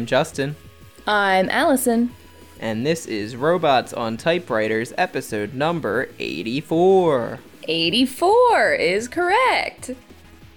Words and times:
I'm 0.00 0.06
Justin, 0.06 0.56
I'm 1.06 1.50
Allison. 1.50 2.14
and 2.58 2.86
this 2.86 3.04
is 3.04 3.36
Robots 3.36 3.92
on 3.92 4.16
Typewriters, 4.16 4.94
episode 4.96 5.52
number 5.52 6.08
84. 6.18 7.38
84 7.68 8.72
is 8.76 9.08
correct. 9.08 9.90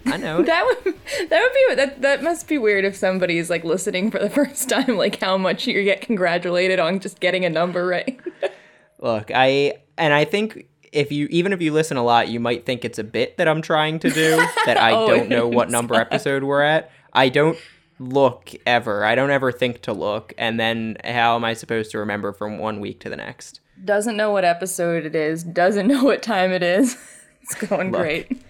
I 0.05 0.15
know. 0.15 0.41
That 0.45 0.65
would 0.85 0.95
that 1.29 1.41
would 1.41 1.53
be 1.53 1.75
that 1.75 2.01
that 2.03 2.23
must 2.23 2.47
be 2.47 2.57
weird 2.57 2.85
if 2.85 2.95
somebody's 2.95 3.49
like 3.49 3.65
listening 3.65 4.11
for 4.11 4.19
the 4.19 4.29
first 4.37 4.69
time 4.69 4.95
like 4.95 5.19
how 5.19 5.35
much 5.37 5.67
you 5.67 5.83
get 5.83 5.99
congratulated 5.99 6.79
on 6.79 7.01
just 7.01 7.19
getting 7.19 7.43
a 7.43 7.49
number 7.49 7.85
right. 7.85 8.17
Look, 8.99 9.29
I 9.35 9.73
and 9.97 10.13
I 10.13 10.23
think 10.23 10.67
if 10.93 11.11
you 11.11 11.27
even 11.31 11.51
if 11.51 11.61
you 11.61 11.73
listen 11.73 11.97
a 11.97 12.03
lot, 12.05 12.29
you 12.29 12.39
might 12.39 12.65
think 12.65 12.85
it's 12.85 12.97
a 12.97 13.03
bit 13.03 13.35
that 13.35 13.49
I'm 13.49 13.61
trying 13.61 13.99
to 13.99 14.09
do 14.09 14.37
that 14.65 14.77
I 14.77 14.93
Oh, 14.93 15.05
don't 15.07 15.27
know 15.27 15.49
what 15.49 15.69
number 15.69 15.95
episode 15.95 16.43
we're 16.45 16.61
at. 16.61 16.91
I 17.11 17.27
don't 17.27 17.57
look 17.99 18.51
ever. 18.65 19.05
I 19.05 19.15
don't 19.15 19.31
ever 19.31 19.51
think 19.51 19.81
to 19.81 19.93
look, 19.93 20.33
and 20.37 20.59
then 20.59 20.97
how 21.03 21.35
am 21.35 21.43
I 21.43 21.53
supposed 21.53 21.91
to 21.91 21.99
remember 21.99 22.33
from 22.33 22.57
one 22.57 22.79
week 22.79 22.99
to 23.01 23.09
the 23.09 23.15
next? 23.17 23.59
Doesn't 23.83 24.17
know 24.17 24.31
what 24.31 24.45
episode 24.45 25.05
it 25.05 25.15
is, 25.15 25.43
doesn't 25.43 25.87
know 25.93 26.03
what 26.03 26.21
time 26.23 26.51
it 26.51 26.63
is. 26.63 26.97
It's 27.43 27.55
going 27.55 27.91
Look. 27.91 28.01
great. 28.01 28.41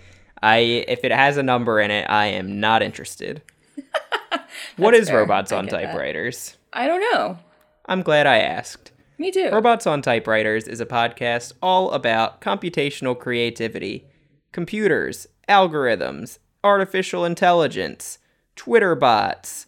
I 0.43 0.57
if 0.87 1.03
it 1.03 1.11
has 1.11 1.37
a 1.37 1.41
number 1.41 1.79
in 1.79 1.89
it, 1.89 2.07
I 2.11 2.27
am 2.27 2.59
not 2.59 2.83
interested. 2.83 3.41
what 4.77 4.93
is 4.93 5.09
fair. 5.09 5.17
robots 5.17 5.51
on 5.51 5.65
get 5.65 5.71
that. 5.71 5.85
typewriters? 5.87 6.57
I 6.73 6.85
don't 6.85 7.01
know. 7.11 7.39
I'm 7.87 8.03
glad 8.03 8.27
I 8.27 8.37
asked. 8.37 8.91
Me 9.17 9.31
too. 9.31 9.49
Robots 9.51 9.87
on 9.87 10.03
Typewriters 10.03 10.67
is 10.67 10.79
a 10.79 10.85
podcast 10.85 11.53
all 11.61 11.91
about 11.91 12.39
computational 12.39 13.17
creativity, 13.17 14.05
computers, 14.51 15.25
algorithms, 15.49 16.37
artificial 16.63 17.25
intelligence, 17.25 18.19
Twitter 18.55 18.95
bots, 18.95 19.67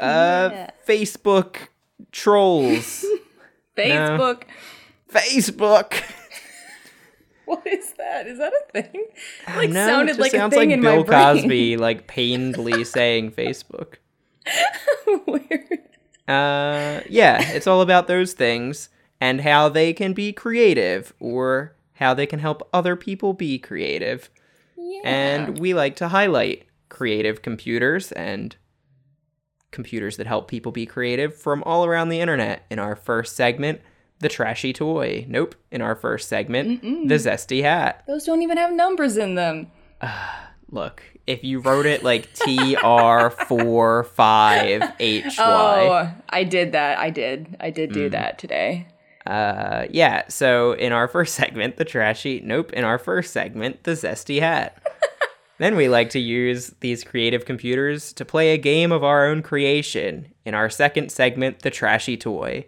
uh, 0.00 0.50
Yeah. 0.52 0.70
Facebook 0.86 1.68
trolls, 2.12 3.04
Facebook. 3.76 4.42
Facebook. 5.12 6.02
What 7.44 7.64
is 7.64 7.92
that? 7.92 8.26
Is 8.26 8.38
that 8.38 8.52
a 8.52 8.72
thing? 8.82 9.04
Like 9.54 9.70
know, 9.70 9.86
sounded 9.86 10.18
like 10.18 10.34
a 10.34 10.36
sounds 10.36 10.52
thing 10.52 10.70
like 10.70 10.74
in 10.78 10.80
Bill 10.80 10.96
my 10.96 11.02
brain. 11.04 11.42
Cosby, 11.42 11.76
like 11.76 12.08
painedly 12.08 12.84
saying 12.92 13.30
Facebook. 13.30 13.94
Weird. 15.06 15.78
Uh, 16.26 17.02
yeah, 17.08 17.40
it's 17.52 17.68
all 17.68 17.82
about 17.82 18.08
those 18.08 18.32
things 18.32 18.88
and 19.20 19.42
how 19.42 19.68
they 19.68 19.92
can 19.92 20.12
be 20.12 20.32
creative 20.32 21.14
or 21.20 21.76
how 21.94 22.14
they 22.14 22.26
can 22.26 22.40
help 22.40 22.68
other 22.72 22.96
people 22.96 23.32
be 23.32 23.60
creative. 23.60 24.28
Yeah. 24.76 25.02
And 25.04 25.58
we 25.60 25.72
like 25.72 25.94
to 25.96 26.08
highlight 26.08 26.65
creative 26.88 27.42
computers 27.42 28.12
and 28.12 28.56
computers 29.70 30.16
that 30.16 30.26
help 30.26 30.48
people 30.48 30.72
be 30.72 30.86
creative 30.86 31.34
from 31.36 31.62
all 31.64 31.84
around 31.84 32.08
the 32.08 32.20
internet. 32.20 32.64
In 32.70 32.78
our 32.78 32.96
first 32.96 33.36
segment, 33.36 33.80
the 34.20 34.28
trashy 34.28 34.72
toy. 34.72 35.26
Nope. 35.28 35.54
In 35.70 35.82
our 35.82 35.94
first 35.94 36.28
segment, 36.28 36.80
the 36.82 37.16
zesty 37.16 37.62
hat. 37.62 38.02
Those 38.06 38.24
don't 38.24 38.42
even 38.42 38.56
have 38.56 38.72
numbers 38.72 39.16
in 39.16 39.34
them. 39.34 39.70
Look, 40.70 41.02
if 41.26 41.44
you 41.44 41.60
wrote 41.60 41.86
it 41.86 42.02
like 42.02 42.32
T 42.32 42.74
R 42.76 43.30
four 43.30 44.04
five 44.04 44.82
H 44.98 45.24
Y. 45.24 45.32
Oh, 45.38 46.10
I 46.28 46.44
did 46.44 46.72
that. 46.72 46.98
I 46.98 47.10
did. 47.10 47.56
I 47.60 47.70
did 47.70 47.90
Mm. 47.90 47.94
do 47.94 48.08
that 48.10 48.38
today. 48.38 48.88
Uh, 49.26 49.86
yeah. 49.90 50.22
So 50.28 50.72
in 50.72 50.92
our 50.92 51.06
first 51.08 51.34
segment, 51.40 51.76
the 51.76 51.84
trashy. 51.84 52.40
Nope. 52.44 52.72
In 52.72 52.84
our 52.84 52.98
first 52.98 53.32
segment, 53.32 53.84
the 53.84 53.92
zesty 53.92 54.40
hat. 54.40 54.80
Then 55.58 55.76
we 55.76 55.88
like 55.88 56.10
to 56.10 56.18
use 56.18 56.74
these 56.80 57.04
creative 57.04 57.44
computers 57.44 58.12
to 58.14 58.24
play 58.24 58.52
a 58.52 58.58
game 58.58 58.92
of 58.92 59.02
our 59.04 59.26
own 59.26 59.42
creation. 59.42 60.26
In 60.44 60.54
our 60.54 60.68
second 60.70 61.10
segment, 61.10 61.60
the 61.60 61.70
trashy 61.70 62.16
toy. 62.16 62.66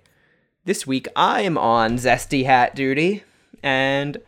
This 0.65 0.87
week, 0.87 1.09
I'm 1.17 1.57
on 1.57 1.97
zesty 1.97 2.45
hat 2.45 2.75
duty, 2.75 3.25
and 3.63 4.19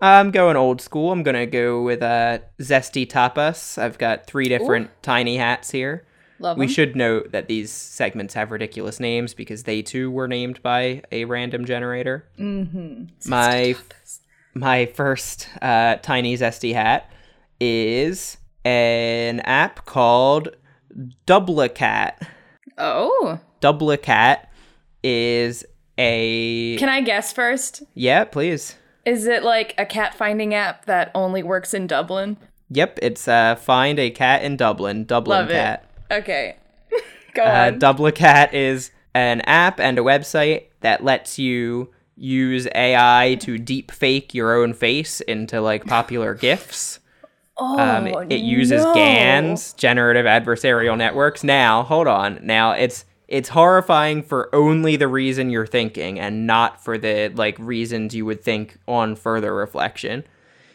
I'm 0.00 0.30
going 0.30 0.56
old 0.56 0.80
school. 0.80 1.12
I'm 1.12 1.22
gonna 1.22 1.46
go 1.46 1.82
with 1.82 2.02
a 2.02 2.42
zesty 2.60 3.06
tapas. 3.06 3.78
I've 3.78 3.98
got 3.98 4.26
three 4.26 4.48
different 4.48 4.90
tiny 5.02 5.36
hats 5.36 5.70
here. 5.70 6.04
Love 6.40 6.58
We 6.58 6.66
'em. 6.66 6.70
should 6.70 6.96
note 6.96 7.30
that 7.30 7.46
these 7.46 7.70
segments 7.70 8.34
have 8.34 8.50
ridiculous 8.50 8.98
names 8.98 9.34
because 9.34 9.62
they 9.62 9.82
too 9.82 10.10
were 10.10 10.26
named 10.26 10.60
by 10.62 11.02
a 11.12 11.24
random 11.26 11.64
generator. 11.64 12.24
Mm-hmm. 12.38 13.04
My 13.30 13.76
my 14.52 14.86
first 14.86 15.48
uh, 15.62 15.96
tiny 15.96 16.36
zesty 16.36 16.74
hat 16.74 17.08
is 17.60 18.38
an 18.64 19.40
app 19.40 19.84
called 19.86 20.48
Doublicat. 21.26 22.12
Oh, 22.78 23.38
Doublicat 23.60 24.46
is 25.02 25.64
a 25.98 26.76
can 26.78 26.88
I 26.88 27.00
guess 27.00 27.32
first? 27.32 27.82
yeah, 27.94 28.24
please. 28.24 28.76
Is 29.04 29.26
it 29.26 29.42
like 29.44 29.74
a 29.78 29.84
cat 29.84 30.14
finding 30.14 30.54
app 30.54 30.86
that 30.86 31.10
only 31.14 31.42
works 31.42 31.74
in 31.74 31.86
Dublin? 31.86 32.36
Yep, 32.70 32.98
it's 33.02 33.28
uh, 33.28 33.54
find 33.56 33.98
a 33.98 34.10
cat 34.10 34.42
in 34.42 34.56
Dublin. 34.56 35.04
Dublin 35.04 35.40
Love 35.40 35.48
cat. 35.50 35.84
it. 36.10 36.14
Okay, 36.14 36.56
go 37.34 37.42
Uh, 37.44 37.70
on. 37.72 37.78
Doublicat 37.78 38.52
is 38.54 38.90
an 39.14 39.42
app 39.42 39.78
and 39.78 39.98
a 39.98 40.02
website 40.02 40.64
that 40.80 41.04
lets 41.04 41.38
you 41.38 41.90
use 42.16 42.66
AI 42.74 43.36
to 43.40 43.58
deep 43.58 43.90
fake 43.90 44.34
your 44.34 44.54
own 44.54 44.72
face 44.72 45.20
into 45.22 45.60
like 45.60 45.84
popular 45.84 46.34
GIFs. 46.34 46.98
Oh, 47.56 47.78
Um, 47.78 48.06
it, 48.30 48.40
uses 48.42 48.82
no. 48.82 48.94
GANs, 48.94 49.72
generative 49.74 50.26
adversarial 50.26 50.96
networks. 50.96 51.44
Now, 51.44 51.82
hold 51.82 52.06
on. 52.06 52.40
Now, 52.42 52.72
it's 52.72 53.04
it's 53.26 53.48
horrifying 53.48 54.22
for 54.22 54.54
only 54.54 54.96
the 54.96 55.08
reason 55.08 55.48
you're 55.50 55.66
thinking 55.66 56.20
and 56.20 56.46
not 56.46 56.84
for 56.84 56.98
the 56.98 57.32
like 57.34 57.58
reasons 57.58 58.14
you 58.14 58.24
would 58.26 58.42
think 58.42 58.76
on 58.86 59.16
further 59.16 59.54
reflection. 59.54 60.24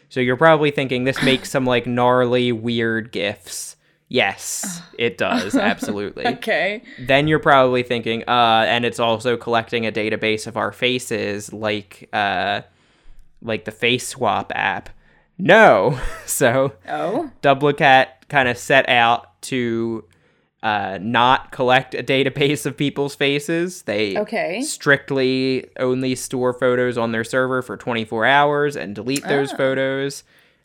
So 0.08 0.18
you're 0.18 0.36
probably 0.36 0.72
thinking 0.72 1.04
this 1.04 1.22
makes 1.22 1.50
some 1.50 1.64
like 1.64 1.86
gnarly 1.86 2.50
weird 2.50 3.12
gifs. 3.12 3.76
Yes, 4.08 4.82
it 4.98 5.16
does. 5.16 5.54
Absolutely 5.54 6.26
Okay. 6.36 6.82
then 6.98 7.28
you're 7.28 7.38
probably 7.38 7.84
thinking, 7.84 8.24
uh, 8.26 8.64
and 8.66 8.84
it's 8.84 8.98
also 8.98 9.36
collecting 9.36 9.86
a 9.86 9.92
database 9.92 10.48
of 10.48 10.56
our 10.56 10.72
faces, 10.72 11.52
like 11.52 12.08
uh, 12.12 12.62
like 13.40 13.64
the 13.64 13.70
Face 13.72 14.08
Swap 14.08 14.50
app. 14.54 14.90
No, 15.40 15.98
so 16.26 16.72
Oh, 16.88 17.30
Doublicat 17.42 18.06
kind 18.28 18.48
of 18.48 18.56
set 18.58 18.88
out 18.88 19.40
to 19.42 20.04
uh, 20.62 20.98
not 21.00 21.50
collect 21.52 21.94
a 21.94 22.02
database 22.02 22.66
of 22.66 22.76
people's 22.76 23.14
faces. 23.14 23.82
They 23.82 24.18
Okay. 24.18 24.60
strictly 24.60 25.66
only 25.78 26.14
store 26.14 26.52
photos 26.52 26.98
on 26.98 27.12
their 27.12 27.24
server 27.24 27.62
for 27.62 27.76
24 27.78 28.26
hours 28.26 28.76
and 28.76 28.94
delete 28.94 29.26
those 29.26 29.52
Oh. 29.54 29.56
photos. 29.56 30.22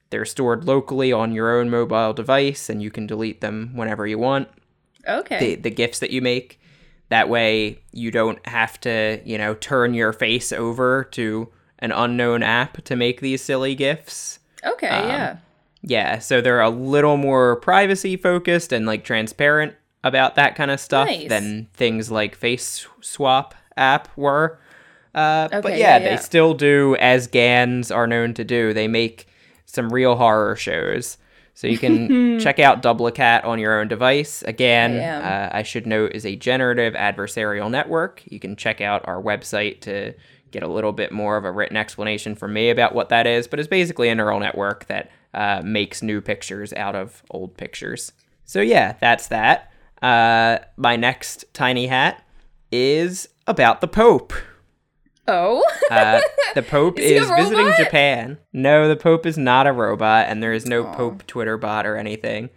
They're 0.10 0.26
stored 0.26 0.66
locally 0.66 1.12
on 1.14 1.32
your 1.32 1.58
own 1.58 1.70
mobile 1.70 2.14
device, 2.14 2.70
and 2.70 2.82
you 2.84 2.92
can 2.92 3.08
delete 3.08 3.42
them 3.42 3.72
whenever 3.74 4.06
you 4.06 4.18
want 4.20 4.50
okay. 5.08 5.40
the, 5.40 5.56
the 5.56 5.70
gifts 5.72 6.00
that 6.00 6.12
you 6.12 6.22
make. 6.22 6.60
That 7.10 7.30
way, 7.30 7.80
you 7.92 8.12
don't 8.12 8.46
have 8.48 8.80
to, 8.82 9.22
you 9.26 9.38
know, 9.38 9.54
turn 9.56 9.94
your 9.94 10.12
face 10.14 10.52
over 10.52 11.06
to 11.12 11.50
an 11.80 11.92
unknown 11.92 12.44
app 12.44 12.84
to 12.84 12.96
make 12.96 13.22
these 13.22 13.42
silly 13.42 13.76
gifts. 13.76 14.40
Okay, 14.66 14.88
um, 14.88 15.08
yeah. 15.10 15.38
Yeah, 15.88 16.20
so 16.20 16.42
they're 16.42 16.62
a 16.62 16.70
little 16.70 17.16
more 17.16 17.58
privacy 17.58 18.18
focused 18.18 18.72
and 18.72 18.86
like 18.88 19.04
transparent 19.04 19.76
about 20.04 20.36
that 20.36 20.56
kind 20.56 20.72
of 20.72 20.80
stuff 20.80 21.08
Nice. 21.08 21.30
than 21.30 21.68
things 21.74 22.10
like 22.10 22.36
Face 22.36 22.88
Swap 23.02 23.54
app 23.78 24.08
were. 24.16 24.60
Uh, 25.14 25.48
but 25.62 25.72
yeah, 25.74 25.78
yeah, 25.78 25.98
yeah. 25.98 26.10
they 26.10 26.18
still 26.18 26.54
do 26.54 26.96
as 26.98 27.28
GANs 27.28 27.92
are 27.92 28.08
known 28.08 28.34
to 28.34 28.44
do. 28.44 28.74
They 28.74 28.88
make 28.88 29.28
some 29.66 29.92
real 29.94 30.16
horror 30.16 30.56
shows. 30.56 31.18
So 31.54 31.68
you 31.68 31.78
can 31.78 32.40
check 32.40 32.60
out 32.60 32.82
Doublicat 32.84 33.46
on 33.46 33.60
your 33.60 33.80
own 33.80 33.88
device. 33.88 34.42
Again, 34.44 35.00
I 35.00 35.46
uh, 35.46 35.50
I 35.54 35.64
should 35.64 35.88
note 35.88 36.12
is 36.14 36.26
a 36.26 36.36
generative 36.36 36.94
adversarial 36.96 37.72
network. 37.72 38.24
You 38.26 38.40
can 38.40 38.56
check 38.56 38.82
out 38.82 39.08
our 39.08 39.22
website 39.22 39.80
to 39.82 40.14
get 40.52 40.64
a 40.64 40.68
little 40.68 40.92
bit 40.94 41.12
more 41.12 41.38
of 41.38 41.46
a 41.46 41.52
written 41.52 41.78
explanation 41.78 42.36
from 42.36 42.54
me 42.54 42.70
about 42.70 42.94
what 42.96 43.10
that 43.10 43.28
is. 43.28 43.48
But 43.48 43.60
it's 43.60 43.68
basically 43.68 44.10
a 44.10 44.16
neural 44.16 44.40
network 44.40 44.86
that 44.88 45.12
uh, 45.34 45.62
makes 45.64 46.02
new 46.02 46.22
pictures 46.22 46.72
out 46.74 46.96
of 46.96 47.24
old 47.32 47.58
pictures. 47.58 48.12
So 48.46 48.62
yeah, 48.62 48.96
that's 49.02 49.28
that. 49.28 49.72
Uh, 50.02 50.60
my 50.78 50.96
next 50.96 51.46
tiny 51.54 51.88
hat 51.88 52.24
is 52.72 53.28
about 53.48 53.82
the 53.82 53.88
Pope. 53.88 54.34
Oh, 55.28 55.64
Uh, 55.90 56.22
the 56.54 56.62
Pope 56.62 57.00
Is 57.00 57.24
is 57.24 57.30
visiting? 57.32 57.74
Japan. 57.78 58.38
No, 58.54 58.88
the 58.88 58.96
Pope 58.96 59.26
is 59.26 59.38
not 59.40 59.66
a 59.66 59.72
robot, 59.72 60.28
and 60.30 60.44
there 60.44 60.54
is 60.54 60.66
no 60.68 60.84
Pope 60.84 61.26
Twitter 61.26 61.58
bot 61.58 61.88
or 61.88 61.98
anything. 61.98 62.50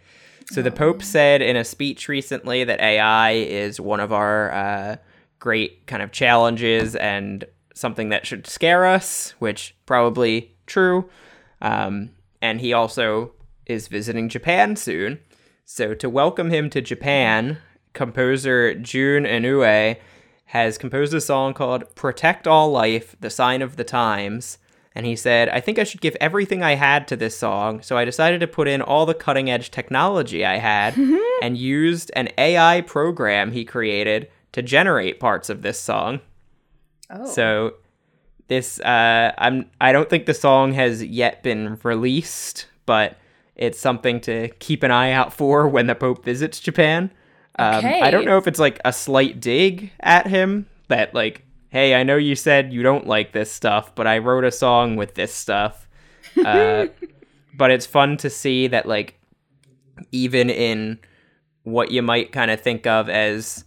So 0.50 0.60
the 0.62 0.70
Pope 0.70 1.02
said 1.02 1.40
in 1.40 1.56
a 1.56 1.64
speech 1.64 2.08
recently 2.08 2.64
that 2.64 2.80
AI 2.80 3.32
is 3.32 3.80
one 3.80 4.00
of 4.00 4.12
our 4.12 4.50
uh, 4.52 4.96
great 5.38 5.86
kind 5.86 6.02
of 6.02 6.12
challenges 6.12 6.94
and 6.96 7.44
something 7.78 8.08
that 8.08 8.26
should 8.26 8.46
scare 8.46 8.84
us, 8.84 9.34
which 9.38 9.76
probably 9.86 10.54
true. 10.66 11.08
Um, 11.62 12.10
and 12.42 12.60
he 12.60 12.72
also 12.72 13.32
is 13.66 13.88
visiting 13.88 14.28
Japan 14.28 14.76
soon. 14.76 15.20
So 15.64 15.94
to 15.94 16.08
welcome 16.08 16.50
him 16.50 16.70
to 16.70 16.80
Japan, 16.80 17.58
composer 17.92 18.74
Jun 18.74 19.24
Inoue 19.24 19.96
has 20.46 20.78
composed 20.78 21.12
a 21.12 21.20
song 21.20 21.52
called 21.52 21.94
Protect 21.94 22.46
All 22.46 22.70
Life, 22.70 23.14
The 23.20 23.28
Sign 23.28 23.60
of 23.60 23.76
the 23.76 23.84
Times. 23.84 24.58
And 24.94 25.04
he 25.04 25.14
said, 25.14 25.48
I 25.50 25.60
think 25.60 25.78
I 25.78 25.84
should 25.84 26.00
give 26.00 26.16
everything 26.20 26.62
I 26.62 26.74
had 26.74 27.06
to 27.08 27.16
this 27.16 27.36
song, 27.36 27.82
so 27.82 27.96
I 27.96 28.04
decided 28.04 28.40
to 28.40 28.48
put 28.48 28.66
in 28.66 28.80
all 28.80 29.04
the 29.04 29.14
cutting 29.14 29.50
edge 29.50 29.70
technology 29.70 30.44
I 30.44 30.56
had 30.56 30.96
and 31.42 31.56
used 31.56 32.10
an 32.16 32.30
AI 32.38 32.80
program 32.80 33.52
he 33.52 33.64
created 33.64 34.30
to 34.52 34.62
generate 34.62 35.20
parts 35.20 35.50
of 35.50 35.62
this 35.62 35.78
song. 35.78 36.20
Oh. 37.10 37.26
So 37.26 37.74
this 38.48 38.80
uh 38.80 39.32
I'm 39.38 39.70
I 39.80 39.92
don't 39.92 40.08
think 40.08 40.26
the 40.26 40.34
song 40.34 40.72
has 40.72 41.02
yet 41.04 41.42
been 41.42 41.78
released, 41.82 42.66
but 42.86 43.16
it's 43.56 43.78
something 43.78 44.20
to 44.22 44.48
keep 44.60 44.82
an 44.82 44.90
eye 44.90 45.12
out 45.12 45.32
for 45.32 45.68
when 45.68 45.86
the 45.86 45.94
Pope 45.94 46.24
visits 46.24 46.60
Japan. 46.60 47.10
Um, 47.58 47.84
I 47.84 48.12
don't 48.12 48.24
know 48.24 48.38
if 48.38 48.46
it's 48.46 48.60
like 48.60 48.80
a 48.84 48.92
slight 48.92 49.40
dig 49.40 49.90
at 49.98 50.28
him 50.28 50.66
that 50.86 51.12
like, 51.12 51.44
hey, 51.70 51.96
I 51.96 52.04
know 52.04 52.16
you 52.16 52.36
said 52.36 52.72
you 52.72 52.84
don't 52.84 53.08
like 53.08 53.32
this 53.32 53.50
stuff, 53.50 53.96
but 53.96 54.06
I 54.06 54.18
wrote 54.18 54.44
a 54.44 54.52
song 54.52 54.96
with 54.96 55.14
this 55.14 55.34
stuff. 55.34 55.84
Uh, 56.44 56.86
but 57.56 57.72
it's 57.72 57.86
fun 57.86 58.16
to 58.16 58.30
see 58.30 58.68
that 58.68 58.86
like 58.86 59.18
even 60.12 60.50
in 60.50 61.00
what 61.64 61.90
you 61.90 62.00
might 62.00 62.30
kind 62.30 62.50
of 62.50 62.60
think 62.60 62.86
of 62.86 63.08
as 63.08 63.64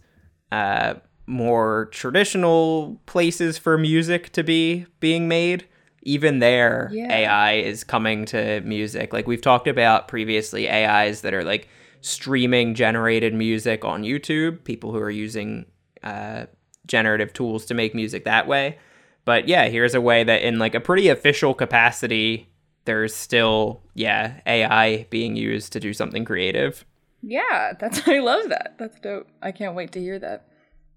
uh, 0.50 0.94
more 1.32 1.86
traditional 1.92 3.00
places 3.06 3.58
for 3.58 3.76
music 3.78 4.30
to 4.32 4.42
be 4.44 4.86
being 5.00 5.26
made, 5.28 5.66
even 6.02 6.38
there, 6.38 6.90
Yeah. 6.92 7.12
AI 7.12 7.52
is 7.54 7.82
coming 7.84 8.24
to 8.26 8.60
music. 8.62 9.12
Like 9.12 9.26
we've 9.26 9.40
talked 9.40 9.66
about 9.66 10.08
previously, 10.08 10.68
AIs 10.70 11.22
that 11.22 11.34
are 11.34 11.44
like 11.44 11.68
streaming 12.00 12.74
generated 12.74 13.34
music 13.34 13.84
on 13.84 14.02
YouTube, 14.02 14.64
people 14.64 14.92
who 14.92 14.98
are 14.98 15.10
using 15.10 15.66
uh, 16.02 16.46
generative 16.86 17.32
tools 17.32 17.64
to 17.66 17.74
make 17.74 17.94
music 17.94 18.24
that 18.24 18.46
way. 18.46 18.78
But 19.24 19.48
yeah, 19.48 19.68
here's 19.68 19.94
a 19.94 20.00
way 20.00 20.24
that 20.24 20.42
in 20.42 20.58
like 20.58 20.74
a 20.74 20.80
pretty 20.80 21.08
official 21.08 21.54
capacity, 21.54 22.48
there's 22.84 23.14
still, 23.14 23.80
yeah, 23.94 24.40
AI 24.46 25.06
being 25.10 25.36
used 25.36 25.72
to 25.72 25.80
do 25.80 25.92
something 25.92 26.24
creative. 26.24 26.84
Yeah, 27.22 27.72
that's 27.78 28.06
I 28.08 28.18
love 28.18 28.48
that. 28.48 28.74
That's 28.78 28.98
dope. 28.98 29.28
I 29.40 29.52
can't 29.52 29.76
wait 29.76 29.92
to 29.92 30.00
hear 30.00 30.18
that. 30.18 30.48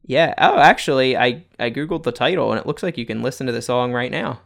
Yeah. 0.07 0.33
Oh, 0.37 0.57
actually, 0.59 1.17
I 1.17 1.43
I 1.59 1.71
googled 1.71 2.03
the 2.03 2.11
title 2.11 2.51
and 2.51 2.59
it 2.59 2.67
looks 2.67 2.83
like 2.83 2.97
you 2.97 3.05
can 3.05 3.21
listen 3.23 3.47
to 3.47 3.51
the 3.53 3.61
song 3.61 3.91
right 3.93 4.11
now. 4.11 4.41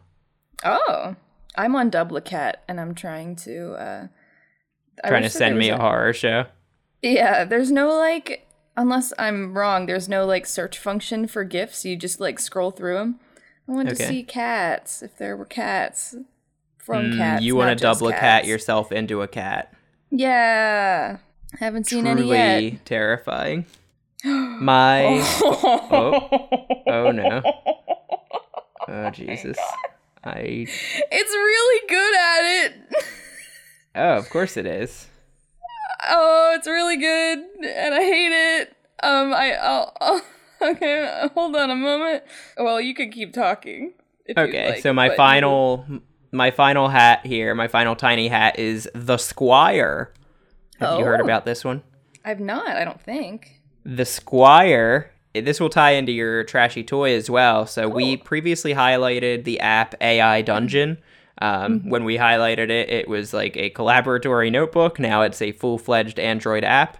Oh, 0.64 1.16
I'm 1.56 1.74
on 1.76 1.90
Doublicat 1.90 2.54
and 2.68 2.80
I'm 2.80 2.94
trying 2.94 3.36
to. 3.36 3.72
uh 3.74 4.06
Trying 5.06 5.22
to 5.22 5.30
send 5.30 5.58
me 5.58 5.70
a 5.70 5.78
horror 5.78 6.12
show. 6.12 6.44
Yeah, 7.02 7.44
there's 7.44 7.70
no 7.70 7.88
like, 7.96 8.46
unless 8.76 9.14
I'm 9.18 9.56
wrong, 9.56 9.86
there's 9.86 10.08
no 10.10 10.26
like 10.26 10.44
search 10.44 10.76
function 10.78 11.26
for 11.26 11.42
GIFs. 11.44 11.86
You 11.86 11.96
just 11.96 12.20
like 12.20 12.38
scroll 12.38 12.70
through 12.70 12.96
them. 12.96 13.18
I 13.66 13.72
wanted 13.72 13.96
to 13.96 14.06
see 14.06 14.22
cats, 14.22 15.02
if 15.02 15.16
there 15.16 15.36
were 15.38 15.46
cats 15.46 16.16
from 16.76 17.12
Mm, 17.12 17.16
cats. 17.16 17.42
you 17.44 17.56
want 17.56 17.68
want 17.68 17.78
to 17.78 17.82
double 17.82 18.08
a 18.08 18.12
cat 18.12 18.44
yourself 18.46 18.92
into 18.92 19.22
a 19.22 19.28
cat. 19.28 19.72
Yeah. 20.10 21.18
Haven't 21.58 21.86
seen 21.86 22.04
Truly 22.04 22.36
any 22.36 22.68
yet. 22.72 22.84
terrifying. 22.84 23.64
My 24.24 25.20
oh. 25.42 26.28
oh 26.86 27.10
no. 27.10 27.42
Oh 28.88 29.10
Jesus. 29.10 29.56
I 30.24 30.66
It's 30.66 31.32
really 31.32 31.88
good 31.88 32.14
at 32.16 32.64
it. 32.64 33.04
Oh, 33.94 34.16
of 34.16 34.28
course 34.30 34.56
it 34.56 34.66
is. 34.66 35.06
Oh, 36.08 36.54
it's 36.56 36.66
really 36.66 36.96
good, 36.96 37.38
and 37.64 37.94
I 37.94 38.00
hate 38.00 38.32
it. 38.60 38.76
Um, 39.02 39.32
I, 39.32 39.52
I'll, 39.54 39.92
I'll 40.00 40.22
okay, 40.70 41.28
hold 41.34 41.54
on 41.54 41.70
a 41.70 41.76
moment. 41.76 42.24
Well, 42.56 42.80
you 42.80 42.94
could 42.94 43.12
keep 43.12 43.32
talking. 43.32 43.92
Okay, 44.36 44.70
like, 44.70 44.82
so 44.82 44.92
my 44.92 45.14
final 45.14 45.86
my 46.32 46.50
final 46.50 46.88
hat 46.88 47.24
here, 47.24 47.54
my 47.54 47.68
final 47.68 47.94
tiny 47.94 48.28
hat 48.28 48.58
is 48.58 48.88
the 48.94 49.18
Squire. 49.18 50.12
Have 50.80 50.98
you 50.98 51.04
heard 51.04 51.20
Oh. 51.20 51.24
about 51.24 51.44
this 51.44 51.64
one? 51.64 51.82
I've 52.24 52.40
not. 52.40 52.68
I 52.68 52.84
don't 52.84 53.00
think. 53.00 53.59
The 53.84 54.04
Squire. 54.04 55.10
This 55.34 55.60
will 55.60 55.70
tie 55.70 55.92
into 55.92 56.12
your 56.12 56.42
trashy 56.44 56.82
toy 56.82 57.14
as 57.14 57.30
well. 57.30 57.66
So 57.66 57.88
we 57.88 58.16
previously 58.16 58.74
highlighted 58.74 59.44
the 59.44 59.60
app 59.60 59.94
AI 60.00 60.42
Dungeon. 60.42 60.98
Um, 61.40 61.88
When 61.88 62.04
we 62.04 62.18
highlighted 62.18 62.68
it, 62.70 62.90
it 62.90 63.08
was 63.08 63.32
like 63.32 63.56
a 63.56 63.70
Colaboratory 63.70 64.50
notebook. 64.50 64.98
Now 64.98 65.22
it's 65.22 65.40
a 65.40 65.52
full 65.52 65.78
fledged 65.78 66.18
Android 66.18 66.64
app. 66.64 66.98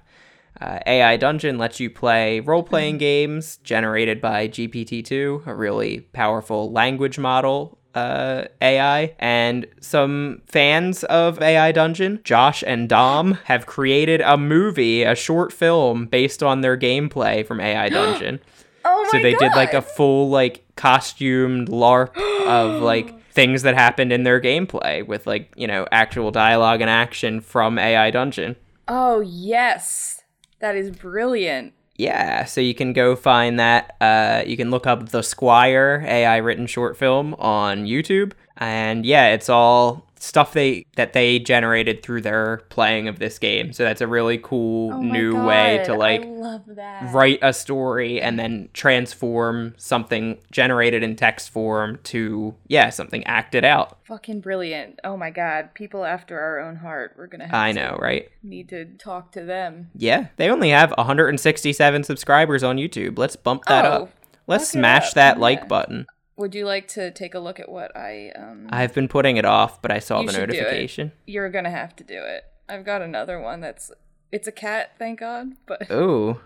Uh, 0.60 0.78
AI 0.86 1.16
Dungeon 1.16 1.58
lets 1.58 1.80
you 1.80 1.90
play 1.90 2.40
role 2.40 2.62
playing 2.62 2.98
games 2.98 3.56
generated 3.58 4.20
by 4.20 4.46
GPT-2, 4.46 5.46
a 5.46 5.54
really 5.54 6.00
powerful 6.00 6.70
language 6.70 7.18
model 7.18 7.78
uh, 7.94 8.44
AI. 8.60 9.14
And 9.18 9.66
some 9.80 10.42
fans 10.46 11.04
of 11.04 11.40
AI 11.40 11.72
Dungeon, 11.72 12.20
Josh 12.24 12.62
and 12.66 12.88
Dom, 12.88 13.34
have 13.44 13.66
created 13.66 14.20
a 14.20 14.36
movie, 14.36 15.02
a 15.02 15.14
short 15.14 15.52
film 15.52 16.06
based 16.06 16.42
on 16.42 16.60
their 16.60 16.76
gameplay 16.76 17.46
from 17.46 17.60
AI 17.60 17.88
Dungeon. 17.90 18.40
Oh 18.84 19.02
my 19.04 19.10
so 19.10 19.22
they 19.22 19.34
did 19.34 19.52
like 19.54 19.74
a 19.74 19.82
full 19.82 20.30
like 20.30 20.64
costumed 20.76 21.68
LARP 21.68 22.16
of 22.46 22.82
like 22.82 23.20
things 23.32 23.62
that 23.62 23.74
happened 23.74 24.12
in 24.12 24.24
their 24.24 24.40
gameplay 24.40 25.06
with 25.06 25.26
like 25.26 25.52
you 25.56 25.66
know 25.66 25.86
actual 25.92 26.30
dialogue 26.30 26.80
and 26.80 26.90
action 26.90 27.40
from 27.40 27.78
AI 27.78 28.10
Dungeon. 28.10 28.56
Oh 28.88 29.20
yes, 29.20 30.22
that 30.60 30.76
is 30.76 30.90
brilliant. 30.90 31.74
Yeah, 32.00 32.46
so 32.46 32.62
you 32.62 32.74
can 32.74 32.94
go 32.94 33.14
find 33.14 33.60
that. 33.60 33.94
Uh, 34.00 34.42
you 34.46 34.56
can 34.56 34.70
look 34.70 34.86
up 34.86 35.10
the 35.10 35.22
Squire 35.22 36.02
AI 36.08 36.38
written 36.38 36.66
short 36.66 36.96
film 36.96 37.34
on 37.34 37.84
YouTube, 37.84 38.32
and 38.56 39.04
yeah, 39.04 39.34
it's 39.34 39.50
all 39.50 40.06
stuff 40.22 40.52
they 40.52 40.84
that 40.96 41.14
they 41.14 41.38
generated 41.38 42.02
through 42.02 42.20
their 42.20 42.58
playing 42.68 43.08
of 43.08 43.18
this 43.18 43.38
game. 43.38 43.72
So 43.72 43.84
that's 43.84 44.00
a 44.02 44.06
really 44.06 44.38
cool 44.38 44.92
Oh 44.92 45.00
new 45.00 45.42
way 45.44 45.82
to 45.86 45.94
like 45.94 46.22
I 46.22 46.26
love 46.26 46.62
that. 46.66 47.12
write 47.14 47.38
a 47.42 47.52
story 47.52 48.20
and 48.20 48.38
then 48.38 48.68
transform 48.74 49.74
something 49.78 50.38
generated 50.50 51.02
in 51.02 51.16
text 51.16 51.50
form 51.50 51.98
to 52.04 52.54
yeah 52.68 52.90
something 52.90 53.24
acted 53.24 53.64
out. 53.64 53.98
Fucking 54.04 54.40
brilliant. 54.40 55.00
Oh 55.04 55.16
my 55.16 55.30
god, 55.30 55.72
people 55.74 56.04
after 56.04 56.38
our 56.38 56.60
own 56.60 56.76
heart. 56.76 57.14
We're 57.16 57.26
gonna 57.26 57.46
have 57.46 57.54
I 57.54 57.72
to 57.72 57.80
know, 57.80 57.98
right? 58.00 58.28
need 58.42 58.68
to 58.70 58.84
talk 58.98 59.32
to 59.32 59.42
them. 59.44 59.90
Yeah, 59.94 60.26
they 60.36 60.50
only 60.50 60.70
have 60.70 60.92
167 60.96 62.04
subscribers 62.04 62.62
on 62.62 62.76
YouTube. 62.76 63.18
Let's 63.18 63.36
bump 63.36 63.64
that 63.66 63.84
Oh, 63.84 63.88
up. 64.04 64.10
Let's 64.46 64.68
smash 64.68 65.08
up, 65.08 65.14
that 65.14 65.36
yeah. 65.36 65.40
like 65.42 65.68
button. 65.68 66.06
Would 66.40 66.54
you 66.54 66.64
like 66.64 66.88
to 66.88 67.10
take 67.10 67.34
a 67.34 67.38
look 67.38 67.60
at 67.60 67.68
what 67.68 67.94
I 67.94 68.32
um 68.34 68.68
I've 68.70 68.94
been 68.94 69.08
putting 69.08 69.36
it 69.36 69.44
off, 69.44 69.82
but 69.82 69.90
I 69.90 69.98
saw 69.98 70.22
the 70.22 70.32
should 70.32 70.48
do 70.48 70.56
it. 70.56 70.62
notification. 70.62 71.12
you're 71.26 71.50
gonna 71.50 71.68
have 71.70 71.94
to 71.96 72.04
do 72.04 72.14
it. 72.18 72.44
I've 72.66 72.82
got 72.84 73.02
another 73.02 73.38
one 73.38 73.60
that's 73.60 73.92
it's 74.32 74.48
a 74.48 74.52
cat, 74.52 74.92
thank 74.98 75.20
God, 75.20 75.48
but 75.66 75.90
Ooh. 75.92 76.40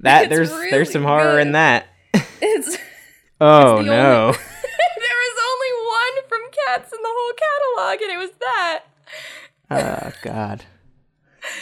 That 0.00 0.28
there's 0.28 0.50
really 0.50 0.70
there's 0.70 0.92
some 0.92 1.04
horror 1.04 1.38
in 1.40 1.52
that. 1.52 1.86
it's 2.42 2.76
Oh 3.40 3.78
the 3.78 3.82
no. 3.84 4.26
only- 4.26 4.36
there 4.36 5.18
was 5.24 5.36
only 5.50 5.72
one 5.88 6.28
from 6.28 6.40
cats 6.66 6.92
in 6.92 6.98
the 7.02 7.08
whole 7.10 7.32
catalog, 7.32 8.02
and 8.02 8.12
it 8.12 8.18
was 8.18 8.30
that. 8.40 8.82
oh 9.70 10.12
god. 10.22 10.64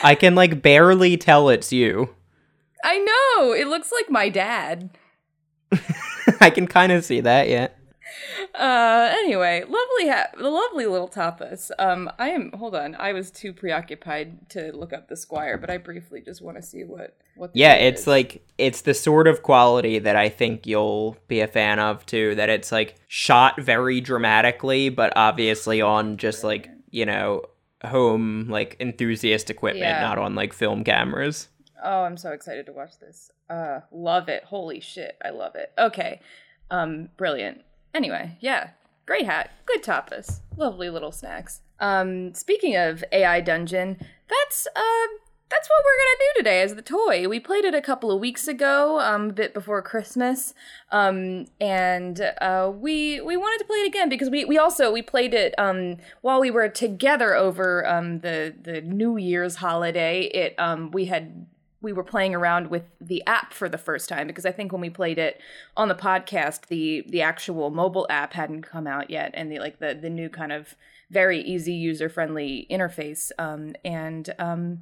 I 0.03 0.17
can 0.17 0.35
like 0.35 0.61
barely 0.63 1.17
tell 1.17 1.49
it's 1.49 1.73
you. 1.73 2.17
I 2.83 2.99
know. 2.99 3.53
It 3.53 3.69
looks 3.69 3.93
like 3.93 4.11
my 4.11 4.29
dad. 4.29 4.91
I 6.41 6.51
can 6.51 6.67
kind 6.67 6.93
of 6.93 7.05
see 7.05 7.21
that, 7.21 7.49
yeah. 7.49 7.69
Uh, 8.55 9.11
anyway, 9.13 9.61
lovely, 9.63 10.09
ha- 10.09 10.29
the 10.37 10.49
lovely 10.49 10.87
little 10.87 11.09
tapas. 11.09 11.71
Um, 11.79 12.11
I 12.19 12.31
am. 12.31 12.51
Hold 12.53 12.75
on, 12.75 12.95
I 12.97 13.13
was 13.13 13.31
too 13.31 13.53
preoccupied 13.53 14.49
to 14.51 14.73
look 14.75 14.93
up 14.93 15.09
the 15.09 15.17
squire, 15.17 15.59
but 15.59 15.71
I 15.71 15.77
briefly 15.79 16.21
just 16.21 16.41
want 16.43 16.57
to 16.57 16.63
see 16.63 16.85
what 16.85 17.17
what. 17.37 17.53
the 17.53 17.59
Yeah, 17.61 17.75
it's 17.75 18.03
is. 18.03 18.07
like 18.07 18.43
it's 18.57 18.81
the 18.81 18.95
sort 18.95 19.29
of 19.29 19.43
quality 19.43 19.99
that 20.01 20.17
I 20.17 20.29
think 20.29 20.67
you'll 20.67 21.17
be 21.29 21.41
a 21.41 21.47
fan 21.47 21.79
of 21.79 22.05
too. 22.07 22.35
That 22.35 22.49
it's 22.49 22.73
like 22.73 22.97
shot 23.07 23.61
very 23.61 24.01
dramatically, 24.01 24.89
but 24.89 25.13
obviously 25.15 25.81
on 25.81 26.17
just 26.17 26.43
like 26.43 26.71
you 26.91 27.05
know 27.07 27.43
home 27.85 28.49
like 28.49 28.77
enthusiast 28.81 29.51
equipment, 29.51 29.85
Yeah. 29.85 30.01
not 30.01 30.19
on 30.19 30.35
like 30.35 30.53
film 30.53 30.83
cameras. 30.83 31.49
Oh, 31.83 32.03
I'm 32.03 32.17
so 32.17 32.33
excited 32.33 32.67
to 32.67 32.73
watch 32.73 32.99
this. 33.01 33.31
Uh, 33.49 33.81
love 33.91 34.29
it. 34.29 34.45
Holy 34.45 34.81
shit, 34.81 35.17
I 35.25 35.31
love 35.31 35.55
it. 35.55 35.73
Okay, 35.79 36.21
um, 36.71 37.09
brilliant. 37.17 37.63
Anyway, 37.95 38.37
yeah, 38.41 38.71
great 39.07 39.27
hat, 39.27 39.51
good 39.67 39.83
tapas, 39.83 40.41
lovely 40.57 40.91
little 40.91 41.13
snacks. 41.13 41.61
Um, 41.81 42.35
speaking 42.35 42.77
of 42.77 43.05
AI 43.13 43.41
Dungeon, 43.41 43.97
that's 44.29 44.67
uh 44.75 45.07
that's 45.51 45.69
what 45.69 45.83
we're 45.85 45.97
gonna 46.05 46.19
do 46.19 46.41
today 46.41 46.63
as 46.63 46.75
the 46.75 46.83
toy. 46.83 47.29
We 47.29 47.41
played 47.41 47.65
it 47.65 47.75
a 47.75 47.81
couple 47.81 48.11
of 48.11 48.21
weeks 48.21 48.49
ago, 48.49 49.01
um, 49.01 49.31
a 49.31 49.33
bit 49.33 49.55
before 49.55 49.81
Christmas, 49.81 50.53
um, 50.93 51.47
and 51.61 52.21
uh, 52.41 52.71
we 52.75 53.21
we 53.21 53.37
wanted 53.37 53.59
to 53.59 53.65
play 53.65 53.79
it 53.79 53.87
again 53.87 54.09
because 54.09 54.29
we, 54.29 54.45
we 54.45 54.59
also 54.59 54.93
we 54.93 55.01
played 55.01 55.33
it 55.33 55.55
um, 55.59 55.97
while 56.21 56.41
we 56.41 56.51
were 56.51 56.69
together 56.69 57.35
over 57.35 57.87
um, 57.89 58.21
the 58.21 58.55
the 58.61 58.83
New 58.83 59.17
Year's 59.17 59.57
holiday. 59.57 60.25
It 60.25 60.55
um, 60.59 60.91
we 60.91 61.07
had 61.07 61.47
we 61.81 61.93
were 61.93 62.05
playing 62.05 62.35
around 62.35 62.71
with 62.71 62.85
the 63.01 63.25
app 63.27 63.53
for 63.53 63.69
the 63.69 63.79
first 63.79 64.09
time 64.09 64.27
because 64.27 64.45
I 64.45 64.51
think 64.51 64.73
when 64.73 64.81
we 64.81 64.91
played 64.91 65.19
it 65.19 65.41
on 65.77 65.89
the 65.89 65.95
podcast, 65.95 66.67
the 66.67 67.05
the 67.09 67.23
actual 67.23 67.71
mobile 67.71 68.07
app 68.11 68.33
hadn't 68.33 68.63
come 68.63 68.87
out 68.87 69.11
yet, 69.11 69.31
and 69.35 69.51
the 69.51 69.59
like 69.61 69.79
the 69.79 69.95
the 70.01 70.11
new 70.11 70.29
kind 70.29 70.53
of 70.53 70.75
very 71.11 71.41
easy 71.41 71.73
user 71.73 72.09
friendly 72.09 72.67
interface. 72.71 73.31
Um, 73.39 73.75
and 73.85 74.35
um, 74.39 74.81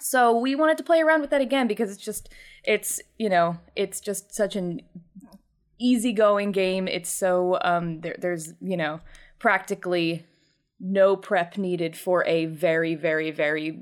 so 0.00 0.36
we 0.36 0.54
wanted 0.54 0.78
to 0.78 0.84
play 0.84 1.00
around 1.00 1.20
with 1.20 1.30
that 1.30 1.40
again 1.40 1.66
because 1.66 1.92
it's 1.92 2.04
just 2.04 2.30
it's 2.64 3.00
you 3.18 3.28
know 3.28 3.58
it's 3.76 4.00
just 4.00 4.34
such 4.34 4.56
an 4.56 4.80
easygoing 5.78 6.52
game. 6.52 6.88
It's 6.88 7.10
so 7.10 7.58
um, 7.62 8.00
there, 8.00 8.16
there's 8.18 8.54
you 8.60 8.76
know 8.76 9.00
practically 9.38 10.24
no 10.80 11.14
prep 11.14 11.58
needed 11.58 11.96
for 11.96 12.24
a 12.26 12.46
very 12.46 12.94
very 12.94 13.30
very 13.30 13.78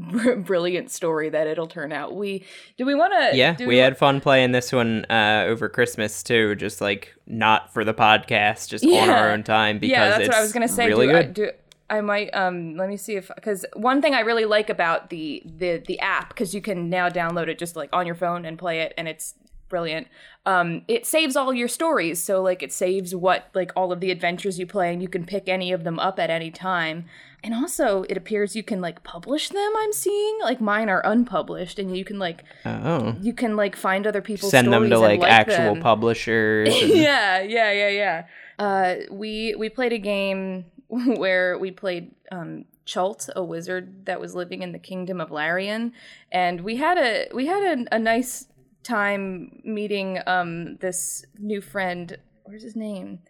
brilliant 0.38 0.90
story 0.90 1.28
that 1.28 1.46
it'll 1.46 1.66
turn 1.66 1.92
out. 1.92 2.14
We 2.14 2.44
do 2.76 2.86
we 2.86 2.94
want 2.94 3.12
to? 3.12 3.36
Yeah, 3.36 3.56
we 3.64 3.78
had 3.78 3.98
fun 3.98 4.20
playing 4.20 4.52
this 4.52 4.72
one 4.72 5.04
uh, 5.10 5.44
over 5.46 5.68
Christmas 5.68 6.22
too. 6.22 6.54
Just 6.54 6.80
like 6.80 7.14
not 7.26 7.72
for 7.72 7.84
the 7.84 7.94
podcast, 7.94 8.68
just 8.68 8.84
yeah. 8.84 9.02
on 9.02 9.10
our 9.10 9.30
own 9.30 9.42
time 9.42 9.78
because 9.78 9.90
yeah, 9.90 10.08
that's 10.10 10.28
what 10.28 10.36
I 10.36 10.42
was 10.42 10.52
gonna 10.52 10.68
say. 10.68 10.88
Really 10.88 11.06
do, 11.06 11.12
good. 11.12 11.26
I, 11.26 11.30
do, 11.30 11.50
I 11.90 12.00
might 12.00 12.30
um 12.34 12.76
let 12.76 12.88
me 12.88 12.96
see 12.96 13.16
if 13.16 13.30
because 13.34 13.66
one 13.74 14.00
thing 14.00 14.14
I 14.14 14.20
really 14.20 14.44
like 14.44 14.70
about 14.70 15.10
the 15.10 15.42
the 15.44 15.82
the 15.86 15.98
app 16.00 16.30
because 16.30 16.54
you 16.54 16.62
can 16.62 16.88
now 16.88 17.08
download 17.08 17.48
it 17.48 17.58
just 17.58 17.76
like 17.76 17.90
on 17.92 18.06
your 18.06 18.14
phone 18.14 18.44
and 18.44 18.58
play 18.58 18.80
it 18.80 18.94
and 18.96 19.06
it's 19.08 19.34
brilliant. 19.70 20.08
Um, 20.44 20.82
it 20.88 21.06
saves 21.06 21.36
all 21.36 21.54
your 21.54 21.68
stories, 21.68 22.22
so 22.22 22.42
like 22.42 22.62
it 22.62 22.72
saves 22.72 23.14
what 23.14 23.48
like 23.54 23.72
all 23.74 23.92
of 23.92 24.00
the 24.00 24.10
adventures 24.10 24.58
you 24.58 24.66
play, 24.66 24.92
and 24.92 25.00
you 25.00 25.08
can 25.08 25.24
pick 25.24 25.48
any 25.48 25.72
of 25.72 25.84
them 25.84 25.98
up 25.98 26.18
at 26.18 26.28
any 26.28 26.50
time. 26.50 27.06
And 27.42 27.54
also, 27.54 28.02
it 28.08 28.16
appears 28.16 28.54
you 28.54 28.62
can 28.62 28.80
like 28.80 29.02
publish 29.02 29.48
them. 29.48 29.72
I'm 29.78 29.92
seeing 29.92 30.38
like 30.42 30.60
mine 30.60 30.88
are 30.90 31.00
unpublished, 31.04 31.78
and 31.78 31.96
you 31.96 32.04
can 32.04 32.18
like 32.18 32.44
oh 32.66 33.16
you 33.20 33.32
can 33.32 33.56
like 33.56 33.76
find 33.76 34.06
other 34.06 34.20
people's 34.20 34.50
send 34.50 34.72
them 34.72 34.90
to 34.90 34.98
like, 34.98 35.20
like 35.20 35.30
actual 35.30 35.74
them. 35.74 35.82
publishers. 35.82 36.68
And... 36.82 36.90
yeah, 36.90 37.40
yeah, 37.40 37.72
yeah, 37.72 37.88
yeah. 37.88 38.26
Uh, 38.58 38.94
we 39.10 39.54
we 39.56 39.68
played 39.70 39.92
a 39.92 39.98
game 39.98 40.66
where 40.88 41.56
we 41.56 41.70
played 41.70 42.14
um, 42.30 42.66
Chult, 42.84 43.30
a 43.34 43.42
wizard 43.42 44.06
that 44.06 44.20
was 44.20 44.34
living 44.34 44.62
in 44.62 44.72
the 44.72 44.78
kingdom 44.78 45.20
of 45.20 45.30
Larian, 45.30 45.92
and 46.30 46.60
we 46.60 46.76
had 46.76 46.98
a 46.98 47.28
we 47.32 47.46
had 47.46 47.78
a, 47.78 47.94
a 47.94 47.98
nice 47.98 48.48
time 48.82 49.60
meeting 49.64 50.18
um, 50.26 50.76
this 50.76 51.24
new 51.38 51.60
friend. 51.60 52.18
Where's 52.44 52.62
his 52.62 52.76
name? 52.76 53.20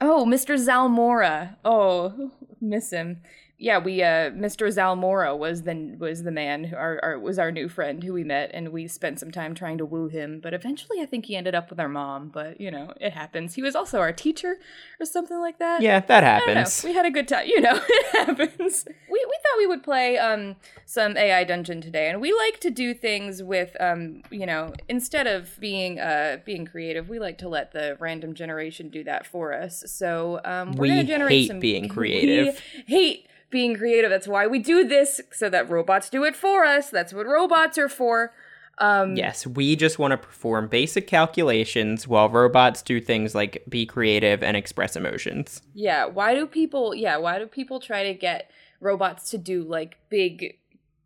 Oh, 0.00 0.24
Mr. 0.24 0.56
Zalmora. 0.56 1.56
Oh, 1.64 2.30
miss 2.60 2.90
him 2.90 3.20
yeah, 3.62 3.76
we 3.76 4.02
uh, 4.02 4.30
Mr. 4.30 4.68
Zalmora 4.68 5.36
was 5.36 5.64
the 5.64 5.94
was 5.98 6.22
the 6.22 6.30
man 6.30 6.64
who 6.64 6.76
our, 6.76 6.98
our, 7.02 7.18
was 7.18 7.38
our 7.38 7.52
new 7.52 7.68
friend 7.68 8.02
who 8.02 8.14
we 8.14 8.24
met, 8.24 8.50
and 8.54 8.70
we 8.70 8.88
spent 8.88 9.20
some 9.20 9.30
time 9.30 9.54
trying 9.54 9.76
to 9.76 9.84
woo 9.84 10.08
him. 10.08 10.40
But 10.42 10.54
eventually, 10.54 11.02
I 11.02 11.04
think 11.04 11.26
he 11.26 11.36
ended 11.36 11.54
up 11.54 11.68
with 11.68 11.78
our 11.78 11.88
mom. 11.88 12.30
But 12.30 12.58
you 12.58 12.70
know, 12.70 12.94
it 12.98 13.12
happens. 13.12 13.56
He 13.56 13.62
was 13.62 13.76
also 13.76 14.00
our 14.00 14.14
teacher 14.14 14.56
or 14.98 15.04
something 15.04 15.38
like 15.38 15.58
that. 15.58 15.82
Yeah, 15.82 16.00
that 16.00 16.22
happens. 16.22 16.82
We 16.82 16.94
had 16.94 17.04
a 17.04 17.10
good 17.10 17.28
time. 17.28 17.46
You 17.48 17.60
know, 17.60 17.78
it 17.88 18.26
happens. 18.26 18.86
We 18.88 19.26
we 19.28 19.36
thought 19.42 19.58
we 19.58 19.66
would 19.66 19.82
play 19.82 20.16
um 20.16 20.56
some 20.86 21.18
AI 21.18 21.44
dungeon 21.44 21.82
today, 21.82 22.08
and 22.08 22.18
we 22.18 22.32
like 22.32 22.60
to 22.60 22.70
do 22.70 22.94
things 22.94 23.42
with 23.42 23.76
um 23.78 24.22
you 24.30 24.46
know 24.46 24.72
instead 24.88 25.26
of 25.26 25.60
being 25.60 26.00
uh 26.00 26.38
being 26.46 26.64
creative, 26.64 27.10
we 27.10 27.18
like 27.18 27.36
to 27.36 27.48
let 27.50 27.72
the 27.72 27.98
random 28.00 28.32
generation 28.32 28.88
do 28.88 29.04
that 29.04 29.26
for 29.26 29.52
us. 29.52 29.84
So 29.86 30.40
um 30.46 30.72
we're 30.72 30.82
we 30.84 30.88
gonna 30.88 31.04
generate 31.04 31.32
hate 31.32 31.48
some 31.48 31.60
being 31.60 31.88
creative. 31.90 32.58
Hate 32.86 33.26
being 33.50 33.76
creative. 33.76 34.10
That's 34.10 34.28
why 34.28 34.46
we 34.46 34.58
do 34.58 34.86
this, 34.86 35.20
so 35.32 35.48
that 35.50 35.68
robots 35.68 36.08
do 36.08 36.24
it 36.24 36.36
for 36.36 36.64
us. 36.64 36.90
That's 36.90 37.12
what 37.12 37.26
robots 37.26 37.78
are 37.78 37.88
for. 37.88 38.32
Um, 38.78 39.14
yes, 39.14 39.46
we 39.46 39.76
just 39.76 39.98
want 39.98 40.12
to 40.12 40.16
perform 40.16 40.68
basic 40.68 41.06
calculations 41.06 42.08
while 42.08 42.30
robots 42.30 42.80
do 42.80 43.00
things 43.00 43.34
like 43.34 43.62
be 43.68 43.84
creative 43.84 44.42
and 44.42 44.56
express 44.56 44.96
emotions. 44.96 45.60
Yeah, 45.74 46.06
why 46.06 46.34
do 46.34 46.46
people? 46.46 46.94
Yeah, 46.94 47.18
why 47.18 47.38
do 47.38 47.46
people 47.46 47.80
try 47.80 48.04
to 48.04 48.14
get 48.14 48.50
robots 48.80 49.30
to 49.32 49.38
do 49.38 49.62
like 49.62 49.98
big 50.08 50.56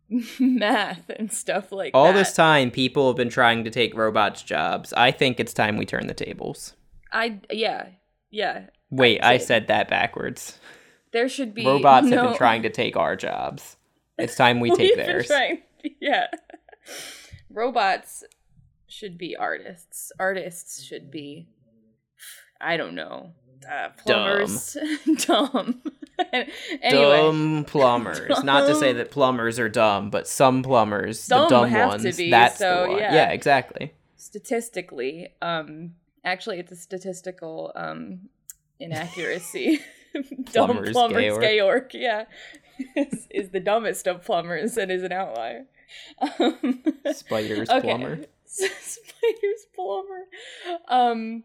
math 0.39 1.09
and 1.09 1.31
stuff 1.33 1.73
like 1.73 1.91
All 1.93 2.05
that? 2.05 2.07
All 2.09 2.13
this 2.13 2.33
time, 2.33 2.71
people 2.71 3.07
have 3.07 3.17
been 3.17 3.29
trying 3.29 3.65
to 3.65 3.69
take 3.69 3.93
robots' 3.93 4.41
jobs. 4.41 4.93
I 4.93 5.11
think 5.11 5.39
it's 5.41 5.53
time 5.53 5.75
we 5.75 5.85
turn 5.85 6.07
the 6.07 6.13
tables. 6.13 6.75
I 7.11 7.39
yeah 7.51 7.87
yeah. 8.35 8.67
Wait, 8.89 9.23
I 9.23 9.37
said 9.37 9.67
that 9.67 9.89
backwards. 9.89 10.59
There 11.15 11.29
should 11.29 11.53
be 11.53 11.65
robots 11.65 12.07
no... 12.07 12.17
have 12.17 12.25
been 12.31 12.37
trying 12.37 12.63
to 12.63 12.69
take 12.69 12.97
our 12.97 13.15
jobs. 13.15 13.77
It's 14.17 14.35
time 14.35 14.59
we 14.59 14.69
take 14.75 14.97
theirs. 14.97 15.27
Trying... 15.27 15.61
Yeah, 16.01 16.27
robots 17.49 18.25
should 18.89 19.17
be 19.17 19.33
artists. 19.33 20.11
Artists 20.19 20.83
should 20.83 21.09
be, 21.09 21.47
I 22.59 22.75
don't 22.75 22.95
know, 22.95 23.31
uh, 23.65 23.91
plumbers. 23.97 24.75
Dumb. 25.19 25.81
anyway. 26.33 27.21
Dumb 27.21 27.63
plumbers. 27.65 28.27
Dumb. 28.27 28.45
Not 28.45 28.67
to 28.67 28.75
say 28.75 28.91
that 28.91 29.09
plumbers 29.09 29.57
are 29.57 29.69
dumb, 29.69 30.09
but 30.09 30.27
some 30.27 30.63
plumbers, 30.63 31.27
dumb 31.27 31.43
the 31.43 31.49
dumb 31.49 31.71
ones, 31.71 32.17
be, 32.17 32.29
that's 32.29 32.57
so, 32.57 32.83
the 32.83 32.89
one. 32.89 32.99
Yeah. 32.99 33.13
yeah, 33.13 33.29
exactly. 33.29 33.93
Statistically, 34.17 35.29
um, 35.41 35.93
actually, 36.25 36.59
it's 36.59 36.73
a 36.73 36.75
statistical 36.75 37.71
um, 37.73 38.27
inaccuracy. 38.81 39.79
Dumb 40.51 40.67
plumbers, 40.67 40.91
plumbers 40.91 41.37
Georg. 41.37 41.93
yeah, 41.93 42.25
is, 42.95 43.27
is, 43.29 43.49
the 43.49 43.59
dumbest 43.59 44.07
of 44.07 44.23
plumbers 44.23 44.77
and 44.77 44.91
is 44.91 45.03
an 45.03 45.11
outlier. 45.11 45.65
Um, 46.39 46.83
Spiders 47.13 47.69
okay. 47.69 47.81
plumber. 47.81 48.25
Spiders 48.45 49.65
plumber. 49.75 50.25
Um. 50.87 51.43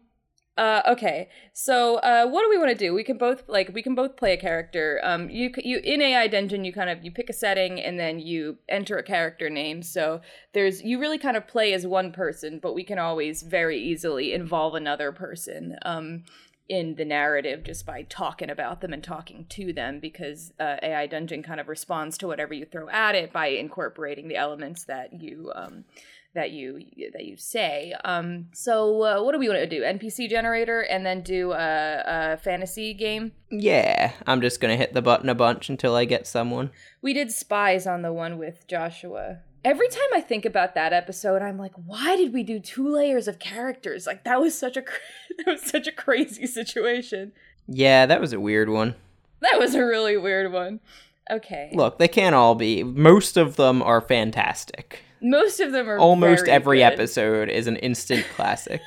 Uh, 0.57 0.81
okay, 0.85 1.29
so 1.53 1.95
uh, 1.97 2.27
what 2.27 2.43
do 2.43 2.49
we 2.49 2.57
want 2.57 2.69
to 2.69 2.75
do? 2.75 2.93
We 2.93 3.05
can 3.05 3.17
both 3.17 3.47
like 3.47 3.71
we 3.73 3.81
can 3.81 3.95
both 3.95 4.17
play 4.17 4.33
a 4.33 4.37
character. 4.37 4.99
Um, 5.01 5.29
you 5.29 5.49
you 5.57 5.79
in 5.81 6.01
AI 6.01 6.27
Dungeon, 6.27 6.65
you 6.65 6.73
kind 6.73 6.89
of 6.89 7.03
you 7.03 7.09
pick 7.09 7.29
a 7.29 7.33
setting 7.33 7.79
and 7.79 7.97
then 7.97 8.19
you 8.19 8.57
enter 8.67 8.97
a 8.97 9.03
character 9.03 9.49
name. 9.49 9.81
So 9.81 10.19
there's 10.53 10.83
you 10.83 10.99
really 10.99 11.17
kind 11.17 11.37
of 11.37 11.47
play 11.47 11.73
as 11.73 11.87
one 11.87 12.11
person, 12.11 12.59
but 12.61 12.75
we 12.75 12.83
can 12.83 12.99
always 12.99 13.43
very 13.43 13.79
easily 13.79 14.33
involve 14.33 14.75
another 14.75 15.13
person. 15.13 15.77
Um, 15.83 16.25
in 16.69 16.95
the 16.95 17.05
narrative 17.05 17.63
just 17.63 17.85
by 17.85 18.03
talking 18.03 18.49
about 18.49 18.81
them 18.81 18.93
and 18.93 19.03
talking 19.03 19.45
to 19.49 19.73
them 19.73 19.99
because 19.99 20.53
uh, 20.59 20.77
AI 20.81 21.07
Dungeon 21.07 21.43
kind 21.43 21.59
of 21.59 21.67
responds 21.67 22.17
to 22.19 22.27
whatever 22.27 22.53
you 22.53 22.65
throw 22.65 22.87
at 22.89 23.15
it 23.15 23.33
by 23.33 23.47
incorporating 23.47 24.27
the 24.27 24.37
elements 24.37 24.85
that 24.85 25.21
you 25.21 25.51
um, 25.53 25.83
that 26.33 26.51
you 26.51 26.79
that 27.13 27.25
you 27.25 27.35
say. 27.35 27.93
Um, 28.05 28.47
so 28.53 29.01
uh, 29.03 29.23
what 29.23 29.33
do 29.33 29.39
we 29.39 29.49
want 29.49 29.59
to 29.59 29.67
do? 29.67 29.81
NPC 29.81 30.29
generator 30.29 30.81
and 30.81 31.05
then 31.05 31.21
do 31.21 31.51
a, 31.51 32.03
a 32.05 32.37
fantasy 32.37 32.93
game. 32.93 33.33
Yeah, 33.49 34.13
I'm 34.25 34.41
just 34.41 34.61
gonna 34.61 34.77
hit 34.77 34.93
the 34.93 35.01
button 35.01 35.27
a 35.29 35.35
bunch 35.35 35.69
until 35.69 35.95
I 35.95 36.05
get 36.05 36.25
someone. 36.25 36.71
We 37.01 37.13
did 37.13 37.31
spies 37.31 37.85
on 37.85 38.01
the 38.01 38.13
one 38.13 38.37
with 38.37 38.65
Joshua 38.67 39.39
every 39.63 39.87
time 39.87 40.07
I 40.13 40.21
think 40.21 40.45
about 40.45 40.75
that 40.75 40.93
episode, 40.93 41.41
I'm 41.41 41.57
like, 41.57 41.73
why 41.75 42.15
did 42.15 42.33
we 42.33 42.43
do 42.43 42.59
two 42.59 42.87
layers 42.87 43.27
of 43.27 43.39
characters? 43.39 44.07
Like 44.07 44.23
that 44.23 44.41
was 44.41 44.57
such 44.57 44.77
a 44.77 44.81
that 45.37 45.47
was 45.47 45.61
such 45.61 45.87
a 45.87 45.91
crazy 45.91 46.47
situation. 46.47 47.31
Yeah, 47.67 48.05
that 48.05 48.21
was 48.21 48.33
a 48.33 48.39
weird 48.39 48.69
one. 48.69 48.95
That 49.41 49.59
was 49.59 49.75
a 49.75 49.85
really 49.85 50.17
weird 50.17 50.51
one. 50.51 50.79
Okay. 51.29 51.71
Look, 51.73 51.97
they 51.97 52.07
can't 52.07 52.35
all 52.35 52.55
be. 52.55 52.83
Most 52.83 53.37
of 53.37 53.55
them 53.55 53.81
are 53.81 54.01
fantastic. 54.01 54.99
Most 55.21 55.59
of 55.59 55.71
them 55.71 55.89
are 55.89 55.97
almost 55.99 56.47
every 56.47 56.79
good. 56.79 56.83
episode 56.85 57.49
is 57.49 57.67
an 57.67 57.75
instant 57.77 58.25
classic. 58.35 58.81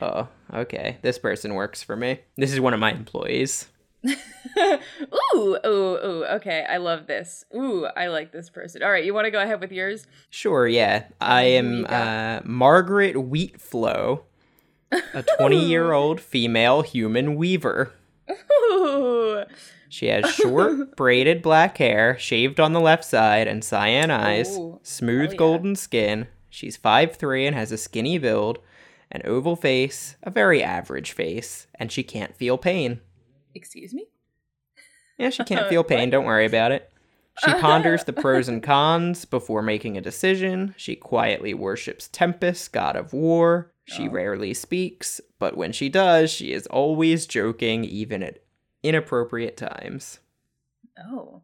oh, 0.00 0.28
okay. 0.54 0.98
This 1.02 1.18
person 1.18 1.54
works 1.54 1.82
for 1.82 1.96
me. 1.96 2.20
This 2.36 2.52
is 2.52 2.60
one 2.60 2.72
of 2.72 2.80
my 2.80 2.92
employees. 2.92 3.66
ooh, 4.06 5.58
ooh, 5.64 5.66
ooh. 5.66 6.24
Okay, 6.24 6.66
I 6.68 6.78
love 6.78 7.06
this. 7.06 7.44
Ooh, 7.54 7.86
I 7.96 8.08
like 8.08 8.32
this 8.32 8.50
person. 8.50 8.82
All 8.82 8.90
right, 8.90 9.04
you 9.04 9.14
want 9.14 9.26
to 9.26 9.30
go 9.30 9.40
ahead 9.40 9.60
with 9.60 9.72
yours? 9.72 10.06
Sure. 10.30 10.66
Yeah, 10.66 11.04
I 11.20 11.42
am 11.44 11.86
uh, 11.88 12.40
Margaret 12.44 13.14
Wheatflow, 13.16 14.22
a 14.90 15.22
twenty-year-old 15.38 16.20
female 16.32 16.82
human 16.82 17.36
weaver. 17.36 17.92
Ooh. 18.30 19.44
She 19.88 20.06
has 20.06 20.30
short, 20.34 20.96
braided 20.96 21.42
black 21.42 21.76
hair, 21.78 22.18
shaved 22.18 22.58
on 22.58 22.72
the 22.72 22.80
left 22.80 23.04
side, 23.04 23.46
and 23.46 23.62
cyan 23.62 24.10
eyes, 24.10 24.56
Ooh. 24.56 24.80
smooth 24.82 25.32
yeah. 25.32 25.36
golden 25.36 25.76
skin. 25.76 26.28
She's 26.48 26.76
five 26.76 27.16
three 27.16 27.46
and 27.46 27.54
has 27.54 27.70
a 27.72 27.78
skinny 27.78 28.18
build, 28.18 28.58
an 29.10 29.22
oval 29.24 29.54
face, 29.54 30.16
a 30.22 30.30
very 30.30 30.62
average 30.62 31.12
face, 31.12 31.66
and 31.74 31.92
she 31.92 32.02
can't 32.02 32.34
feel 32.34 32.58
pain. 32.58 33.00
Excuse 33.54 33.94
me? 33.94 34.06
Yeah, 35.18 35.30
she 35.30 35.44
can't 35.44 35.68
feel 35.70 35.84
pain. 35.84 36.10
Don't 36.10 36.24
worry 36.24 36.46
about 36.46 36.72
it. 36.72 36.92
She 37.44 37.52
ponders 37.60 38.04
the 38.04 38.12
pros 38.12 38.48
and 38.48 38.62
cons 38.62 39.24
before 39.24 39.62
making 39.62 39.96
a 39.96 40.02
decision. 40.02 40.74
She 40.76 40.96
quietly 40.96 41.54
worships 41.54 42.08
Tempest, 42.12 42.72
god 42.72 42.96
of 42.96 43.12
war. 43.12 43.72
She 43.84 44.08
oh. 44.08 44.10
rarely 44.10 44.54
speaks, 44.54 45.20
but 45.38 45.56
when 45.56 45.72
she 45.72 45.88
does, 45.88 46.30
she 46.30 46.52
is 46.52 46.66
always 46.68 47.26
joking, 47.26 47.84
even 47.84 48.22
at 48.22 48.38
inappropriate 48.82 49.56
times. 49.56 50.20
Oh. 50.98 51.42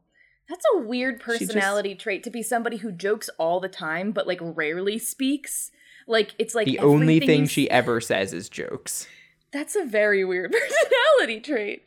That's 0.48 0.64
a 0.76 0.78
weird 0.78 1.20
She 1.22 1.32
just- 1.32 1.38
personality 1.40 1.94
trait 1.94 2.22
to 2.24 2.30
be 2.30 2.42
somebody 2.42 2.78
who 2.78 2.90
jokes 2.90 3.28
all 3.38 3.60
the 3.60 3.68
time 3.68 4.12
but 4.12 4.26
like 4.26 4.38
rarely 4.40 4.98
speaks. 4.98 5.70
Like 6.06 6.34
it's 6.38 6.54
like 6.54 6.66
the 6.66 6.78
only 6.78 7.20
thing 7.20 7.46
she 7.46 7.70
ever 7.70 8.00
says 8.00 8.32
is 8.32 8.48
jokes. 8.48 9.06
That's 9.52 9.76
a 9.76 9.84
very 9.84 10.24
weird 10.24 10.52
personality 11.18 11.40
trait. 11.40 11.84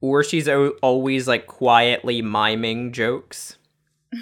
Or 0.00 0.22
she's 0.22 0.48
o- 0.48 0.76
always 0.82 1.26
like 1.26 1.46
quietly 1.46 2.22
miming 2.22 2.92
jokes. 2.92 3.56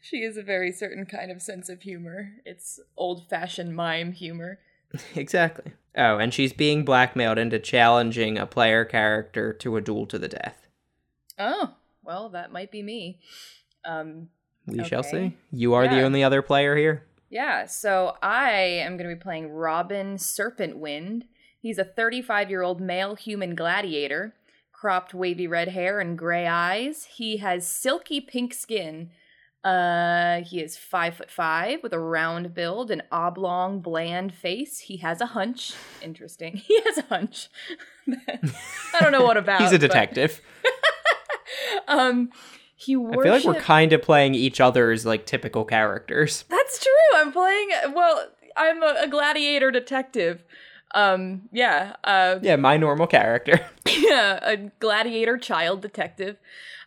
She 0.00 0.24
has 0.24 0.36
a 0.36 0.42
very 0.42 0.72
certain 0.72 1.06
kind 1.06 1.30
of 1.30 1.40
sense 1.40 1.70
of 1.70 1.80
humor. 1.82 2.32
It's 2.44 2.78
old 2.98 3.30
fashioned 3.30 3.74
mime 3.74 4.12
humor. 4.12 4.58
Exactly. 5.14 5.72
Oh, 5.96 6.18
and 6.18 6.34
she's 6.34 6.52
being 6.52 6.84
blackmailed 6.84 7.38
into 7.38 7.58
challenging 7.58 8.36
a 8.36 8.44
player 8.46 8.84
character 8.84 9.54
to 9.54 9.76
a 9.78 9.80
duel 9.80 10.04
to 10.08 10.18
the 10.18 10.28
death. 10.28 10.66
Oh, 11.38 11.74
well, 12.04 12.28
that 12.30 12.52
might 12.52 12.70
be 12.70 12.82
me. 12.82 13.20
Um, 13.86 14.28
We 14.66 14.84
shall 14.84 15.02
see. 15.02 15.34
You 15.50 15.72
are 15.72 15.88
the 15.88 16.02
only 16.02 16.22
other 16.22 16.42
player 16.42 16.76
here. 16.76 17.04
Yeah, 17.32 17.64
so 17.64 18.14
I 18.22 18.50
am 18.50 18.98
going 18.98 19.08
to 19.08 19.16
be 19.16 19.20
playing 19.20 19.50
Robin 19.50 20.18
Serpentwind. 20.18 21.22
He's 21.58 21.78
a 21.78 21.84
35 21.84 22.50
year 22.50 22.60
old 22.60 22.78
male 22.78 23.14
human 23.14 23.54
gladiator, 23.54 24.34
cropped 24.70 25.14
wavy 25.14 25.46
red 25.46 25.68
hair 25.68 25.98
and 25.98 26.18
gray 26.18 26.46
eyes. 26.46 27.04
He 27.16 27.38
has 27.38 27.66
silky 27.66 28.20
pink 28.20 28.52
skin. 28.52 29.10
Uh, 29.64 30.42
he 30.42 30.60
is 30.60 30.76
five 30.76 31.14
foot 31.14 31.30
five 31.30 31.82
with 31.82 31.94
a 31.94 31.98
round 31.98 32.52
build, 32.52 32.90
an 32.90 33.02
oblong, 33.10 33.80
bland 33.80 34.34
face. 34.34 34.80
He 34.80 34.98
has 34.98 35.22
a 35.22 35.26
hunch. 35.26 35.72
Interesting. 36.02 36.56
He 36.66 36.82
has 36.82 36.98
a 36.98 37.02
hunch. 37.04 37.48
I 38.10 39.00
don't 39.00 39.12
know 39.12 39.22
what 39.22 39.38
about. 39.38 39.60
He's 39.62 39.72
a 39.72 39.78
detective. 39.78 40.42
um, 41.88 42.28
he 42.84 42.96
I 42.96 43.12
feel 43.22 43.32
like 43.32 43.44
we're 43.44 43.54
kind 43.60 43.92
of 43.92 44.02
playing 44.02 44.34
each 44.34 44.60
other's 44.60 45.06
like 45.06 45.26
typical 45.26 45.64
characters. 45.64 46.44
That's 46.48 46.78
true. 46.82 47.20
I'm 47.20 47.32
playing. 47.32 47.68
Well, 47.94 48.28
I'm 48.56 48.82
a, 48.82 48.94
a 49.02 49.08
gladiator 49.08 49.70
detective. 49.70 50.42
Um, 50.94 51.42
yeah. 51.52 51.96
Uh, 52.04 52.38
Yeah, 52.42 52.56
my 52.56 52.76
normal 52.76 53.06
character. 53.06 53.64
yeah, 53.86 54.38
a 54.42 54.56
gladiator 54.80 55.38
child 55.38 55.80
detective. 55.80 56.36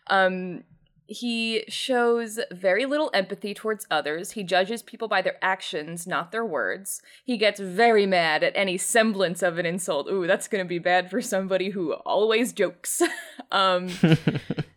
Um, 0.08 0.64
he 1.08 1.64
shows 1.68 2.40
very 2.50 2.84
little 2.84 3.10
empathy 3.14 3.54
towards 3.54 3.86
others. 3.90 4.32
He 4.32 4.42
judges 4.42 4.82
people 4.82 5.06
by 5.06 5.22
their 5.22 5.36
actions, 5.40 6.04
not 6.06 6.32
their 6.32 6.44
words. 6.44 7.00
He 7.24 7.36
gets 7.36 7.60
very 7.60 8.06
mad 8.06 8.42
at 8.42 8.52
any 8.56 8.76
semblance 8.76 9.40
of 9.42 9.56
an 9.58 9.66
insult. 9.66 10.08
Ooh, 10.10 10.26
that's 10.26 10.48
gonna 10.48 10.64
be 10.64 10.80
bad 10.80 11.08
for 11.10 11.22
somebody 11.22 11.70
who 11.70 11.92
always 11.94 12.52
jokes. 12.52 13.02
um, 13.52 13.88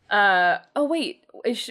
uh, 0.09 0.59
oh 0.75 0.85
wait, 0.85 1.25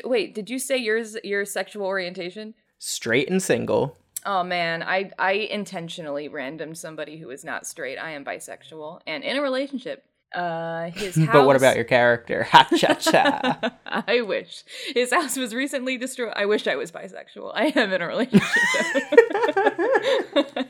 wait, 0.04 0.35
did 0.35 0.50
you 0.50 0.59
say 0.59 0.76
yours 0.76 1.16
your 1.25 1.45
sexual 1.45 1.87
orientation? 1.87 2.54
Straight 2.78 3.30
and 3.30 3.42
single. 3.42 3.97
Oh 4.25 4.42
man, 4.42 4.83
I 4.83 5.11
I 5.18 5.33
intentionally 5.33 6.28
random 6.28 6.75
somebody 6.75 7.18
who 7.18 7.30
is 7.30 7.45
not 7.45 7.66
straight. 7.66 7.99
I 7.99 8.11
am 8.11 8.25
bisexual 8.25 9.00
and 9.07 9.25
in 9.25 9.37
a 9.37 9.42
relationship. 9.42 10.04
Uh, 10.35 10.90
his 10.90 11.16
house. 11.16 11.28
But 11.33 11.47
what 11.47 11.57
about 11.57 11.76
your 11.76 11.87
character? 11.87 12.45
Ha 12.45 12.68
cha 12.76 12.95
cha. 12.95 13.73
I 13.87 14.21
wish 14.21 14.62
his 14.95 15.12
house 15.12 15.37
was 15.37 15.54
recently 15.54 15.97
destroyed. 15.97 16.35
I 16.37 16.45
wish 16.45 16.66
I 16.66 16.76
was 16.76 16.92
bisexual. 16.92 17.53
I 17.55 17.72
am 17.74 17.92
in 17.92 18.03
a 18.03 18.07
relationship. 18.07 18.42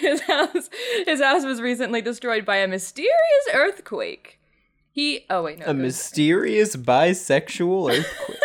his 0.00 0.20
house, 0.22 0.68
his 1.06 1.22
house 1.22 1.44
was 1.44 1.62
recently 1.62 2.02
destroyed 2.02 2.44
by 2.44 2.56
a 2.56 2.68
mysterious 2.68 3.14
earthquake. 3.54 4.39
He. 4.92 5.24
Oh 5.30 5.44
wait, 5.44 5.58
no. 5.60 5.66
A 5.66 5.74
mysterious 5.74 6.74
bisexual 6.76 7.90
earthquake. 7.98 8.38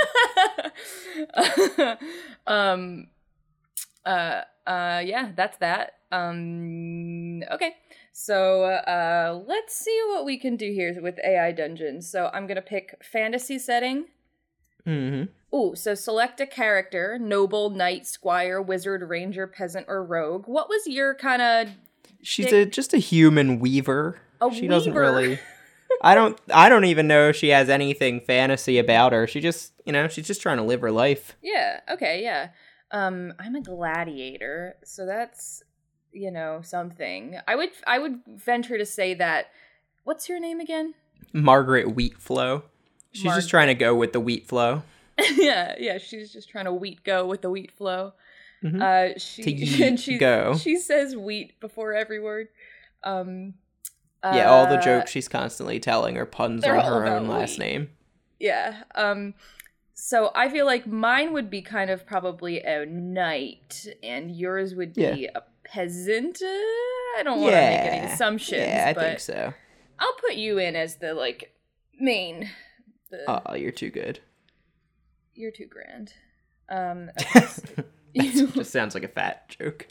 um 2.48 3.08
uh 4.06 4.42
uh 4.68 5.02
yeah 5.04 5.32
that's 5.36 5.58
that 5.58 5.94
um 6.12 7.42
okay 7.52 7.76
so 8.12 8.64
uh 8.66 9.42
let's 9.48 9.76
see 9.76 10.00
what 10.10 10.26
we 10.26 10.38
can 10.38 10.56
do 10.56 10.72
here 10.72 10.96
with 11.02 11.18
ai 11.26 11.52
dungeons 11.52 12.10
so 12.10 12.30
i'm 12.34 12.46
gonna 12.48 12.62
pick 12.62 12.96
fantasy 13.04 13.58
setting 13.58 14.06
hmm 14.86 15.24
Ooh, 15.54 15.74
so 15.74 15.96
select 15.96 16.42
a 16.42 16.46
character 16.46 17.18
noble 17.20 17.70
knight 17.70 18.06
squire 18.06 18.62
wizard 18.62 19.02
ranger 19.10 19.48
peasant 19.48 19.86
or 19.88 20.04
rogue 20.04 20.48
what 20.48 20.68
was 20.70 20.86
your 20.86 21.16
kind 21.16 21.42
of 21.42 21.70
She's 22.22 22.48
Dick- 22.48 22.68
a 22.68 22.70
just 22.72 22.92
a 22.94 22.98
human 22.98 23.60
weaver. 23.60 24.20
A 24.42 24.52
she 24.52 24.68
doesn't 24.68 24.94
weaver. 24.94 25.00
really 25.02 25.40
I 26.06 26.16
don't 26.16 26.40
I 26.54 26.70
don't 26.70 26.86
even 26.86 27.08
know 27.08 27.30
if 27.30 27.36
she 27.36 27.50
has 27.50 27.68
anything 27.70 28.22
fantasy 28.22 28.78
about 28.78 29.12
her. 29.12 29.26
She 29.28 29.42
just, 29.42 29.74
you 29.86 29.92
know, 29.92 30.08
she's 30.08 30.28
just 30.28 30.42
trying 30.42 30.58
to 30.58 30.64
live 30.64 30.82
her 30.82 30.92
life. 30.92 31.36
yeah 31.42 31.80
okay 31.90 32.22
yeah 32.22 32.50
um 32.92 33.34
i'm 33.40 33.56
a 33.56 33.62
gladiator 33.62 34.76
so 34.84 35.06
that's 35.08 35.64
you 36.12 36.30
know 36.30 36.62
something 36.64 37.36
i 37.48 37.56
would 37.56 37.72
i 37.88 37.98
would 37.98 38.20
venture 38.28 38.78
to 38.78 38.86
say 38.86 39.16
that 39.16 39.48
what's 40.04 40.30
your 40.30 40.40
name 40.40 40.60
again 40.60 40.94
Margaret 41.34 41.88
Wheatflow. 41.98 42.62
She's 43.12 43.34
just 43.34 43.50
trying 43.50 43.68
to 43.68 43.74
go 43.74 43.94
with 43.96 44.14
the 44.14 44.20
wheat 44.22 44.48
flow. 44.48 44.84
yeah, 45.36 45.76
yeah, 45.78 45.98
she's 45.98 46.32
just 46.32 46.48
trying 46.50 46.66
to 46.66 46.74
wheat 46.74 47.04
go 47.04 47.26
with 47.26 47.42
the 47.42 47.50
wheat 47.50 47.72
flow. 47.72 48.14
Mhm. 48.64 48.82
Uh, 48.82 49.18
she 49.18 49.44
To 49.44 49.84
and 49.88 50.00
she 50.00 50.18
go. 50.18 50.56
she 50.58 50.78
says 50.78 51.16
wheat 51.16 51.60
before 51.60 51.94
every 51.94 52.20
word. 52.22 52.48
Um, 53.04 53.56
yeah, 54.34 54.50
all 54.50 54.66
the 54.68 54.78
uh, 54.78 54.82
jokes 54.82 55.12
she's 55.12 55.28
constantly 55.28 55.80
telling 55.80 56.18
are 56.18 56.26
puns 56.26 56.64
on 56.64 56.80
her 56.80 57.06
own 57.06 57.28
last 57.28 57.60
name. 57.60 57.90
Yeah. 58.40 58.84
Um, 58.96 59.34
so 59.94 60.32
I 60.36 60.50
feel 60.50 60.66
like 60.66 60.88
mine 60.88 61.34
would 61.34 61.50
be 61.50 61.62
kind 61.62 61.90
of 61.90 62.06
probably 62.06 62.62
a 62.62 62.86
knight, 62.86 63.88
and 64.04 64.36
yours 64.36 64.76
would 64.76 64.94
be 64.94 65.02
Yeah. 65.02 65.28
a 65.36 65.42
peasant. 65.64 66.42
Uh, 66.42 66.48
I 67.18 67.22
don't 67.24 67.40
want 67.42 67.54
to 67.54 67.58
make 67.60 67.80
any 67.80 68.12
assumptions, 68.12 68.62
Yeah, 68.62 68.86
I 68.90 68.94
think 68.94 69.20
so. 69.20 69.54
I'll 70.00 70.14
put 70.16 70.36
you 70.36 70.58
in 70.58 70.76
as 70.76 70.96
the 70.98 71.14
like 71.14 71.54
main. 72.00 72.50
The, 73.10 73.24
Oh, 73.50 73.56
you're 73.56 73.72
too 73.72 73.90
good. 73.90 74.20
You're 75.34 75.52
too 75.52 75.68
grand. 75.68 76.14
Um, 76.70 77.10
you- 78.14 78.48
just 78.48 78.72
sounds 78.72 78.94
like 78.96 79.04
a 79.04 79.08
fat 79.10 79.48
joke. 79.50 79.88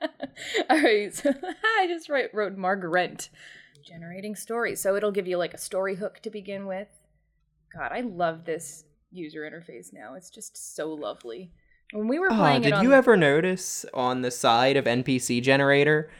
All 0.70 0.80
right, 0.80 1.12
so 1.14 1.32
I 1.78 1.86
just 1.88 2.08
write, 2.08 2.32
wrote 2.34 2.56
Margaret 2.56 3.28
generating 3.82 4.34
stories. 4.36 4.80
so 4.80 4.96
it'll 4.96 5.12
give 5.12 5.26
you 5.26 5.36
like 5.36 5.54
a 5.54 5.58
story 5.58 5.96
hook 5.96 6.20
to 6.22 6.30
begin 6.30 6.66
with. 6.66 6.88
God, 7.74 7.90
I 7.92 8.00
love 8.00 8.44
this 8.44 8.84
user 9.10 9.40
interface 9.40 9.92
now. 9.92 10.14
It's 10.14 10.30
just 10.30 10.74
so 10.76 10.88
lovely. 10.92 11.50
When 11.92 12.08
we 12.08 12.18
were 12.18 12.32
Oh, 12.32 12.36
playing 12.36 12.62
it 12.62 12.64
did 12.64 12.72
on, 12.74 12.84
you 12.84 12.92
ever 12.92 13.16
notice 13.16 13.84
on 13.92 14.22
the 14.22 14.30
side 14.30 14.76
of 14.76 14.84
NPC 14.86 15.42
generator, 15.42 16.10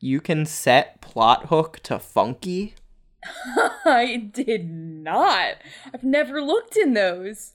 you 0.00 0.20
can 0.20 0.46
set 0.46 1.00
plot 1.00 1.46
hook 1.46 1.78
to 1.84 1.98
funky? 1.98 2.74
I 3.84 4.30
did 4.32 4.68
not. 4.70 5.56
I've 5.92 6.02
never 6.04 6.40
looked 6.42 6.76
in 6.76 6.94
those. 6.94 7.52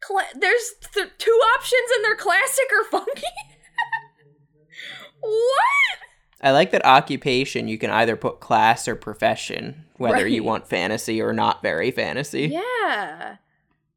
Cla- 0.00 0.24
there's 0.38 0.72
th- 0.92 1.08
two 1.18 1.40
options, 1.56 1.90
and 1.94 2.04
they're 2.04 2.16
classic 2.16 2.66
or 2.72 2.84
funky. 2.90 3.22
what? 5.20 5.98
I 6.44 6.50
like 6.52 6.70
that 6.72 6.84
occupation. 6.84 7.66
You 7.68 7.78
can 7.78 7.90
either 7.90 8.14
put 8.16 8.38
class 8.38 8.86
or 8.86 8.94
profession, 8.94 9.84
whether 9.96 10.26
you 10.26 10.44
want 10.44 10.68
fantasy 10.68 11.20
or 11.22 11.32
not 11.32 11.62
very 11.62 11.90
fantasy. 11.90 12.48
Yeah, 12.52 13.36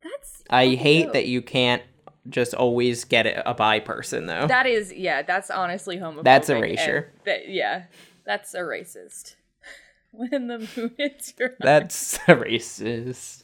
that's. 0.01 0.43
I 0.49 0.69
hate 0.75 1.03
dope. 1.05 1.13
that 1.13 1.25
you 1.27 1.41
can't 1.41 1.83
just 2.29 2.53
always 2.53 3.03
get 3.03 3.25
a 3.45 3.53
bi 3.53 3.79
person 3.81 4.25
though. 4.25 4.47
That 4.47 4.65
is, 4.65 4.93
yeah, 4.93 5.21
that's 5.23 5.49
honestly 5.51 5.97
homophobic. 5.97 6.23
That's 6.23 6.49
erasure. 6.49 7.12
that- 7.25 7.49
yeah, 7.49 7.83
that's 8.25 8.53
a 8.53 8.60
racist. 8.60 9.36
When 10.12 10.47
the 10.47 10.67
moon 10.75 10.91
hits 10.97 11.33
your 11.38 11.51
That's 11.60 12.15
a 12.27 12.36
racist. 12.36 13.43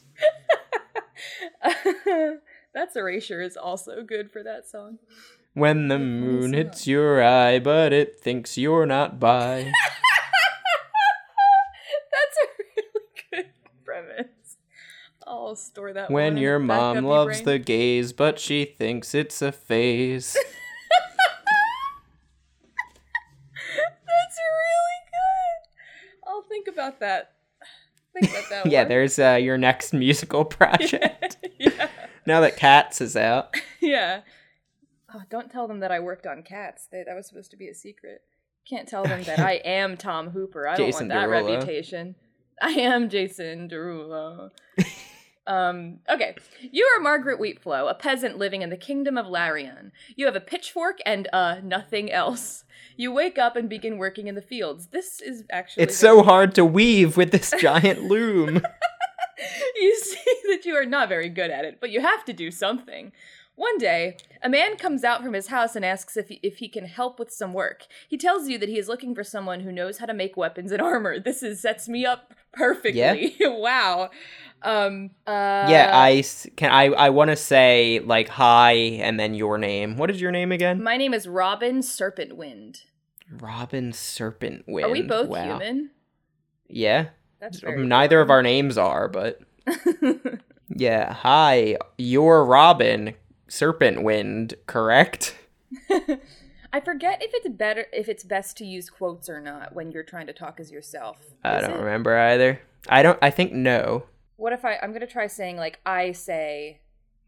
that's 2.74 2.96
erasure 2.96 3.40
is 3.42 3.56
also 3.56 4.02
good 4.02 4.32
for 4.32 4.42
that 4.42 4.66
song. 4.66 4.98
When 5.54 5.86
the 5.88 5.98
moon 6.00 6.52
hits 6.52 6.86
your 6.88 7.22
eye, 7.22 7.60
but 7.60 7.92
it 7.92 8.18
thinks 8.18 8.58
you're 8.58 8.86
not 8.86 9.20
by. 9.20 9.72
That's 12.12 12.38
a 12.42 12.46
really 12.58 13.04
good 13.30 13.46
premise. 13.84 14.56
I'll 15.24 15.54
store 15.54 15.92
that. 15.92 16.10
when 16.10 16.36
your 16.36 16.58
mom 16.58 17.04
loves 17.04 17.40
brain. 17.40 17.44
the 17.44 17.58
gaze, 17.64 18.12
but 18.12 18.40
she 18.40 18.64
thinks 18.64 19.14
it's 19.14 19.40
a 19.42 19.52
phase. 19.52 20.36
That's 23.54 24.38
really 24.38 25.00
good. 25.10 26.26
I'll 26.26 26.42
think 26.42 26.66
about 26.66 26.98
that. 27.00 27.32
Think 28.12 28.30
about 28.30 28.48
that 28.50 28.66
yeah, 28.70 28.84
there's 28.84 29.18
uh, 29.20 29.38
your 29.40 29.56
next 29.58 29.92
musical 29.92 30.44
project. 30.44 31.36
yeah. 31.58 31.88
now 32.26 32.40
that 32.40 32.56
Cats 32.56 33.00
is 33.00 33.16
out. 33.16 33.54
Yeah. 33.80 34.22
Oh, 35.14 35.22
don't 35.30 35.50
tell 35.50 35.68
them 35.68 35.80
that 35.80 35.92
I 35.92 36.00
worked 36.00 36.26
on 36.26 36.42
cats. 36.42 36.88
They, 36.90 37.04
that 37.06 37.14
was 37.14 37.28
supposed 37.28 37.52
to 37.52 37.56
be 37.56 37.68
a 37.68 37.74
secret. 37.74 38.22
Can't 38.68 38.88
tell 38.88 39.04
them 39.04 39.22
that 39.24 39.38
I 39.40 39.54
am 39.64 39.96
Tom 39.96 40.30
Hooper. 40.30 40.66
I 40.66 40.76
Jason 40.76 41.08
don't 41.08 41.18
want 41.18 41.28
that 41.28 41.28
Derulo. 41.28 41.56
reputation. 41.56 42.16
I 42.60 42.70
am 42.70 43.08
Jason 43.08 43.68
Derulo. 43.68 44.50
um, 45.46 45.98
okay. 46.10 46.34
You 46.60 46.84
are 46.86 47.00
Margaret 47.00 47.40
Wheatflow, 47.40 47.88
a 47.90 47.94
peasant 47.94 48.38
living 48.38 48.62
in 48.62 48.70
the 48.70 48.76
kingdom 48.76 49.16
of 49.16 49.26
Larian. 49.26 49.92
You 50.16 50.26
have 50.26 50.36
a 50.36 50.40
pitchfork 50.40 50.98
and 51.06 51.28
uh 51.32 51.56
nothing 51.62 52.10
else. 52.10 52.64
You 52.96 53.12
wake 53.12 53.38
up 53.38 53.56
and 53.56 53.68
begin 53.68 53.98
working 53.98 54.26
in 54.26 54.34
the 54.34 54.42
fields. 54.42 54.88
This 54.88 55.20
is 55.20 55.44
actually 55.50 55.84
It's 55.84 55.96
so 55.96 56.22
hard 56.22 56.54
to 56.56 56.64
weave 56.64 57.16
with 57.16 57.30
this 57.30 57.52
giant 57.60 58.02
loom. 58.02 58.62
you 59.76 59.96
see 59.96 60.36
that 60.48 60.64
you 60.64 60.74
are 60.74 60.86
not 60.86 61.08
very 61.08 61.28
good 61.28 61.50
at 61.50 61.64
it, 61.64 61.78
but 61.80 61.90
you 61.90 62.00
have 62.00 62.24
to 62.24 62.32
do 62.32 62.50
something. 62.50 63.12
One 63.56 63.78
day, 63.78 64.16
a 64.42 64.48
man 64.48 64.76
comes 64.76 65.04
out 65.04 65.22
from 65.22 65.32
his 65.32 65.46
house 65.46 65.76
and 65.76 65.84
asks 65.84 66.16
if 66.16 66.28
he, 66.28 66.40
if 66.42 66.56
he 66.56 66.68
can 66.68 66.86
help 66.86 67.20
with 67.20 67.32
some 67.32 67.52
work. 67.52 67.86
He 68.08 68.16
tells 68.16 68.48
you 68.48 68.58
that 68.58 68.68
he 68.68 68.78
is 68.78 68.88
looking 68.88 69.14
for 69.14 69.22
someone 69.22 69.60
who 69.60 69.70
knows 69.70 69.98
how 69.98 70.06
to 70.06 70.14
make 70.14 70.36
weapons 70.36 70.72
and 70.72 70.82
armor. 70.82 71.20
This 71.20 71.42
is 71.42 71.60
sets 71.60 71.88
me 71.88 72.04
up 72.04 72.34
perfectly. 72.52 73.36
Yeah. 73.38 73.48
wow. 73.48 74.10
Um. 74.62 75.10
Uh, 75.26 75.66
yeah, 75.68 75.90
I 75.92 76.24
can. 76.56 76.72
I 76.72 76.86
I 76.86 77.10
want 77.10 77.30
to 77.30 77.36
say 77.36 78.00
like 78.00 78.28
hi 78.28 78.72
and 78.72 79.20
then 79.20 79.34
your 79.34 79.56
name. 79.56 79.98
What 79.98 80.10
is 80.10 80.20
your 80.20 80.32
name 80.32 80.50
again? 80.50 80.82
My 80.82 80.96
name 80.96 81.14
is 81.14 81.28
Robin 81.28 81.80
Serpentwind. 81.80 82.80
Robin 83.30 83.92
Serpentwind. 83.92 84.84
Are 84.84 84.90
we 84.90 85.02
both 85.02 85.28
wow. 85.28 85.44
human? 85.44 85.90
Yeah. 86.68 87.08
That's 87.40 87.62
Neither 87.62 88.20
of 88.20 88.30
our 88.30 88.42
names 88.42 88.78
are, 88.78 89.06
but 89.06 89.40
yeah. 90.74 91.12
Hi, 91.12 91.76
you're 91.98 92.44
Robin 92.44 93.14
Serpentwind, 93.48 94.54
correct? 94.66 95.36
I 96.72 96.80
forget 96.80 97.22
if 97.22 97.30
it's 97.34 97.48
better 97.56 97.86
if 97.92 98.08
it's 98.08 98.24
best 98.24 98.56
to 98.56 98.64
use 98.64 98.90
quotes 98.90 99.28
or 99.28 99.40
not 99.40 99.74
when 99.74 99.92
you're 99.92 100.02
trying 100.02 100.26
to 100.26 100.32
talk 100.32 100.58
as 100.58 100.72
yourself. 100.72 101.18
I 101.44 101.60
don't 101.60 101.70
it? 101.70 101.78
remember 101.78 102.16
either. 102.16 102.60
I 102.88 103.02
don't. 103.02 103.18
I 103.22 103.30
think 103.30 103.52
no. 103.52 104.04
What 104.36 104.52
if 104.52 104.64
I 104.64 104.78
I'm 104.82 104.92
gonna 104.92 105.06
try 105.06 105.26
saying 105.28 105.56
like 105.56 105.78
I 105.86 106.12
say 106.12 106.80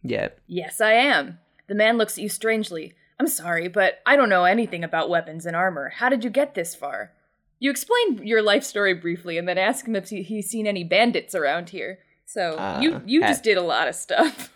Yeah. 0.02 0.29
Yes, 0.46 0.81
I 0.81 0.92
am. 0.94 1.38
The 1.68 1.74
man 1.74 1.96
looks 1.96 2.18
at 2.18 2.22
you 2.22 2.29
strangely. 2.29 2.94
I'm 3.18 3.29
sorry, 3.29 3.68
but 3.68 4.00
I 4.05 4.16
don't 4.16 4.29
know 4.29 4.44
anything 4.44 4.85
about 4.85 5.09
weapons 5.09 5.46
and 5.46 5.57
armor. 5.57 5.90
How 5.90 6.09
did 6.09 6.22
you 6.24 6.31
get 6.31 6.55
this 6.55 6.74
far? 6.74 7.12
You 7.59 7.70
explain 7.70 8.26
your 8.26 8.42
life 8.42 8.64
story 8.64 8.92
briefly 8.94 9.38
and 9.38 9.48
then 9.48 9.57
ask 9.59 9.87
him 9.87 9.96
if 9.96 10.11
he's 10.11 10.50
seen 10.50 10.66
any 10.66 10.85
bandits 10.85 11.35
around 11.35 11.70
here. 11.70 12.00
So 12.26 12.79
you 12.81 12.96
Uh, 12.96 13.00
you 13.07 13.22
ha- 13.22 13.29
just 13.29 13.44
did 13.44 13.57
a 13.57 13.62
lot 13.62 13.88
of 13.88 13.94
stuff. 13.94 14.52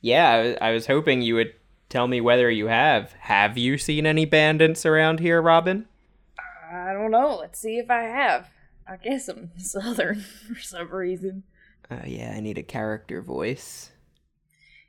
Yeah. 0.00 0.28
I 0.30 0.40
was, 0.40 0.56
I 0.60 0.70
was 0.72 0.86
hoping 0.86 1.22
you 1.22 1.34
would 1.36 1.54
tell 1.88 2.08
me 2.08 2.20
whether 2.20 2.50
you 2.50 2.66
have. 2.66 3.12
Have 3.20 3.58
you 3.58 3.78
seen 3.78 4.06
any 4.06 4.24
bandits 4.24 4.86
around 4.86 5.20
here, 5.20 5.40
Robin? 5.42 5.86
I 6.72 6.92
don't 6.92 7.10
know. 7.10 7.36
Let's 7.40 7.58
see 7.58 7.78
if 7.78 7.90
I 7.90 8.02
have. 8.02 8.50
I 8.88 8.96
guess 8.96 9.28
I'm 9.28 9.50
southern 9.58 10.20
for 10.20 10.60
some 10.60 10.90
reason. 10.90 11.44
Uh, 11.90 12.02
yeah. 12.06 12.32
I 12.36 12.40
need 12.40 12.58
a 12.58 12.62
character 12.62 13.20
voice. 13.22 13.90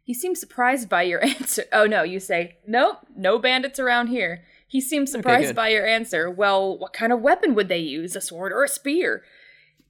He 0.04 0.14
seems 0.14 0.40
surprised 0.40 0.90
by 0.90 1.04
your 1.04 1.24
answer. 1.26 1.66
Oh 1.72 1.86
no, 1.86 2.04
you 2.04 2.20
say, 2.20 2.58
Nope, 2.68 2.98
no 3.16 3.40
bandits 3.40 3.80
around 3.80 4.08
here. 4.08 4.44
He 4.68 4.82
seems 4.82 5.12
surprised 5.12 5.48
good. 5.48 5.56
by 5.56 5.70
your 5.70 5.86
answer. 5.86 6.30
Well, 6.30 6.78
what 6.78 6.94
kind 6.94 7.12
of 7.12 7.22
weapon 7.22 7.56
would 7.56 7.68
they 7.68 7.80
use? 7.80 8.16
A 8.16 8.22
sword 8.22 8.54
or 8.54 8.64
a 8.64 8.70
spear? 8.70 9.24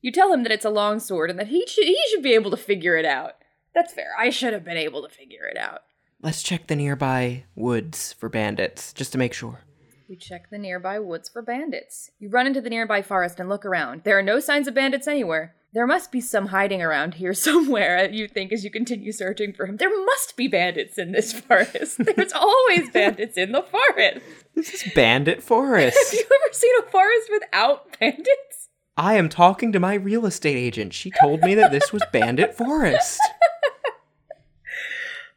You 0.02 0.12
tell 0.12 0.34
him 0.34 0.44
that 0.44 0.52
it's 0.52 0.66
a 0.66 0.72
long 0.72 1.00
sword 1.00 1.30
and 1.30 1.38
that 1.38 1.48
he 1.50 1.66
should 1.68 1.86
he 1.86 1.98
should 2.10 2.24
be 2.24 2.34
able 2.34 2.52
to 2.52 2.58
figure 2.58 2.98
it 2.98 3.06
out. 3.06 3.36
That's 3.74 3.94
fair. 3.94 4.12
I 4.18 4.30
should 4.30 4.54
have 4.54 4.66
been 4.66 4.78
able 4.78 5.02
to 5.04 5.10
figure 5.10 5.48
it 5.50 5.58
out. 5.58 5.82
Let's 6.22 6.44
check 6.44 6.68
the 6.68 6.76
nearby 6.76 7.46
woods 7.56 8.14
for 8.14 8.30
bandits, 8.30 8.94
just 8.94 9.12
to 9.14 9.18
make 9.18 9.34
sure. 9.34 9.62
You 10.08 10.18
check 10.18 10.50
the 10.50 10.58
nearby 10.58 11.00
woods 11.00 11.30
for 11.30 11.42
bandits. 11.42 12.12
You 12.20 12.30
run 12.30 12.46
into 12.46 12.62
the 12.62 12.70
nearby 12.70 13.02
forest 13.02 13.40
and 13.40 13.48
look 13.48 13.66
around. 13.66 14.04
There 14.04 14.20
are 14.20 14.24
no 14.24 14.40
signs 14.40 14.68
of 14.68 14.74
bandits 14.74 15.08
anywhere. 15.08 15.56
There 15.74 15.88
must 15.88 16.12
be 16.12 16.20
some 16.20 16.48
hiding 16.48 16.82
around 16.82 17.14
here 17.14 17.34
somewhere, 17.48 18.10
you 18.12 18.28
think 18.28 18.52
as 18.52 18.64
you 18.64 18.70
continue 18.70 19.14
searching 19.14 19.54
for 19.54 19.66
him. 19.66 19.78
There 19.78 20.06
must 20.06 20.36
be 20.36 20.48
bandits 20.48 20.98
in 20.98 21.14
this 21.14 21.32
forest. 21.40 21.98
There's 22.00 22.34
always 22.34 22.90
bandits 22.92 23.38
in 23.38 23.54
the 23.54 23.64
forest. 23.64 24.26
This 24.54 24.74
is 24.74 24.94
Bandit 24.94 25.42
Forest. 25.42 25.98
Have 26.12 26.14
you 26.14 26.26
ever 26.26 26.54
seen 26.54 26.74
a 26.80 26.92
forest 26.92 27.30
without 27.32 27.98
bandits? 28.00 28.68
I 28.98 29.14
am 29.16 29.30
talking 29.30 29.72
to 29.72 29.80
my 29.80 29.94
real 29.94 30.26
estate 30.26 30.58
agent. 30.58 30.94
She 30.94 31.10
told 31.22 31.42
me 31.42 31.56
that 31.56 31.72
this 31.72 31.94
was 31.94 32.04
Bandit 32.12 32.54
Forest. 32.56 33.20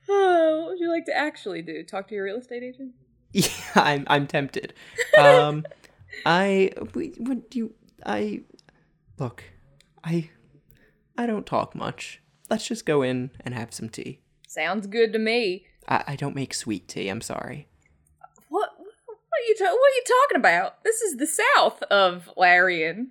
Oh, 0.09 0.61
what 0.61 0.71
would 0.71 0.81
you 0.81 0.91
like 0.91 1.05
to 1.07 1.17
actually 1.17 1.63
do? 1.63 1.83
Talk 1.83 2.09
to 2.09 2.15
your 2.15 2.25
real 2.25 2.37
estate 2.39 2.63
agent? 2.63 2.93
Yeah, 3.33 3.49
I'm 3.75 4.05
I'm 4.07 4.29
tempted. 4.29 4.75
Um, 5.19 5.65
I 6.27 6.71
would 6.95 7.43
you 7.53 7.75
I 8.07 8.43
look. 9.19 9.43
I 10.05 10.31
I 11.19 11.27
don't 11.27 11.45
talk 11.45 11.75
much. 11.75 12.23
Let's 12.49 12.69
just 12.69 12.87
go 12.87 13.03
in 13.03 13.31
and 13.41 13.53
have 13.53 13.75
some 13.75 13.89
tea. 13.89 14.21
Sounds 14.47 14.87
good 14.87 15.13
to 15.15 15.19
me. 15.19 15.67
I, 15.89 16.05
I 16.09 16.17
don't 16.17 16.37
make 16.37 16.55
sweet 16.55 16.87
tea. 16.87 17.09
I'm 17.09 17.21
sorry. 17.21 17.67
What? 18.49 18.71
What 18.79 19.17
are 19.17 19.49
you? 19.49 19.57
Ta- 19.59 19.65
what 19.65 19.73
are 19.73 19.97
you 19.97 20.05
talking 20.07 20.37
about? 20.37 20.85
This 20.85 21.01
is 21.01 21.17
the 21.17 21.27
south 21.27 21.83
of 21.85 22.31
Larian. 22.37 23.11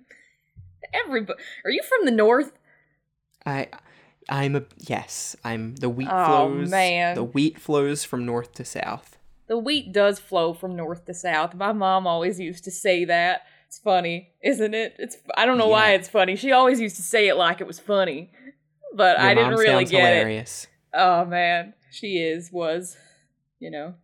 Everybody, 0.94 1.38
are 1.64 1.70
you 1.70 1.82
from 1.82 2.06
the 2.06 2.12
north? 2.12 2.52
I 3.44 3.68
I'm 4.28 4.56
a 4.56 4.62
yes. 4.78 5.36
I'm 5.44 5.76
the 5.76 5.88
wheat 5.88 6.08
Oh, 6.10 6.48
flows. 6.48 6.70
man. 6.70 7.14
The 7.14 7.24
wheat 7.24 7.58
flows 7.58 8.04
from 8.04 8.24
north 8.24 8.52
to 8.54 8.64
south. 8.64 9.18
The 9.46 9.58
wheat 9.58 9.92
does 9.92 10.18
flow 10.18 10.54
from 10.54 10.74
north 10.76 11.04
to 11.06 11.14
south. 11.14 11.54
My 11.54 11.72
mom 11.72 12.06
always 12.06 12.40
used 12.40 12.64
to 12.64 12.70
say 12.70 13.04
that. 13.04 13.42
It's 13.66 13.78
funny, 13.78 14.30
isn't 14.42 14.72
it? 14.74 14.94
It's 14.98 15.16
I 15.36 15.46
don't 15.46 15.58
know 15.58 15.68
why 15.68 15.92
it's 15.94 16.08
funny. 16.08 16.36
She 16.36 16.52
always 16.52 16.80
used 16.80 16.96
to 16.96 17.02
say 17.02 17.28
it 17.28 17.34
like 17.34 17.60
it 17.60 17.66
was 17.66 17.78
funny, 17.80 18.30
but 18.94 19.18
Your 19.18 19.26
I 19.28 19.34
didn't 19.34 19.54
really 19.56 19.84
get 19.84 20.26
it. 20.26 20.66
Oh 20.94 21.24
man, 21.24 21.74
she 21.90 22.18
is 22.18 22.50
was, 22.52 22.96
you 23.58 23.70
know, 23.70 23.94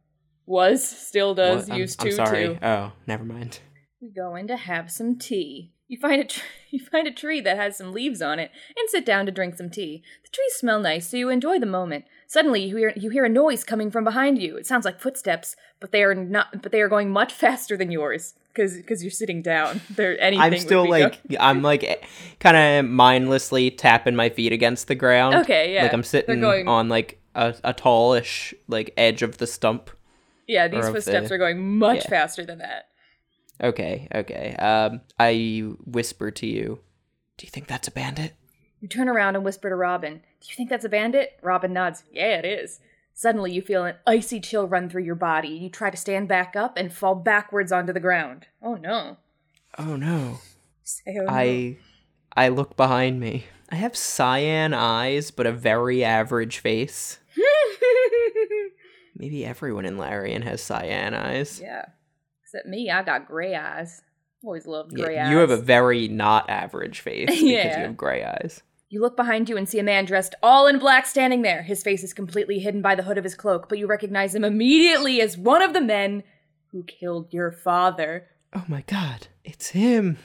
was 0.44 0.86
still 0.86 1.34
does? 1.34 1.70
I'm- 1.70 1.78
used 1.78 2.00
I'm, 2.02 2.08
to 2.10 2.12
sorry. 2.16 2.46
too. 2.48 2.58
Oh, 2.62 2.92
never 3.06 3.24
mind. 3.24 3.60
We 4.00 4.08
go 4.10 4.34
in 4.34 4.48
to 4.48 4.56
have 4.56 4.90
some 4.90 5.18
tea. 5.18 5.72
You 5.90 5.98
find 5.98 6.20
a 6.20 6.24
tr- 6.24 6.40
you 6.70 6.78
find 6.78 7.08
a 7.08 7.10
tree 7.10 7.40
that 7.40 7.56
has 7.56 7.76
some 7.76 7.92
leaves 7.92 8.22
on 8.22 8.38
it 8.38 8.52
and 8.78 8.88
sit 8.88 9.04
down 9.04 9.26
to 9.26 9.32
drink 9.32 9.56
some 9.56 9.70
tea. 9.70 10.04
The 10.22 10.30
trees 10.30 10.52
smell 10.54 10.78
nice, 10.78 11.08
so 11.10 11.16
you 11.16 11.28
enjoy 11.28 11.58
the 11.58 11.66
moment. 11.66 12.04
Suddenly, 12.28 12.62
you 12.62 12.76
hear 12.76 12.92
you 12.94 13.10
hear 13.10 13.24
a 13.24 13.28
noise 13.28 13.64
coming 13.64 13.90
from 13.90 14.04
behind 14.04 14.40
you. 14.40 14.56
It 14.56 14.68
sounds 14.68 14.84
like 14.84 15.00
footsteps, 15.00 15.56
but 15.80 15.90
they 15.90 16.04
are 16.04 16.14
not. 16.14 16.62
But 16.62 16.70
they 16.70 16.80
are 16.80 16.88
going 16.88 17.10
much 17.10 17.32
faster 17.44 17.76
than 17.76 17.90
yours 17.90 18.34
because 18.54 18.76
because 18.76 19.02
you're 19.02 19.10
sitting 19.10 19.42
down. 19.42 19.80
They're 19.90 20.18
anything. 20.20 20.40
I'm 20.40 20.58
still 20.58 20.88
like 20.88 21.20
I'm 21.40 21.60
like 21.60 21.82
eh, 21.82 21.96
kind 22.38 22.56
of 22.56 22.88
mindlessly 22.88 23.72
tapping 23.72 24.14
my 24.14 24.28
feet 24.28 24.52
against 24.52 24.86
the 24.86 24.94
ground. 24.94 25.34
Okay, 25.34 25.74
yeah. 25.74 25.82
Like 25.82 25.92
I'm 25.92 26.04
sitting 26.04 26.40
going- 26.40 26.68
on 26.68 26.88
like 26.88 27.20
a, 27.34 27.56
a 27.64 27.74
tallish 27.74 28.54
like 28.68 28.94
edge 28.96 29.22
of 29.22 29.38
the 29.38 29.46
stump. 29.48 29.90
yeah. 30.46 30.68
These 30.68 30.88
footsteps 30.88 31.30
the- 31.30 31.34
are 31.34 31.38
going 31.38 31.78
much 31.78 32.04
yeah. 32.04 32.10
faster 32.10 32.46
than 32.46 32.58
that. 32.58 32.89
Okay, 33.62 34.08
okay. 34.14 34.54
Um, 34.56 35.02
I 35.18 35.72
whisper 35.84 36.30
to 36.30 36.46
you. 36.46 36.80
Do 37.36 37.46
you 37.46 37.50
think 37.50 37.66
that's 37.66 37.88
a 37.88 37.92
bandit? 37.92 38.34
You 38.80 38.88
turn 38.88 39.08
around 39.08 39.36
and 39.36 39.44
whisper 39.44 39.68
to 39.68 39.76
Robin, 39.76 40.14
Do 40.40 40.48
you 40.48 40.54
think 40.56 40.70
that's 40.70 40.84
a 40.84 40.88
bandit? 40.88 41.38
Robin 41.42 41.72
nods, 41.72 42.04
Yeah, 42.10 42.38
it 42.38 42.44
is. 42.46 42.80
Suddenly, 43.12 43.52
you 43.52 43.60
feel 43.60 43.84
an 43.84 43.96
icy 44.06 44.40
chill 44.40 44.66
run 44.66 44.88
through 44.88 45.02
your 45.02 45.14
body. 45.14 45.48
You 45.48 45.68
try 45.68 45.90
to 45.90 45.96
stand 45.96 46.28
back 46.28 46.56
up 46.56 46.78
and 46.78 46.90
fall 46.92 47.14
backwards 47.14 47.70
onto 47.72 47.92
the 47.92 48.00
ground. 48.00 48.46
Oh 48.62 48.76
no. 48.76 49.18
Oh 49.78 49.96
no. 49.96 50.38
Say, 50.84 51.18
oh, 51.20 51.24
no. 51.24 51.26
I 51.28 51.76
I 52.34 52.48
look 52.48 52.76
behind 52.76 53.20
me. 53.20 53.44
I 53.68 53.74
have 53.74 53.96
cyan 53.96 54.72
eyes, 54.72 55.30
but 55.30 55.46
a 55.46 55.52
very 55.52 56.02
average 56.02 56.58
face. 56.58 57.18
Maybe 59.16 59.44
everyone 59.44 59.84
in 59.84 59.98
Larian 59.98 60.42
has 60.42 60.62
cyan 60.62 61.14
eyes. 61.14 61.60
yeah. 61.62 61.86
Except 62.52 62.66
me, 62.66 62.90
I 62.90 63.02
got 63.04 63.26
gray 63.28 63.54
eyes. 63.54 64.02
Always 64.42 64.66
loved 64.66 64.92
Yeah, 64.98 65.04
gray 65.04 65.18
eyes. 65.18 65.30
you 65.30 65.36
have 65.38 65.50
a 65.50 65.56
very 65.56 66.08
not 66.08 66.50
average 66.50 67.00
face 67.00 67.26
because 67.28 67.42
Yeah. 67.42 67.78
you 67.78 67.84
have 67.84 67.96
gray 67.96 68.24
eyes. 68.24 68.62
You 68.88 69.00
look 69.00 69.16
behind 69.16 69.48
you 69.48 69.56
and 69.56 69.68
see 69.68 69.78
a 69.78 69.84
man 69.84 70.04
dressed 70.04 70.34
all 70.42 70.66
in 70.66 70.80
black 70.80 71.06
standing 71.06 71.42
there. 71.42 71.62
His 71.62 71.80
face 71.84 72.02
is 72.02 72.12
completely 72.12 72.58
hidden 72.58 72.82
by 72.82 72.96
the 72.96 73.04
hood 73.04 73.18
of 73.18 73.22
his 73.24 73.36
cloak, 73.36 73.68
but 73.68 73.78
you 73.78 73.86
recognize 73.86 74.34
him 74.34 74.42
immediately 74.42 75.20
as 75.20 75.38
one 75.38 75.62
of 75.62 75.74
the 75.74 75.80
men 75.80 76.24
who 76.72 76.82
killed 76.82 77.32
your 77.32 77.52
father. 77.52 78.26
Oh 78.52 78.64
my 78.66 78.80
god, 78.88 79.28
it's 79.44 79.68
him. 79.68 80.16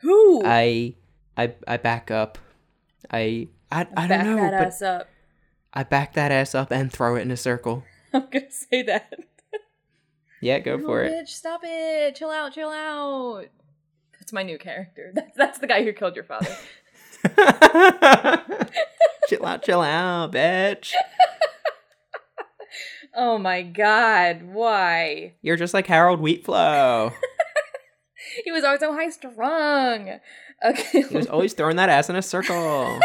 Who? 0.00 0.42
I 0.44 0.94
I 1.36 1.54
I 1.68 1.76
back 1.76 2.10
up. 2.10 2.36
I 3.12 3.46
I, 3.70 3.82
I 3.96 4.08
Back 4.08 4.24
don't 4.24 4.36
know, 4.36 4.42
that 4.42 4.50
but 4.58 4.66
ass 4.66 4.82
up. 4.82 5.08
I 5.72 5.84
back 5.84 6.14
that 6.14 6.32
ass 6.32 6.52
up 6.56 6.72
and 6.72 6.92
throw 6.92 7.14
it 7.14 7.20
in 7.20 7.30
a 7.30 7.36
circle. 7.36 7.84
I'm 8.12 8.26
gonna 8.28 8.50
say 8.50 8.82
that. 8.82 9.14
Yeah, 10.40 10.58
go 10.58 10.78
for 10.78 11.02
oh, 11.02 11.06
it. 11.06 11.10
Bitch, 11.10 11.28
stop 11.28 11.60
it! 11.64 12.14
Chill 12.14 12.30
out, 12.30 12.54
chill 12.54 12.70
out. 12.70 13.46
That's 14.18 14.32
my 14.32 14.42
new 14.42 14.58
character. 14.58 15.12
That's 15.14 15.36
that's 15.36 15.58
the 15.58 15.66
guy 15.66 15.82
who 15.84 15.92
killed 15.92 16.14
your 16.14 16.24
father. 16.24 16.56
chill 19.28 19.44
out, 19.44 19.62
chill 19.62 19.82
out, 19.82 20.32
bitch. 20.32 20.92
Oh 23.12 23.38
my 23.38 23.62
god, 23.62 24.42
why? 24.44 25.34
You're 25.42 25.56
just 25.56 25.74
like 25.74 25.88
Harold 25.88 26.20
Wheatflow. 26.20 27.12
He 28.44 28.52
was 28.52 28.62
always 28.62 28.78
so 28.78 28.94
high 28.94 29.10
strung. 29.10 30.20
Okay. 30.64 31.02
He 31.02 31.16
was 31.16 31.26
always 31.26 31.52
throwing 31.52 31.74
that 31.76 31.88
ass 31.88 32.08
in 32.08 32.14
a 32.14 32.22
circle. 32.22 33.00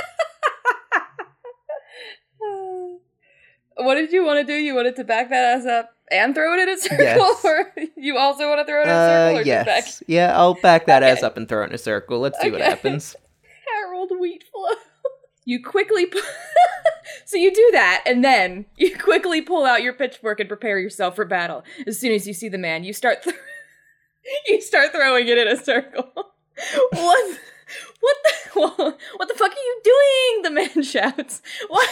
what 3.78 3.96
did 3.96 4.12
you 4.12 4.24
want 4.24 4.40
to 4.40 4.46
do? 4.46 4.54
You 4.54 4.76
wanted 4.76 4.96
to 4.98 5.04
back 5.04 5.30
that 5.30 5.58
ass 5.58 5.66
up 5.66 5.95
and 6.12 6.36
throw 6.36 6.54
it 6.54 6.60
in 6.60 6.70
a 6.70 6.78
circle, 6.82 7.00
Yes. 7.06 7.42
or 7.46 7.72
you 7.98 8.18
also 8.18 8.48
want 8.48 8.60
to 8.60 8.66
throw 8.66 8.82
it 8.82 8.84
in 8.84 8.90
a 8.90 8.94
circle, 8.94 9.38
Uh, 9.38 9.40
or 9.40 9.44
just 9.44 9.66
back 9.66 9.86
yes. 9.86 10.04
Yeah, 10.08 10.38
I'll 10.38 10.54
back 10.56 10.86
that 10.88 11.04
ass 11.04 11.24
up 11.24 11.38
and 11.38 11.48
throw 11.50 11.64
it 11.64 11.68
in 11.70 11.74
a 11.74 11.78
circle. 11.80 12.20
Let's 12.20 12.40
see 12.42 12.52
what 12.52 12.62
Okay. 12.62 12.70
happens. 12.70 13.16
Harold 13.74 14.12
Wheatflow? 14.12 14.76
You 15.48 15.64
quickly, 15.64 16.08
pu- 16.08 16.20
so 17.26 17.38
you 17.38 17.54
do 17.54 17.70
that, 17.74 18.04
and 18.08 18.24
then 18.24 18.66
you 18.78 18.98
quickly 18.98 19.42
pull 19.42 19.64
out 19.66 19.84
your 19.84 19.94
pitchfork 19.94 20.40
and 20.40 20.50
prepare 20.50 20.80
yourself 20.80 21.16
for 21.16 21.24
battle. 21.26 21.64
As 21.86 22.00
soon 22.00 22.12
as 22.14 22.28
you 22.28 22.34
see 22.34 22.50
the 22.50 22.58
man, 22.58 22.84
you 22.84 22.94
start, 22.94 23.22
th- 23.24 23.36
you 24.48 24.60
start 24.62 24.92
throwing 24.92 25.28
it 25.28 25.38
in 25.38 25.48
a 25.48 25.56
circle. 25.56 26.10
what? 26.16 27.40
What 28.00 28.18
the? 28.24 28.96
What 29.18 29.28
the 29.28 29.34
fuck 29.36 29.52
are 29.52 29.54
you 29.54 29.82
doing? 29.84 30.42
The 30.44 30.50
man 30.52 30.84
shouts. 30.84 31.42
Why? 31.68 31.86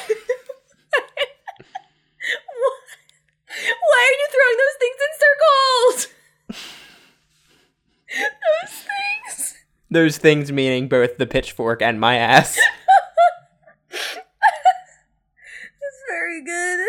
Why 3.53 4.01
are 4.09 4.17
you 4.17 4.27
throwing 4.31 4.57
those 4.57 4.77
things 4.79 4.99
in 5.05 5.11
circles? 5.23 6.13
those 8.13 8.75
things. 8.79 9.55
Those 9.89 10.17
things 10.17 10.51
meaning 10.51 10.87
both 10.87 11.17
the 11.17 11.27
pitchfork 11.27 11.81
and 11.81 11.99
my 11.99 12.15
ass. 12.17 12.57
That's 13.89 14.31
very 16.09 16.43
good. 16.43 16.87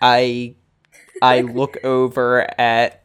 I 0.00 0.54
I 1.22 1.40
look 1.40 1.76
over 1.84 2.46
at 2.58 3.04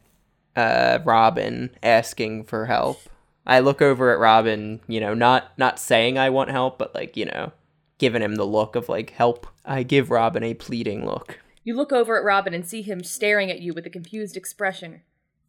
uh 0.56 1.00
Robin 1.04 1.72
asking 1.82 2.46
for 2.46 2.66
help. 2.68 3.02
I 3.48 3.60
look 3.60 3.82
over 3.82 4.12
at 4.12 4.20
Robin, 4.20 4.80
you 4.88 5.00
know, 5.00 5.14
not 5.14 5.58
not 5.58 5.80
saying 5.80 6.18
I 6.18 6.30
want 6.30 6.50
help, 6.52 6.78
but 6.78 6.96
like, 6.96 7.18
you 7.18 7.26
know, 7.26 7.52
giving 7.98 8.22
him 8.22 8.36
the 8.36 8.46
look 8.46 8.76
of 8.76 8.90
like 8.90 9.12
help. 9.12 9.48
I 9.66 9.84
give 9.84 10.10
Robin 10.12 10.44
a 10.44 10.54
pleading 10.54 11.06
look. 11.06 11.40
You 11.66 11.76
look 11.76 11.92
over 11.92 12.16
at 12.16 12.24
Robin 12.24 12.54
and 12.54 12.66
see 12.66 12.84
him 12.84 13.04
staring 13.04 13.50
at 13.50 13.60
you 13.60 13.74
with 13.74 13.88
a 13.88 13.90
confused 13.90 14.38
expression. 14.38 15.02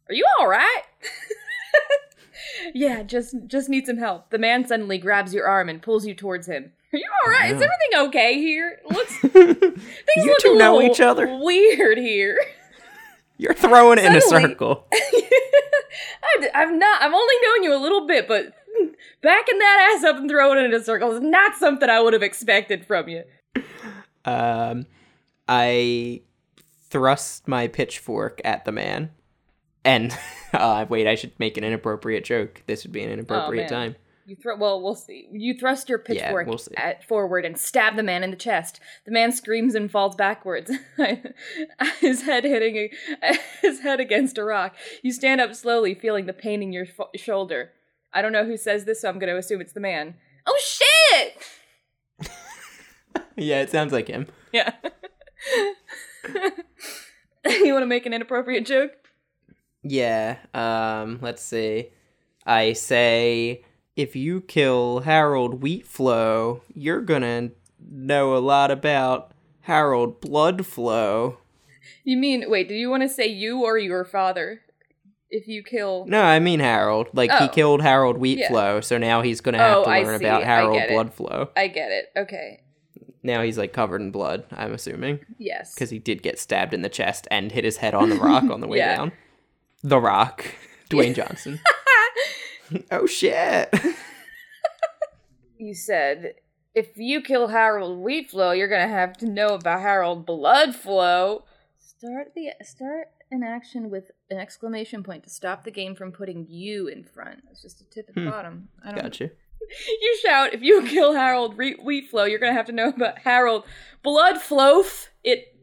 Are 0.09 0.15
you 0.15 0.25
all 0.39 0.47
right? 0.47 0.81
yeah, 2.73 3.03
just 3.03 3.35
just 3.45 3.69
need 3.69 3.85
some 3.85 3.97
help. 3.97 4.31
The 4.31 4.39
man 4.39 4.67
suddenly 4.67 4.97
grabs 4.97 5.31
your 5.31 5.47
arm 5.47 5.69
and 5.69 5.79
pulls 5.79 6.07
you 6.07 6.15
towards 6.15 6.47
him. 6.47 6.71
Are 6.91 6.97
you 6.97 7.07
all 7.23 7.31
right? 7.31 7.51
Is 7.53 7.61
everything 7.61 8.07
okay 8.07 8.39
here? 8.39 8.79
Looks 8.89 9.17
things 9.19 9.81
you 10.15 10.25
look 10.25 10.39
two 10.39 10.55
a 10.55 10.57
know 10.57 10.81
each 10.81 10.99
other. 10.99 11.37
Weird 11.37 11.99
here. 11.99 12.43
You're 13.37 13.53
throwing 13.53 13.99
it 13.99 14.05
in 14.05 14.15
a 14.15 14.21
circle. 14.21 14.87
I've, 14.91 16.49
I've 16.55 16.73
not. 16.73 17.03
I've 17.03 17.13
only 17.13 17.35
known 17.43 17.63
you 17.63 17.75
a 17.75 17.81
little 17.81 18.07
bit, 18.07 18.27
but 18.27 18.55
backing 19.21 19.59
that 19.59 19.93
ass 19.95 20.03
up 20.03 20.15
and 20.15 20.27
throwing 20.27 20.57
it 20.57 20.65
in 20.65 20.73
a 20.73 20.83
circle 20.83 21.11
is 21.11 21.21
not 21.21 21.55
something 21.55 21.87
I 21.87 22.01
would 22.01 22.13
have 22.13 22.23
expected 22.23 22.87
from 22.87 23.07
you. 23.07 23.23
Um, 24.25 24.87
I 25.47 26.21
thrust 26.89 27.47
my 27.47 27.67
pitchfork 27.67 28.41
at 28.45 28.65
the 28.65 28.71
man, 28.71 29.11
and 29.83 30.17
uh, 30.53 30.85
wait, 30.89 31.07
I 31.07 31.15
should 31.15 31.37
make 31.39 31.57
an 31.57 31.63
inappropriate 31.63 32.23
joke. 32.23 32.63
This 32.67 32.83
would 32.83 32.91
be 32.91 33.03
an 33.03 33.09
inappropriate 33.11 33.71
Oh, 33.71 33.75
time. 33.75 33.95
You 34.25 34.35
throw. 34.35 34.57
Well, 34.57 34.81
we'll 34.81 34.95
see. 34.95 35.29
You 35.31 35.57
thrust 35.57 35.87
your 35.87 35.99
Yeah, 36.09 36.23
pitchfork 36.25 36.47
we'll 36.47 36.59
at 36.75 37.07
forward 37.07 37.45
and 37.45 37.57
stab 37.57 37.95
the 37.95 38.03
man 38.03 38.25
in 38.25 38.29
the 38.31 38.35
chest. 38.35 38.81
The 39.05 39.11
man 39.11 39.31
screams 39.31 39.73
and 39.73 39.89
falls 39.89 40.15
backwards, 40.17 40.69
his 42.01 42.23
head 42.23 42.43
hitting 42.43 42.75
a, 43.23 43.37
his 43.61 43.79
head 43.79 44.01
against 44.01 44.37
a 44.37 44.43
rock. 44.43 44.75
You 45.01 45.13
stand 45.13 45.39
up 45.39 45.55
slowly, 45.55 45.93
feeling 45.95 46.25
the 46.25 46.33
pain 46.33 46.61
in 46.61 46.73
your 46.73 46.85
fo- 46.85 47.09
shoulder. 47.15 47.71
I 48.13 48.21
don't 48.21 48.33
know 48.33 48.43
who 48.45 48.57
says 48.57 48.83
this, 48.83 49.01
so 49.01 49.07
I'm 49.09 49.17
going 49.19 49.31
to 49.31 49.37
assume 49.37 49.61
it's 49.61 49.71
the 49.73 49.79
man. 49.79 50.15
Oh 50.45 50.57
shit! 50.61 51.37
Yeah, 53.37 53.61
it 53.61 53.69
sounds 53.69 53.93
like 53.93 54.07
him. 54.07 54.27
Yeah. 54.51 54.73
you 57.45 57.73
want 57.73 57.83
to 57.83 57.87
make 57.87 58.05
an 58.05 58.13
inappropriate 58.13 58.65
joke? 58.65 58.91
Yeah. 59.83 60.37
Um, 60.53 61.19
let's 61.21 61.41
see. 61.41 61.89
I 62.45 62.73
say, 62.73 63.63
if 63.95 64.15
you 64.15 64.41
kill 64.41 65.01
Harold 65.01 65.61
Wheatflow, 65.61 66.61
you're 66.73 67.01
gonna 67.01 67.51
know 67.79 68.35
a 68.35 68.39
lot 68.39 68.71
about 68.71 69.31
Harold 69.61 70.21
Bloodflow. 70.21 71.37
You 72.03 72.17
mean 72.17 72.45
wait? 72.49 72.67
Do 72.67 72.73
you 72.75 72.89
want 72.89 73.03
to 73.03 73.09
say 73.09 73.27
you 73.27 73.63
or 73.63 73.77
your 73.77 74.03
father? 74.05 74.61
If 75.29 75.45
you 75.49 75.61
kill, 75.61 76.05
No, 76.07 76.21
I 76.21 76.39
mean 76.39 76.61
Harold. 76.61 77.09
Like 77.13 77.31
he 77.31 77.45
Oh. 77.45 77.49
killed 77.49 77.81
Harold 77.81 78.17
Wheatflow, 78.17 78.81
so 78.81 78.97
now 78.97 79.21
he's 79.21 79.41
gonna 79.41 79.57
have 79.57 79.77
Oh, 79.79 79.83
to 79.83 79.89
learn 79.89 80.15
about 80.15 80.43
I 80.43 80.45
Harold 80.45 80.77
it. 80.81 80.89
Bloodflow. 80.89 81.49
I 81.55 81.67
get 81.67 81.91
it. 81.91 82.05
Okay. 82.15 82.61
Now 83.23 83.41
he's 83.41 83.57
like 83.57 83.73
covered 83.73 84.01
in 84.01 84.11
blood. 84.11 84.45
I'm 84.51 84.73
assuming 84.73 85.19
Yes. 85.37 85.73
because 85.73 85.89
he 85.89 85.99
did 85.99 86.21
get 86.23 86.39
stabbed 86.39 86.73
in 86.73 86.81
the 86.81 86.89
chest 86.89 87.27
and 87.31 87.51
hit 87.51 87.63
his 87.63 87.77
head 87.77 87.93
on 87.93 88.09
the 88.09 88.15
rock 88.15 88.43
on 88.45 88.61
the 88.61 88.67
way 88.67 88.77
Yeah. 88.79 88.95
down. 88.95 89.11
The 89.83 89.99
Rock, 89.99 90.45
Dwayne 90.89 91.15
Johnson. 91.15 91.59
oh 92.91 93.05
shit! 93.05 93.73
you 95.57 95.73
said 95.73 96.33
if 96.75 96.95
you 96.95 97.21
kill 97.21 97.47
Harold 97.47 98.03
Wheatflow, 98.05 98.55
you're 98.57 98.67
gonna 98.67 98.87
have 98.87 99.17
to 99.17 99.25
know 99.27 99.49
about 99.49 99.81
Harold 99.81 100.25
Bloodflow. 100.27 101.43
Start 101.79 102.33
the 102.35 102.49
start 102.63 103.07
an 103.31 103.43
action 103.43 103.89
with 103.89 104.11
an 104.29 104.37
exclamation 104.37 105.03
point 105.03 105.23
to 105.23 105.29
stop 105.29 105.63
the 105.63 105.71
game 105.71 105.95
from 105.95 106.11
putting 106.11 106.45
you 106.49 106.87
in 106.87 107.03
front. 107.03 107.41
It's 107.51 107.61
just 107.61 107.81
a 107.81 107.85
tip 107.85 108.07
at 108.09 108.15
the 108.15 108.21
Hmm. 108.21 108.29
bottom. 108.29 108.69
I 108.83 108.91
don't. 108.91 109.01
Gotcha. 109.03 109.31
You 110.01 110.17
shout 110.23 110.53
if 110.53 110.61
you 110.61 110.81
kill 110.83 111.13
Harold 111.13 111.57
Re- 111.57 111.75
Wheatflow, 111.75 112.29
you're 112.29 112.39
gonna 112.39 112.53
have 112.53 112.67
to 112.67 112.71
know 112.71 112.89
about 112.89 113.19
Harold 113.19 113.65
Bloodflow. 114.03 115.07
It 115.23 115.53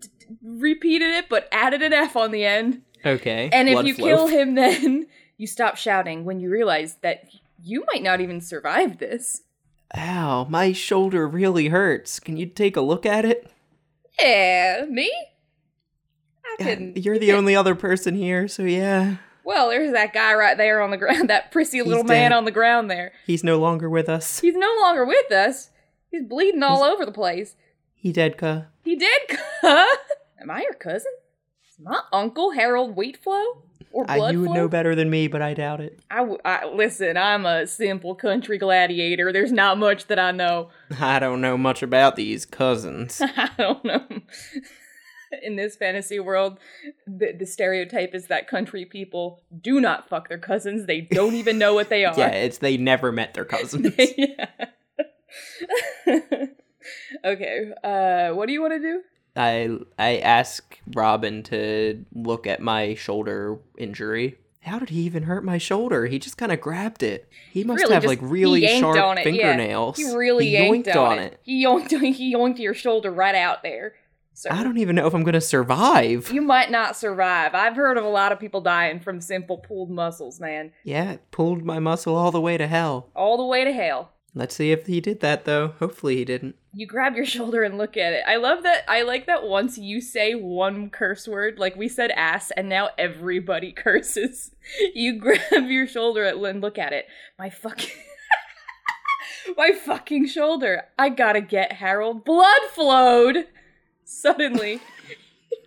d- 0.00 0.08
d- 0.28 0.36
repeated 0.42 1.08
it, 1.10 1.28
but 1.28 1.48
added 1.50 1.80
an 1.80 1.92
F 1.92 2.16
on 2.16 2.32
the 2.32 2.44
end. 2.44 2.82
Okay. 3.04 3.48
And 3.52 3.68
if 3.68 3.86
you 3.86 3.94
flow. 3.94 4.06
kill 4.06 4.26
him, 4.26 4.54
then 4.56 5.06
you 5.38 5.46
stop 5.46 5.76
shouting 5.76 6.24
when 6.24 6.40
you 6.40 6.50
realize 6.50 6.96
that 6.96 7.24
you 7.62 7.84
might 7.92 8.02
not 8.02 8.20
even 8.20 8.40
survive 8.40 8.98
this. 8.98 9.42
Ow, 9.96 10.46
my 10.50 10.72
shoulder 10.72 11.26
really 11.26 11.68
hurts. 11.68 12.20
Can 12.20 12.36
you 12.36 12.46
take 12.46 12.76
a 12.76 12.80
look 12.80 13.06
at 13.06 13.24
it? 13.24 13.50
Yeah, 14.18 14.84
me? 14.88 15.12
I 16.44 16.62
can. 16.62 16.92
You're 16.96 17.18
the 17.18 17.32
only 17.32 17.54
other 17.54 17.74
person 17.74 18.14
here, 18.14 18.48
so 18.48 18.62
yeah. 18.62 19.16
Well, 19.46 19.68
there's 19.70 19.92
that 19.92 20.12
guy 20.12 20.34
right 20.34 20.56
there 20.56 20.82
on 20.82 20.90
the 20.90 20.96
ground, 20.96 21.30
that 21.30 21.52
prissy 21.52 21.80
little 21.80 22.02
He's 22.02 22.08
man 22.08 22.30
dead. 22.32 22.36
on 22.36 22.44
the 22.44 22.50
ground 22.50 22.90
there. 22.90 23.12
He's 23.26 23.44
no 23.44 23.58
longer 23.58 23.88
with 23.88 24.08
us. 24.08 24.40
He's 24.40 24.56
no 24.56 24.74
longer 24.80 25.04
with 25.06 25.30
us. 25.30 25.70
He's 26.10 26.24
bleeding 26.24 26.62
all 26.64 26.82
over 26.82 27.06
the 27.06 27.12
place. 27.12 27.54
He 27.94 28.12
dead, 28.12 28.36
cuh. 28.38 28.62
He 28.84 28.96
did, 28.96 29.20
huh? 29.62 29.96
Am 30.40 30.50
I 30.50 30.62
your 30.62 30.74
cousin? 30.74 31.12
Is 31.70 31.78
my 31.78 32.00
uncle 32.12 32.50
Harold 32.50 32.96
Wheatflow? 32.96 33.44
Or 33.92 34.04
I, 34.10 34.18
Bloodflow? 34.18 34.32
you 34.32 34.40
would 34.42 34.50
know 34.50 34.68
better 34.68 34.94
than 34.94 35.08
me, 35.08 35.26
but 35.28 35.40
I 35.42 35.54
doubt 35.54 35.80
it. 35.80 36.00
I, 36.10 36.16
w- 36.18 36.38
I- 36.44 36.66
listen. 36.66 37.16
I'm 37.16 37.46
a 37.46 37.66
simple 37.66 38.14
country 38.14 38.58
gladiator. 38.58 39.32
There's 39.32 39.52
not 39.52 39.78
much 39.78 40.06
that 40.08 40.18
I 40.18 40.32
know. 40.32 40.70
I 41.00 41.18
don't 41.18 41.40
know 41.40 41.56
much 41.56 41.82
about 41.82 42.16
these 42.16 42.44
cousins. 42.44 43.22
I 43.22 43.48
don't 43.56 43.84
know. 43.84 44.04
In 45.42 45.56
this 45.56 45.76
fantasy 45.76 46.20
world, 46.20 46.58
the, 47.06 47.32
the 47.32 47.46
stereotype 47.46 48.14
is 48.14 48.28
that 48.28 48.46
country 48.48 48.84
people 48.84 49.42
do 49.60 49.80
not 49.80 50.08
fuck 50.08 50.28
their 50.28 50.38
cousins. 50.38 50.86
They 50.86 51.00
don't 51.00 51.34
even 51.42 51.58
know 51.58 51.74
what 51.74 51.88
they 51.88 52.04
are. 52.04 52.14
yeah, 52.16 52.28
it's 52.28 52.58
they 52.58 52.76
never 52.76 53.10
met 53.12 53.34
their 53.34 53.44
cousins. 53.44 53.92
yeah. 54.16 54.46
okay. 57.24 57.72
Uh, 57.82 58.30
what 58.34 58.46
do 58.46 58.52
you 58.52 58.60
want 58.60 58.74
to 58.74 58.78
do? 58.78 59.02
I 59.34 59.78
I 59.98 60.18
ask 60.18 60.78
Robin 60.94 61.42
to 61.44 62.04
look 62.14 62.46
at 62.46 62.60
my 62.60 62.94
shoulder 62.94 63.58
injury. 63.76 64.38
How 64.62 64.78
did 64.80 64.88
he 64.88 65.02
even 65.02 65.24
hurt 65.24 65.44
my 65.44 65.58
shoulder? 65.58 66.06
He 66.06 66.18
just 66.18 66.36
kind 66.38 66.50
of 66.50 66.60
grabbed 66.60 67.02
it. 67.04 67.28
He 67.52 67.62
must 67.62 67.82
Really 67.82 67.94
have 67.94 68.02
just- 68.02 68.10
like 68.10 68.18
really 68.22 68.66
sharp 68.66 68.96
it, 68.96 69.18
yeah. 69.18 69.22
fingernails. 69.22 69.96
He 69.96 70.12
really 70.12 70.46
He 70.46 70.52
yanked 70.52 70.88
yoinked 70.88 70.96
on, 70.96 71.18
it. 71.20 71.38
He 71.44 71.64
yoinked. 71.64 71.90
He 72.14 72.34
yoinked 72.34 72.58
your 72.58 72.74
shoulder 72.74 73.10
right 73.12 73.34
out 73.36 73.62
there. 73.62 73.94
So 74.36 74.50
I 74.50 74.62
don't 74.62 74.76
even 74.76 74.96
know 74.96 75.06
if 75.06 75.14
I'm 75.14 75.24
gonna 75.24 75.40
survive. 75.40 76.30
You 76.30 76.42
might 76.42 76.70
not 76.70 76.94
survive. 76.94 77.54
I've 77.54 77.74
heard 77.74 77.96
of 77.96 78.04
a 78.04 78.08
lot 78.08 78.32
of 78.32 78.38
people 78.38 78.60
dying 78.60 79.00
from 79.00 79.18
simple 79.18 79.56
pulled 79.56 79.88
muscles, 79.88 80.38
man. 80.38 80.72
Yeah, 80.84 81.12
it 81.12 81.30
pulled 81.30 81.64
my 81.64 81.78
muscle 81.78 82.14
all 82.14 82.30
the 82.30 82.40
way 82.40 82.58
to 82.58 82.66
hell. 82.66 83.08
All 83.16 83.38
the 83.38 83.46
way 83.46 83.64
to 83.64 83.72
hell. 83.72 84.10
Let's 84.34 84.54
see 84.54 84.72
if 84.72 84.88
he 84.88 85.00
did 85.00 85.20
that 85.20 85.46
though. 85.46 85.68
Hopefully 85.78 86.16
he 86.16 86.26
didn't. 86.26 86.56
You 86.74 86.86
grab 86.86 87.16
your 87.16 87.24
shoulder 87.36 87.62
and 87.62 87.78
look 87.78 87.96
at 87.96 88.12
it. 88.12 88.24
I 88.26 88.36
love 88.36 88.62
that. 88.64 88.84
I 88.86 89.00
like 89.00 89.24
that 89.24 89.44
once 89.44 89.78
you 89.78 90.02
say 90.02 90.34
one 90.34 90.90
curse 90.90 91.26
word, 91.26 91.58
like 91.58 91.74
we 91.74 91.88
said 91.88 92.10
ass, 92.10 92.50
and 92.50 92.68
now 92.68 92.90
everybody 92.98 93.72
curses. 93.76 94.54
You 94.94 95.18
grab 95.18 95.64
your 95.64 95.86
shoulder 95.86 96.24
and 96.24 96.60
look 96.60 96.76
at 96.76 96.92
it. 96.92 97.06
My 97.38 97.48
fucking. 97.48 97.90
My 99.56 99.70
fucking 99.70 100.26
shoulder. 100.26 100.82
I 100.98 101.08
gotta 101.08 101.40
get 101.40 101.72
Harold 101.72 102.24
blood 102.24 102.60
flowed. 102.74 103.46
Suddenly. 104.06 104.80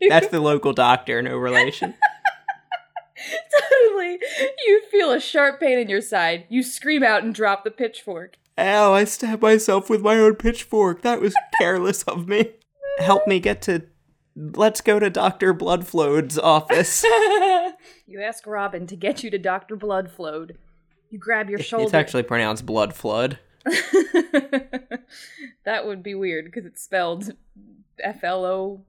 That's 0.07 0.27
the 0.29 0.39
local 0.39 0.71
doctor, 0.71 1.21
no 1.21 1.37
relation. 1.37 1.93
Suddenly, 3.49 4.19
you 4.65 4.81
feel 4.89 5.11
a 5.11 5.19
sharp 5.19 5.59
pain 5.59 5.77
in 5.77 5.89
your 5.89 6.01
side. 6.01 6.45
You 6.49 6.63
scream 6.63 7.03
out 7.03 7.21
and 7.21 7.35
drop 7.35 7.65
the 7.65 7.71
pitchfork. 7.71 8.37
Ow, 8.57 8.93
I 8.93 9.03
stabbed 9.03 9.41
myself 9.41 9.89
with 9.89 10.01
my 10.01 10.15
own 10.15 10.35
pitchfork. 10.35 11.01
That 11.01 11.19
was 11.19 11.35
careless 11.59 12.03
of 12.03 12.27
me. 12.29 12.53
Help 12.99 13.27
me 13.27 13.39
get 13.39 13.61
to. 13.63 13.83
Let's 14.35 14.79
go 14.79 14.99
to 14.99 15.09
Dr. 15.09 15.53
Bloodflowed's 15.53 16.39
office. 16.39 17.03
you 18.05 18.21
ask 18.21 18.47
Robin 18.47 18.87
to 18.87 18.95
get 18.95 19.21
you 19.21 19.29
to 19.31 19.37
Dr. 19.37 19.75
Bloodflowed. 19.75 20.55
You 21.09 21.19
grab 21.19 21.49
your 21.49 21.59
shoulder. 21.59 21.85
It's 21.85 21.93
actually 21.93 22.23
pronounced 22.23 22.65
blood 22.65 22.93
flood. 22.93 23.39
that 25.65 25.85
would 25.85 26.03
be 26.03 26.15
weird 26.15 26.45
because 26.45 26.65
it's 26.65 26.81
spelled 26.81 27.33
F 28.03 28.23
L 28.23 28.45
O 28.45 28.81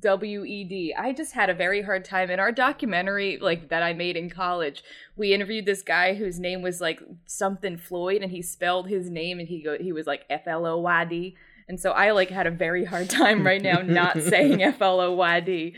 W 0.00 0.44
E 0.44 0.64
D. 0.64 0.94
I 0.96 1.12
just 1.12 1.32
had 1.32 1.48
a 1.48 1.54
very 1.54 1.82
hard 1.82 2.04
time 2.04 2.30
in 2.30 2.38
our 2.38 2.52
documentary, 2.52 3.38
like 3.40 3.70
that 3.70 3.82
I 3.82 3.94
made 3.94 4.16
in 4.16 4.28
college. 4.28 4.82
We 5.16 5.32
interviewed 5.32 5.64
this 5.64 5.82
guy 5.82 6.14
whose 6.14 6.38
name 6.38 6.60
was 6.60 6.80
like 6.80 7.00
something 7.26 7.78
Floyd, 7.78 8.22
and 8.22 8.30
he 8.30 8.42
spelled 8.42 8.88
his 8.88 9.10
name, 9.10 9.38
and 9.38 9.48
he 9.48 9.62
go 9.62 9.78
he 9.78 9.92
was 9.92 10.06
like 10.06 10.24
F 10.28 10.46
L 10.46 10.66
O 10.66 10.78
Y 10.78 11.04
D. 11.06 11.36
And 11.68 11.80
so 11.80 11.92
I 11.92 12.10
like 12.10 12.30
had 12.30 12.46
a 12.46 12.50
very 12.50 12.84
hard 12.84 13.08
time 13.10 13.44
right 13.44 13.62
now 13.62 13.80
not 13.80 14.20
saying 14.22 14.62
F 14.62 14.82
L 14.82 15.00
O 15.00 15.12
Y 15.12 15.40
D. 15.40 15.74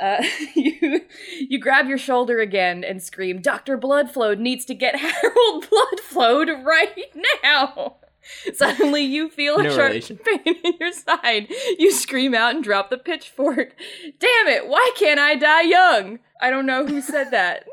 Uh, 0.00 0.22
you 0.54 1.00
you 1.40 1.58
grab 1.58 1.88
your 1.88 1.98
shoulder 1.98 2.38
again 2.38 2.84
and 2.84 3.02
scream, 3.02 3.40
"Doctor 3.40 3.76
Bloodflowed 3.76 4.38
needs 4.38 4.64
to 4.66 4.74
get 4.74 4.96
Harold 4.96 5.66
Bloodflowed 5.66 6.64
right 6.64 7.12
now." 7.42 7.96
Suddenly, 8.54 9.02
you 9.02 9.28
feel 9.28 9.56
a 9.56 9.64
No 9.64 9.70
sharp 9.70 9.88
relation. 9.88 10.16
pain 10.24 10.56
in 10.64 10.74
your 10.78 10.92
side. 10.92 11.48
You 11.78 11.92
scream 11.92 12.34
out 12.34 12.54
and 12.54 12.64
drop 12.64 12.90
the 12.90 12.98
pitchfork. 12.98 13.74
Damn 14.18 14.48
it! 14.48 14.68
Why 14.68 14.92
can't 14.96 15.20
I 15.20 15.34
die 15.34 15.62
young? 15.62 16.18
I 16.40 16.50
don't 16.50 16.66
know 16.66 16.86
who 16.86 17.00
said 17.00 17.30
that. 17.30 17.66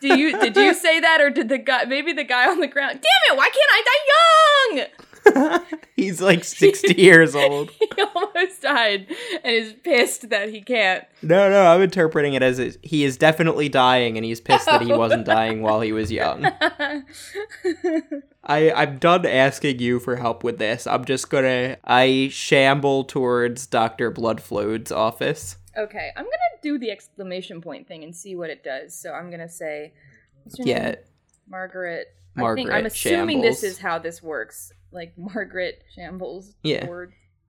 Do 0.00 0.18
you 0.18 0.38
did 0.38 0.56
you 0.56 0.74
say 0.86 1.00
that 1.00 1.20
or 1.20 1.30
did 1.30 1.48
the 1.48 1.58
guy 1.58 1.84
maybe 1.84 2.12
the 2.12 2.24
guy 2.24 2.48
on 2.48 2.60
the 2.60 2.66
ground? 2.66 3.00
Damn 3.00 3.34
it! 3.34 3.38
Why 3.38 3.48
can't 3.48 3.70
I 3.70 3.82
die 4.76 4.78
young? 4.78 5.07
He's 5.96 6.20
like 6.20 6.44
60 6.44 7.00
years 7.00 7.34
old. 7.34 7.70
He 7.98 8.02
almost 8.14 8.62
died 8.62 9.08
and 9.42 9.52
is 9.52 9.72
pissed 9.72 10.30
that 10.30 10.50
he 10.50 10.60
can't. 10.60 11.04
No, 11.20 11.50
no, 11.50 11.66
I'm 11.66 11.82
interpreting 11.82 12.34
it 12.34 12.42
as 12.42 12.60
is- 12.60 12.78
he 12.82 13.02
is 13.02 13.16
definitely 13.16 13.68
dying 13.68 14.16
and 14.16 14.24
he's 14.24 14.40
pissed 14.40 14.66
that 14.66 14.82
he 14.82 14.92
wasn't 14.92 15.28
oh. 15.28 15.32
dying 15.32 15.62
while 15.62 15.80
he 15.80 15.90
was 15.90 16.12
young. 16.12 16.44
I, 18.44 18.70
I'm 18.70 18.98
done 18.98 19.26
asking 19.26 19.80
you 19.80 19.98
for 19.98 20.16
help 20.16 20.44
with 20.44 20.58
this. 20.58 20.86
I'm 20.86 21.04
just 21.04 21.28
gonna. 21.28 21.76
I 21.84 22.28
shamble 22.30 23.04
towards 23.04 23.66
Dr. 23.66 24.12
Bloodflowed's 24.12 24.92
office. 24.92 25.56
Okay, 25.76 26.10
I'm 26.16 26.24
gonna 26.24 26.62
do 26.62 26.78
the 26.78 26.90
exclamation 26.90 27.60
point 27.60 27.86
thing 27.86 28.04
and 28.04 28.14
see 28.14 28.34
what 28.36 28.50
it 28.50 28.64
does. 28.64 28.94
So 28.94 29.12
I'm 29.12 29.30
gonna 29.30 29.48
say, 29.48 29.92
what's 30.44 30.58
your 30.58 30.68
Yeah, 30.68 30.84
name? 30.84 30.96
Margaret. 31.48 32.14
I 32.36 32.40
Margaret 32.40 32.62
think 32.62 32.72
I'm 32.72 32.86
assuming 32.86 33.40
this 33.40 33.62
is 33.62 33.78
how 33.78 33.98
this 33.98 34.22
works. 34.22 34.72
Like 34.92 35.14
Margaret 35.16 35.82
Shambles. 35.94 36.54
Yeah. 36.62 36.86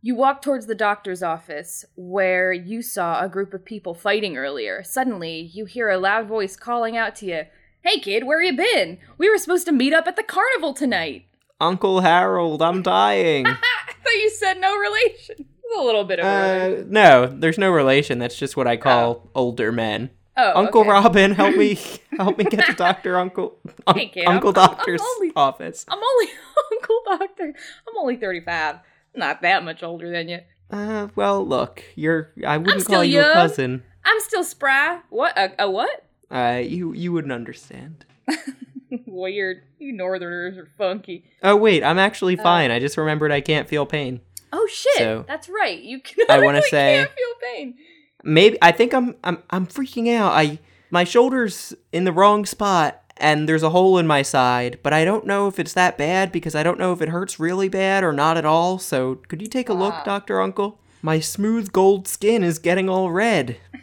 You 0.02 0.16
walk 0.16 0.42
towards 0.42 0.66
the 0.66 0.76
doctor's 0.76 1.22
office 1.22 1.84
where 1.96 2.54
you 2.54 2.82
saw 2.82 3.22
a 3.22 3.28
group 3.28 3.54
of 3.54 3.66
people 3.66 3.94
fighting 3.94 4.38
earlier. 4.38 4.82
Suddenly, 4.82 5.52
you 5.54 5.66
hear 5.66 5.90
a 5.90 5.98
loud 5.98 6.26
voice 6.28 6.56
calling 6.56 6.96
out 6.96 7.18
to 7.18 7.26
you, 7.26 7.42
Hey 7.82 8.00
kid, 8.00 8.26
where 8.26 8.42
you 8.42 8.56
been? 8.56 9.00
We 9.18 9.30
were 9.30 9.38
supposed 9.38 9.66
to 9.68 9.74
meet 9.74 9.94
up 9.94 10.08
at 10.08 10.16
the 10.16 10.24
carnival 10.24 10.74
tonight. 10.74 11.26
Uncle 11.62 12.00
Harold, 12.02 12.62
I'm 12.62 12.82
dying. 12.82 13.46
I 13.48 13.54
thought 13.54 14.14
you 14.14 14.30
said 14.30 14.60
no 14.60 14.78
relation. 14.78 15.46
A 15.78 15.84
little 15.84 16.04
bit 16.04 16.20
of 16.20 16.26
a 16.26 16.80
uh, 16.80 16.84
no, 16.88 17.28
there's 17.28 17.58
no 17.58 17.70
relation. 17.70 18.20
That's 18.20 18.38
just 18.38 18.58
what 18.58 18.68
I 18.68 18.76
call 18.78 19.30
older 19.36 19.72
men. 19.72 20.10
Oh, 20.42 20.52
Uncle 20.56 20.82
okay. 20.82 20.90
Robin, 20.90 21.32
help 21.32 21.56
me, 21.56 21.78
help 22.18 22.38
me 22.38 22.44
get 22.46 22.66
to 22.68 22.74
Doctor 22.74 23.18
Uncle 23.18 23.58
Un- 23.88 23.96
kid, 23.96 24.26
I'm- 24.26 24.36
Uncle 24.36 24.50
I'm- 24.56 24.70
I'm 24.70 24.76
Doctor's 24.76 25.02
only- 25.02 25.32
office. 25.36 25.86
I'm 25.90 26.00
only 26.02 26.28
Uncle 26.72 27.00
Doctor. 27.18 27.54
I'm 27.88 27.98
only 27.98 28.16
35. 28.18 28.78
Not 29.16 29.42
that 29.42 29.64
much 29.64 29.84
older 29.84 30.10
than 30.12 30.30
you. 30.30 30.40
Uh, 30.72 31.08
well, 31.16 31.46
look, 31.46 31.84
you're. 31.96 32.32
I 32.46 32.58
wouldn't 32.58 32.86
call 32.86 33.04
you 33.04 33.22
a 33.22 33.34
cousin. 33.34 33.84
I'm 34.06 34.20
still 34.22 34.44
spry. 34.44 35.00
What? 35.10 35.36
A, 35.38 35.64
a 35.64 35.70
what? 35.70 36.06
Uh, 36.32 36.62
you 36.64 36.94
you 36.94 37.12
wouldn't 37.12 37.34
understand. 37.34 38.06
Weird. 39.06 39.64
You 39.80 39.94
northerners 39.94 40.58
are 40.58 40.68
funky. 40.78 41.26
Oh 41.44 41.56
wait, 41.56 41.84
I'm 41.84 41.98
actually 42.00 42.38
Uh, 42.38 42.44
fine. 42.44 42.72
I 42.72 42.80
just 42.80 42.98
remembered 42.98 43.32
I 43.32 43.42
can't 43.42 43.68
feel 43.68 43.86
pain. 43.86 44.22
Oh 44.52 44.68
shit! 44.72 44.98
So, 44.98 45.26
That's 45.28 45.48
right. 45.50 45.80
You 45.82 46.02
can. 46.02 46.26
I 46.30 46.40
wanna 46.40 46.62
say- 46.64 46.98
can't 46.98 47.12
feel 47.12 47.54
pain. 47.56 47.76
Maybe 48.24 48.58
I 48.62 48.72
think 48.72 48.94
I'm 48.94 49.16
I'm 49.24 49.44
I'm 49.50 49.68
freaking 49.68 50.14
out. 50.14 50.34
I 50.34 50.60
my 50.92 51.04
shoulder's 51.04 51.74
in 51.92 52.04
the 52.04 52.12
wrong 52.12 52.46
spot 52.46 53.04
and 53.18 53.48
there's 53.48 53.64
a 53.64 53.70
hole 53.70 53.98
in 53.98 54.08
my 54.08 54.22
side, 54.22 54.80
but 54.82 54.94
I 54.94 55.06
don't 55.06 55.26
know 55.26 55.48
if 55.48 55.60
it's 55.60 55.74
that 55.74 55.98
bad 55.98 56.32
because 56.32 56.56
I 56.56 56.64
don't 56.64 56.80
know 56.80 56.94
if 56.94 57.02
it 57.02 57.10
hurts 57.10 57.40
really 57.40 57.70
bad 57.70 58.04
or 58.04 58.14
not 58.14 58.38
at 58.38 58.46
all. 58.46 58.80
So, 58.80 59.16
could 59.16 59.42
you 59.42 59.48
take 59.48 59.70
a 59.70 59.74
look. 59.74 59.94
Doctor 60.06 60.42
Uncle? 60.42 60.80
My 61.02 61.20
smooth 61.20 61.72
gold 61.72 62.08
skin 62.08 62.44
is 62.44 62.60
getting 62.60 62.90
all 62.90 63.12
red. 63.12 63.58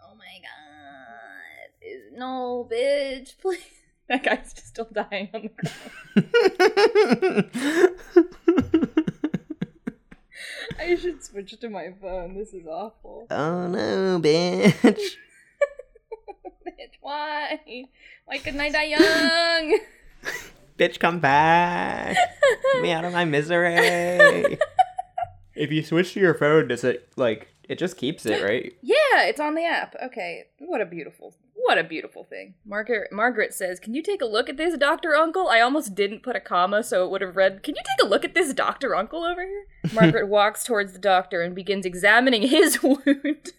Oh 0.00 0.14
my 0.16 0.40
god! 0.42 2.18
No, 2.18 2.68
bitch, 2.70 3.38
please. 3.38 3.60
That 4.08 4.22
guy's 4.24 4.54
just 4.54 4.68
still 4.68 4.88
dying 4.90 5.28
on 5.34 5.50
the 6.16 7.42
ground. 8.64 8.90
I 10.80 10.94
should 10.96 11.24
switch 11.24 11.58
to 11.58 11.68
my 11.68 11.92
phone. 12.00 12.36
This 12.36 12.52
is 12.52 12.66
awful. 12.66 13.26
oh 13.30 13.66
no, 13.66 14.20
bitch. 14.20 14.74
Bitch, 16.66 16.94
why? 17.00 17.58
Why 18.26 18.38
couldn't 18.38 18.60
I 18.60 18.70
die 18.70 18.84
young? 18.84 19.80
bitch, 20.78 21.00
come 21.00 21.18
back. 21.18 22.16
Get 22.74 22.82
me 22.82 22.92
out 22.92 23.04
of 23.04 23.12
my 23.12 23.24
misery. 23.24 24.58
if 25.56 25.72
you 25.72 25.82
switch 25.82 26.12
to 26.14 26.20
your 26.20 26.34
phone, 26.34 26.68
does 26.68 26.84
it 26.84 27.08
like 27.16 27.48
it 27.68 27.78
just 27.78 27.96
keeps 27.96 28.26
it, 28.26 28.44
right? 28.44 28.72
Yeah, 28.82 29.24
it's 29.24 29.40
on 29.40 29.54
the 29.56 29.64
app. 29.64 29.96
Okay, 30.04 30.44
what 30.60 30.80
a 30.80 30.86
beautiful, 30.86 31.34
what 31.64 31.78
a 31.78 31.84
beautiful 31.84 32.24
thing. 32.24 32.54
Margaret 32.64 33.12
Margaret 33.12 33.52
says, 33.54 33.80
"Can 33.80 33.94
you 33.94 34.02
take 34.02 34.22
a 34.22 34.26
look 34.26 34.48
at 34.48 34.56
this, 34.56 34.76
Doctor 34.76 35.14
Uncle?" 35.14 35.48
I 35.48 35.60
almost 35.60 35.94
didn't 35.94 36.22
put 36.22 36.36
a 36.36 36.40
comma, 36.40 36.82
so 36.82 37.04
it 37.04 37.10
would 37.10 37.20
have 37.20 37.36
read, 37.36 37.62
"Can 37.62 37.74
you 37.74 37.82
take 37.84 38.06
a 38.06 38.08
look 38.08 38.24
at 38.24 38.34
this, 38.34 38.52
Doctor 38.54 38.94
Uncle 38.94 39.24
over 39.24 39.44
here?" 39.44 39.66
Margaret 39.92 40.28
walks 40.28 40.64
towards 40.64 40.92
the 40.92 40.98
doctor 40.98 41.42
and 41.42 41.54
begins 41.54 41.84
examining 41.84 42.42
his 42.42 42.82
wound. 42.82 43.52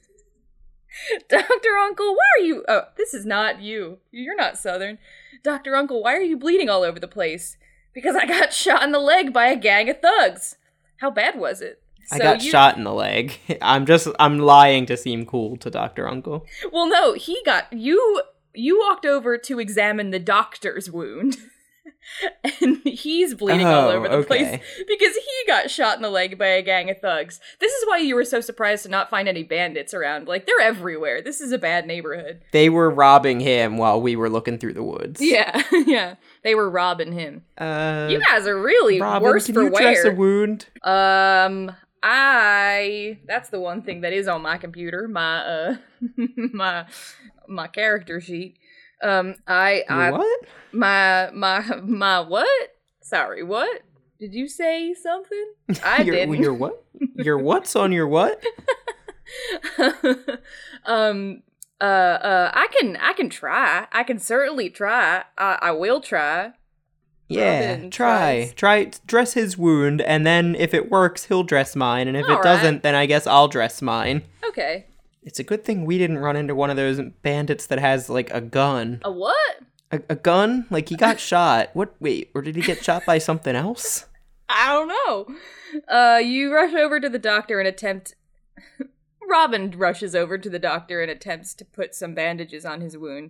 Doctor 1.29 1.77
Uncle, 1.77 2.15
why 2.15 2.23
are 2.37 2.43
you? 2.43 2.65
Oh, 2.67 2.83
this 2.97 3.13
is 3.13 3.25
not 3.25 3.61
you. 3.61 3.99
You're 4.11 4.35
not 4.35 4.57
Southern. 4.57 4.97
Doctor 5.43 5.75
Uncle, 5.75 6.03
why 6.03 6.15
are 6.15 6.21
you 6.21 6.37
bleeding 6.37 6.69
all 6.69 6.83
over 6.83 6.99
the 6.99 7.07
place? 7.07 7.57
Because 7.93 8.15
I 8.15 8.25
got 8.25 8.53
shot 8.53 8.83
in 8.83 8.91
the 8.91 8.99
leg 8.99 9.31
by 9.31 9.47
a 9.47 9.55
gang 9.55 9.89
of 9.89 10.01
thugs. 10.01 10.55
How 10.97 11.11
bad 11.11 11.39
was 11.39 11.61
it? 11.61 11.81
I 12.11 12.17
got 12.19 12.43
you- 12.43 12.51
shot 12.51 12.77
in 12.77 12.83
the 12.83 12.93
leg. 12.93 13.33
I'm 13.61 13.85
just 13.85 14.07
I'm 14.19 14.39
lying 14.39 14.85
to 14.87 14.97
seem 14.97 15.25
cool 15.25 15.57
to 15.57 15.69
Doctor 15.69 16.07
Uncle. 16.07 16.45
Well, 16.71 16.87
no, 16.87 17.13
he 17.13 17.41
got 17.45 17.71
you. 17.73 18.21
You 18.53 18.79
walked 18.79 19.05
over 19.05 19.37
to 19.37 19.59
examine 19.59 20.09
the 20.09 20.19
doctor's 20.19 20.89
wound, 20.89 21.37
and 22.61 22.77
he's 22.83 23.35
bleeding 23.35 23.67
all 23.67 23.89
Oh, 23.89 23.91
over 23.91 24.07
the 24.07 24.15
okay. 24.15 24.27
place 24.27 24.61
because 24.87 25.15
he 25.15 25.31
got 25.47 25.69
shot 25.69 25.95
in 25.97 26.01
the 26.01 26.09
leg 26.09 26.37
by 26.37 26.47
a 26.47 26.61
gang 26.63 26.89
of 26.89 26.99
thugs. 26.99 27.39
This 27.59 27.71
is 27.71 27.87
why 27.87 27.99
you 27.99 28.15
were 28.15 28.25
so 28.25 28.41
surprised 28.41 28.83
to 28.83 28.89
not 28.89 29.09
find 29.09 29.27
any 29.29 29.43
bandits 29.43 29.93
around. 29.93 30.27
Like 30.27 30.45
they're 30.47 30.59
everywhere. 30.61 31.21
This 31.21 31.39
is 31.41 31.51
a 31.51 31.57
bad 31.59 31.85
neighborhood. 31.85 32.41
They 32.51 32.69
were 32.69 32.89
robbing 32.89 33.39
him 33.39 33.77
while 33.77 34.01
we 34.01 34.15
were 34.15 34.29
looking 34.29 34.57
through 34.57 34.73
the 34.73 34.83
woods. 34.83 35.21
Yeah, 35.21 35.61
yeah. 35.85 36.15
They 36.43 36.55
were 36.55 36.69
robbing 36.69 37.11
him. 37.13 37.43
Uh, 37.57 38.07
You 38.09 38.19
guys 38.19 38.47
are 38.47 38.59
really 38.59 38.99
Robin, 38.99 39.21
worse 39.29 39.45
can 39.45 39.53
for 39.55 39.63
you 39.63 39.69
dress 39.69 40.03
a 40.05 40.11
wound? 40.11 40.65
Um, 40.83 41.75
I 42.01 43.19
that's 43.25 43.49
the 43.49 43.59
one 43.59 43.81
thing 43.81 44.01
that 44.01 44.13
is 44.13 44.27
on 44.27 44.41
my 44.41 44.57
computer, 44.57 45.07
my 45.07 45.39
uh 45.39 45.77
my 46.53 46.85
my 47.47 47.67
character 47.67 48.21
sheet. 48.21 48.57
Um 49.03 49.35
I 49.47 49.83
Your 49.89 49.97
I 49.97 50.11
what? 50.11 50.39
my 50.71 51.29
my 51.31 51.75
my 51.83 52.19
what? 52.21 52.69
Sorry, 53.01 53.43
what? 53.43 53.81
Did 54.19 54.33
you 54.33 54.47
say 54.47 54.93
something? 54.93 55.53
I 55.83 56.01
your, 56.03 56.15
didn't. 56.15 56.35
Your 56.35 56.53
what? 56.53 56.83
Your 57.15 57.37
what's 57.37 57.75
on 57.75 57.91
your 57.91 58.07
what? 58.07 58.43
um 60.85 61.43
uh 61.81 61.83
uh 61.83 62.51
I 62.53 62.67
can 62.77 62.97
I 62.97 63.13
can 63.13 63.29
try. 63.29 63.87
I 63.91 64.03
can 64.03 64.19
certainly 64.19 64.69
try. 64.69 65.23
I 65.37 65.59
I 65.61 65.71
will 65.71 66.01
try. 66.01 66.53
Yeah, 67.29 67.71
Robin 67.73 67.91
try. 67.91 68.51
tries. 68.51 68.53
Try 68.53 68.91
dress 69.05 69.33
his 69.33 69.57
wound, 69.57 70.01
and 70.01 70.25
then 70.25 70.55
if 70.55 70.73
it 70.73 70.89
works, 70.91 71.25
he'll 71.25 71.43
dress 71.43 71.75
mine, 71.75 72.07
and 72.07 72.17
if 72.17 72.25
All 72.25 72.31
it 72.31 72.35
right. 72.35 72.43
doesn't, 72.43 72.83
then 72.83 72.95
I 72.95 73.05
guess 73.05 73.27
I'll 73.27 73.47
dress 73.47 73.81
mine. 73.81 74.23
Okay. 74.47 74.87
It's 75.21 75.37
a 75.39 75.43
good 75.43 75.63
thing 75.63 75.85
we 75.85 75.97
didn't 75.97 76.17
run 76.19 76.35
into 76.35 76.55
one 76.55 76.69
of 76.69 76.75
those 76.77 76.99
bandits 77.21 77.67
that 77.67 77.77
has 77.79 78.09
like 78.09 78.31
a 78.31 78.41
gun. 78.41 78.99
A 79.03 79.11
what? 79.11 79.59
A, 79.91 80.01
a 80.09 80.15
gun? 80.15 80.65
Like 80.71 80.89
he 80.89 80.95
got 80.95 81.19
shot. 81.31 81.69
What? 81.73 81.93
Wait, 81.99 82.31
or 82.33 82.41
did 82.41 82.55
he 82.55 82.61
get 82.61 82.83
shot 82.83 83.05
by 83.05 83.17
something 83.19 83.55
else? 83.55 84.05
I 84.47 84.73
don't 84.73 84.87
know. 84.87 85.35
Uh, 85.87 86.17
you 86.17 86.51
rush 86.51 86.73
over 86.73 86.99
to 86.99 87.09
the 87.09 87.19
doctor 87.19 87.59
and 87.59 87.67
attempt. 87.67 88.15
Robin 89.29 89.69
rushes 89.77 90.15
over 90.15 90.39
to 90.39 90.49
the 90.49 90.57
doctor 90.57 91.01
and 91.01 91.11
attempts 91.11 91.53
to 91.55 91.65
put 91.65 91.93
some 91.93 92.15
bandages 92.15 92.65
on 92.65 92.81
his 92.81 92.97
wound. 92.97 93.29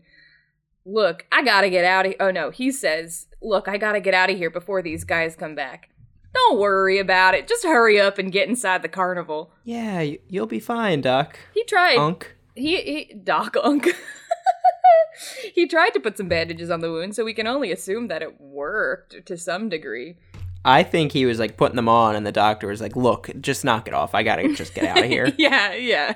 Look, 0.85 1.25
I 1.31 1.43
gotta 1.43 1.69
get 1.69 1.85
out 1.85 2.05
of. 2.05 2.11
here. 2.11 2.17
Oh 2.19 2.31
no, 2.31 2.49
he 2.49 2.71
says, 2.71 3.27
"Look, 3.41 3.67
I 3.67 3.77
gotta 3.77 3.99
get 3.99 4.13
out 4.13 4.29
of 4.29 4.37
here 4.37 4.49
before 4.49 4.81
these 4.81 5.03
guys 5.03 5.35
come 5.35 5.55
back." 5.55 5.89
Don't 6.33 6.59
worry 6.59 6.99
about 6.99 7.33
it. 7.33 7.47
Just 7.47 7.63
hurry 7.63 7.99
up 7.99 8.17
and 8.17 8.31
get 8.31 8.47
inside 8.47 8.81
the 8.81 8.87
carnival. 8.87 9.51
Yeah, 9.63 10.01
you'll 10.27 10.45
be 10.45 10.59
fine, 10.59 11.01
Doc. 11.01 11.39
He 11.53 11.63
tried. 11.63 11.97
Unk. 11.97 12.35
He, 12.55 12.77
he 12.77 13.13
Doc 13.23 13.55
Unk. 13.63 13.87
he 15.55 15.67
tried 15.67 15.91
to 15.91 15.99
put 15.99 16.17
some 16.17 16.27
bandages 16.27 16.69
on 16.69 16.81
the 16.81 16.91
wound, 16.91 17.15
so 17.15 17.25
we 17.25 17.33
can 17.33 17.47
only 17.47 17.71
assume 17.71 18.07
that 18.07 18.21
it 18.21 18.39
worked 18.39 19.25
to 19.25 19.37
some 19.37 19.69
degree. 19.69 20.17
I 20.65 20.83
think 20.83 21.13
he 21.13 21.25
was 21.25 21.39
like 21.39 21.57
putting 21.57 21.77
them 21.77 21.89
on, 21.89 22.15
and 22.15 22.25
the 22.25 22.31
doctor 22.31 22.67
was 22.67 22.81
like, 22.81 22.95
"Look, 22.95 23.29
just 23.39 23.63
knock 23.63 23.87
it 23.87 23.93
off. 23.93 24.13
I 24.13 24.23
gotta 24.23 24.53
just 24.53 24.75
get 24.75 24.85
out 24.85 24.99
of 24.99 25.05
here." 25.05 25.33
yeah, 25.37 25.73
yeah. 25.73 26.15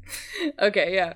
okay, 0.60 0.94
yeah. 0.94 1.14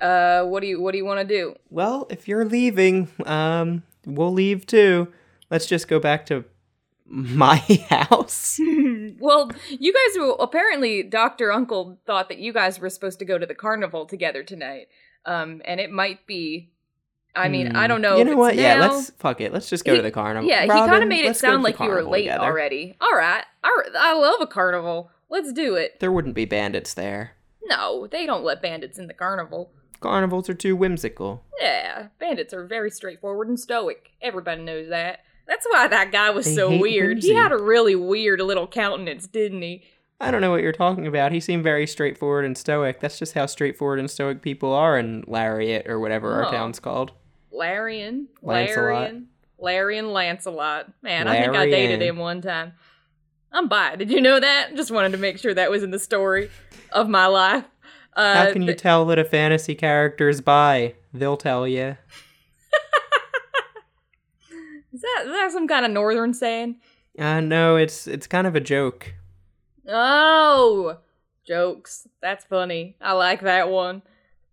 Uh, 0.00 0.44
what 0.44 0.60
do 0.60 0.66
you 0.66 0.80
what 0.80 0.92
do 0.92 0.98
you 0.98 1.04
want 1.04 1.20
to 1.20 1.26
do? 1.26 1.54
well, 1.70 2.06
if 2.10 2.28
you're 2.28 2.44
leaving, 2.44 3.08
um, 3.24 3.82
we'll 4.04 4.32
leave 4.32 4.66
too. 4.66 5.08
Let's 5.50 5.66
just 5.66 5.88
go 5.88 5.98
back 6.00 6.26
to 6.26 6.44
my 7.06 7.56
house. 7.88 8.60
Well, 9.18 9.50
you 9.70 9.92
guys 9.94 10.18
will 10.18 10.38
apparently 10.40 11.02
Doctor 11.02 11.50
Uncle 11.50 11.98
thought 12.06 12.28
that 12.28 12.38
you 12.38 12.52
guys 12.52 12.78
were 12.78 12.90
supposed 12.90 13.18
to 13.20 13.24
go 13.24 13.38
to 13.38 13.46
the 13.46 13.54
carnival 13.54 14.04
together 14.04 14.42
tonight. 14.42 14.88
Um, 15.24 15.62
and 15.64 15.80
it 15.80 15.90
might 15.90 16.26
be. 16.26 16.70
I 17.34 17.48
mean, 17.48 17.74
I 17.76 17.82
Hmm. 17.84 17.88
don't 17.88 18.02
know. 18.02 18.16
You 18.18 18.24
know 18.24 18.36
what? 18.36 18.56
Yeah, 18.56 18.78
let's 18.80 19.10
fuck 19.10 19.40
it. 19.40 19.52
Let's 19.54 19.70
just 19.70 19.84
go 19.86 19.92
He- 19.92 19.98
to 19.98 20.02
the 20.02 20.10
carnival. 20.10 20.48
Yeah, 20.48 20.62
he 20.62 20.68
kind 20.68 21.02
of 21.02 21.08
made 21.08 21.24
it 21.24 21.28
let's 21.28 21.40
go 21.40 21.48
to 21.48 21.52
sound 21.52 21.62
like 21.62 21.78
you 21.80 21.86
were 21.88 22.02
late 22.02 22.22
together. 22.24 22.44
already. 22.44 22.94
All 23.00 23.12
right, 23.16 23.44
all 23.64 23.72
right, 23.76 23.90
I 23.98 24.12
love 24.14 24.40
a 24.42 24.46
carnival. 24.46 25.10
Let's 25.30 25.52
do 25.52 25.74
it. 25.76 25.98
There 26.00 26.12
wouldn't 26.12 26.34
be 26.34 26.44
bandits 26.44 26.92
there. 26.94 27.32
No, 27.64 28.06
they 28.06 28.26
don't 28.26 28.44
let 28.44 28.60
bandits 28.62 28.98
in 28.98 29.06
the 29.06 29.14
carnival. 29.14 29.72
Carnivals 30.00 30.48
are 30.48 30.54
too 30.54 30.76
whimsical. 30.76 31.44
Yeah, 31.60 32.08
bandits 32.18 32.52
are 32.54 32.66
very 32.66 32.90
straightforward 32.90 33.48
and 33.48 33.58
stoic. 33.58 34.12
Everybody 34.20 34.62
knows 34.62 34.88
that. 34.88 35.20
That's 35.46 35.66
why 35.70 35.88
that 35.88 36.12
guy 36.12 36.30
was 36.30 36.46
They 36.46 36.54
so 36.54 36.76
weird. 36.76 37.22
He 37.22 37.34
had 37.34 37.52
a 37.52 37.58
really 37.58 37.94
weird 37.94 38.40
little 38.40 38.66
countenance, 38.66 39.26
didn't 39.26 39.62
he? 39.62 39.84
I 40.20 40.30
don't 40.30 40.40
know 40.40 40.50
what 40.50 40.62
you're 40.62 40.72
talking 40.72 41.06
about. 41.06 41.32
He 41.32 41.40
seemed 41.40 41.62
very 41.62 41.86
straightforward 41.86 42.44
and 42.44 42.56
stoic. 42.56 43.00
That's 43.00 43.18
just 43.18 43.34
how 43.34 43.46
straightforward 43.46 43.98
and 43.98 44.10
stoic 44.10 44.42
people 44.42 44.72
are 44.72 44.98
in 44.98 45.24
Lariat 45.26 45.86
or 45.86 46.00
whatever 46.00 46.32
our 46.42 46.50
town's 46.50 46.80
called. 46.80 47.12
Larian, 47.52 48.28
Lancelot. 48.42 48.76
Larian, 48.76 49.28
Larian 49.58 50.12
Lancelot. 50.12 50.92
Man, 51.02 51.28
I 51.28 51.40
think 51.42 51.54
I 51.54 51.66
dated 51.66 52.02
him 52.02 52.16
one 52.16 52.40
time. 52.40 52.72
I'm 53.52 53.68
bi. 53.68 53.96
Did 53.96 54.10
you 54.10 54.20
know 54.20 54.40
that? 54.40 54.74
Just 54.74 54.90
wanted 54.90 55.12
to 55.12 55.18
make 55.18 55.38
sure 55.38 55.54
that 55.54 55.70
was 55.70 55.82
in 55.82 55.90
the 55.90 55.98
story 55.98 56.50
of 56.92 57.08
my 57.08 57.26
life. 57.26 57.64
Uh, 58.16 58.34
How 58.46 58.52
can 58.52 58.62
you 58.62 58.68
th- 58.68 58.78
tell 58.78 59.04
that 59.06 59.18
a 59.18 59.24
fantasy 59.24 59.74
character 59.74 60.28
is 60.30 60.40
bi? 60.40 60.94
They'll 61.12 61.36
tell 61.36 61.68
you. 61.68 61.96
is 64.92 65.02
that 65.02 65.22
is 65.26 65.32
that 65.32 65.50
some 65.52 65.68
kind 65.68 65.84
of 65.84 65.92
northern 65.92 66.32
saying? 66.32 66.80
Uh, 67.18 67.40
no, 67.40 67.76
it's 67.76 68.06
it's 68.06 68.26
kind 68.26 68.46
of 68.46 68.56
a 68.56 68.60
joke. 68.60 69.12
Oh, 69.86 70.96
jokes. 71.46 72.08
That's 72.22 72.44
funny. 72.46 72.96
I 73.02 73.12
like 73.12 73.42
that 73.42 73.68
one. 73.68 74.00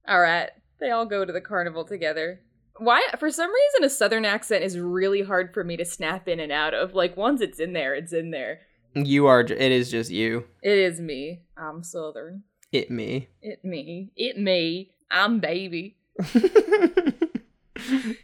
All 0.08 0.20
right, 0.20 0.50
they 0.82 0.92
all 0.92 1.06
go 1.06 1.24
to 1.24 1.32
the 1.32 1.42
carnival 1.42 1.86
together. 1.86 2.42
Why? 2.78 3.02
For 3.18 3.32
some 3.32 3.50
reason, 3.50 3.86
a 3.86 3.90
southern 3.90 4.26
accent 4.26 4.66
is 4.66 4.78
really 4.78 5.22
hard 5.22 5.54
for 5.54 5.64
me 5.64 5.78
to 5.78 5.86
snap 5.86 6.28
in 6.28 6.42
and 6.42 6.52
out 6.52 6.74
of. 6.74 6.94
Like 6.96 7.16
once 7.16 7.40
it's 7.40 7.60
in 7.60 7.72
there, 7.72 7.96
it's 7.96 8.12
in 8.12 8.32
there. 8.32 8.60
You 8.94 9.28
are. 9.28 9.40
It 9.40 9.52
is 9.52 9.90
just 9.90 10.12
you. 10.12 10.46
It 10.62 10.78
is 10.78 11.00
me. 11.00 11.44
I'm 11.56 11.82
southern. 11.82 12.44
It 12.74 12.90
me. 12.90 13.30
It 13.44 13.64
me. 13.64 14.10
It 14.16 14.38
me. 14.38 14.92
I'm 15.12 15.40
baby. 15.40 15.96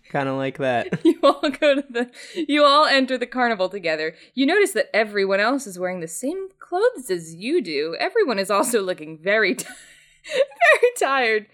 kind 0.09 0.27
of 0.27 0.37
like 0.37 0.57
that. 0.57 0.99
You 1.05 1.19
all 1.23 1.49
go 1.49 1.75
to 1.75 1.83
the 1.89 2.09
you 2.47 2.63
all 2.63 2.85
enter 2.85 3.17
the 3.17 3.27
carnival 3.27 3.69
together. 3.69 4.15
You 4.33 4.45
notice 4.47 4.71
that 4.71 4.89
everyone 4.93 5.39
else 5.39 5.67
is 5.67 5.77
wearing 5.77 5.99
the 5.99 6.07
same 6.07 6.47
clothes 6.59 7.11
as 7.11 7.35
you 7.35 7.61
do. 7.61 7.95
Everyone 7.99 8.39
is 8.39 8.49
also 8.49 8.81
looking 8.81 9.19
very 9.19 9.53
ti- 9.53 9.67
very 10.25 10.91
tired. 10.99 11.45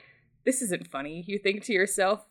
This 0.45 0.61
isn't 0.61 0.87
funny, 0.87 1.25
you 1.27 1.37
think 1.37 1.63
to 1.63 1.73
yourself. 1.73 2.25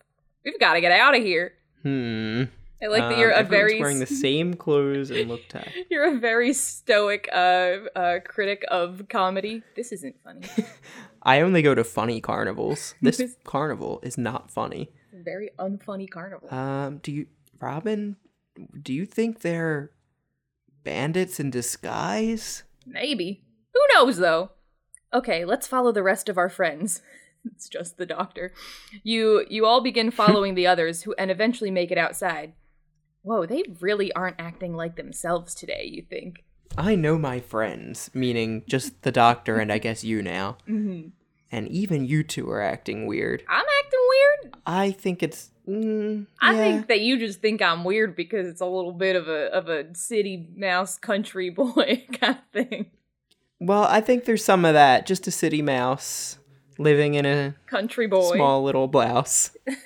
We've 0.45 0.59
got 0.61 0.75
to 0.75 0.81
get 0.81 0.93
out 0.93 1.15
of 1.17 1.23
here. 1.23 1.53
Hmm. 1.83 2.45
I 2.85 2.89
like 2.89 3.03
that 3.03 3.15
Um, 3.15 3.19
you're 3.21 3.31
a 3.31 3.43
very 3.43 3.81
wearing 3.81 3.99
the 3.99 4.07
same 4.07 4.55
clothes 4.55 5.11
and 5.11 5.29
look 5.29 5.41
tired. 5.49 5.73
you're 5.91 6.17
a 6.17 6.19
very 6.19 6.53
stoic 6.53 7.29
uh, 7.33 7.79
uh 7.97 8.19
critic 8.27 8.63
of 8.69 9.07
comedy. 9.09 9.63
This 9.75 9.91
isn't 9.93 10.17
funny. 10.23 10.43
I 11.23 11.41
only 11.41 11.63
go 11.63 11.75
to 11.75 11.83
funny 11.83 12.21
carnivals. 12.21 12.95
This 13.03 13.37
carnival 13.45 14.01
is 14.03 14.19
not 14.19 14.51
funny. 14.51 14.91
Very 15.13 15.51
unfunny 15.59 16.11
carnival. 16.11 16.53
Um, 16.53 16.99
do 16.99 17.11
you, 17.11 17.27
Robin? 17.59 18.17
Do 18.83 18.93
you 18.93 19.07
think 19.07 19.41
they're 19.41 19.91
bandits 20.83 21.41
in 21.41 21.51
disguise? 21.51 22.65
Maybe. 22.87 23.45
Who 23.73 23.81
knows 23.95 24.19
though? 24.19 24.51
Okay, 25.15 25.47
let's 25.47 25.67
follow 25.67 25.93
the 25.93 26.03
rest 26.03 26.29
of 26.29 26.37
our 26.37 26.51
friends. 26.51 27.01
it's 27.45 27.69
just 27.69 27.97
the 27.97 28.05
doctor. 28.05 28.53
You 29.03 29.47
you 29.49 29.65
all 29.65 29.81
begin 29.81 30.11
following 30.11 30.55
the 30.55 30.67
others 30.67 31.03
who 31.03 31.15
and 31.15 31.31
eventually 31.31 31.71
make 31.71 31.91
it 31.91 31.97
outside. 31.97 32.53
Whoa, 33.25 33.47
they 33.47 33.65
really 33.81 34.13
aren't 34.13 34.39
acting 34.39 34.75
like 34.75 34.97
themselves 34.97 35.55
today, 35.55 35.89
you 35.91 36.03
think? 36.03 36.45
I 36.77 36.95
know 36.95 37.17
my 37.17 37.41
friends, 37.41 38.11
meaning 38.13 38.65
just 38.69 39.01
the 39.01 39.11
doctor 39.11 39.57
and 39.57 39.73
I 39.73 39.79
guess 39.79 40.05
you 40.05 40.23
now. 40.23 40.59
Mm-hmm. 40.69 41.09
And 41.53 41.69
even 41.69 42.05
you 42.05 42.25
two 42.25 42.51
are 42.51 42.61
acting 42.61 43.07
weird. 43.07 43.45
I'm 43.49 43.65
acting 43.85 44.01
weird? 44.09 44.57
I 44.67 44.91
think 44.91 45.23
it's. 45.23 45.53
Mm, 45.69 46.27
I 46.41 46.53
yeah. 46.53 46.59
think 46.59 46.89
that 46.89 47.01
you 47.01 47.17
just 47.17 47.41
think 47.41 47.63
I'm 47.63 47.85
weird 47.85 48.17
because 48.17 48.49
it's 48.49 48.61
a 48.61 48.67
little 48.67 48.91
bit 48.91 49.15
of 49.15 49.29
a 49.29 49.53
of 49.55 49.69
a 49.69 49.95
city 49.95 50.49
mouse 50.57 50.99
country 50.99 51.51
boy 51.51 52.07
kind 52.21 52.39
of 52.39 52.69
thing. 52.69 52.87
Well, 53.61 53.85
I 53.85 54.01
think 54.01 54.25
there's 54.25 54.45
some 54.45 54.65
of 54.65 54.75
that. 54.75 55.07
Just 55.07 55.29
a 55.29 55.31
city 55.31 55.63
mouse 55.63 56.39
living 56.77 57.15
in 57.15 57.25
a 57.25 57.55
Country 57.67 58.09
boy. 58.09 58.35
small 58.35 58.65
little 58.65 58.89
blouse. 58.89 59.57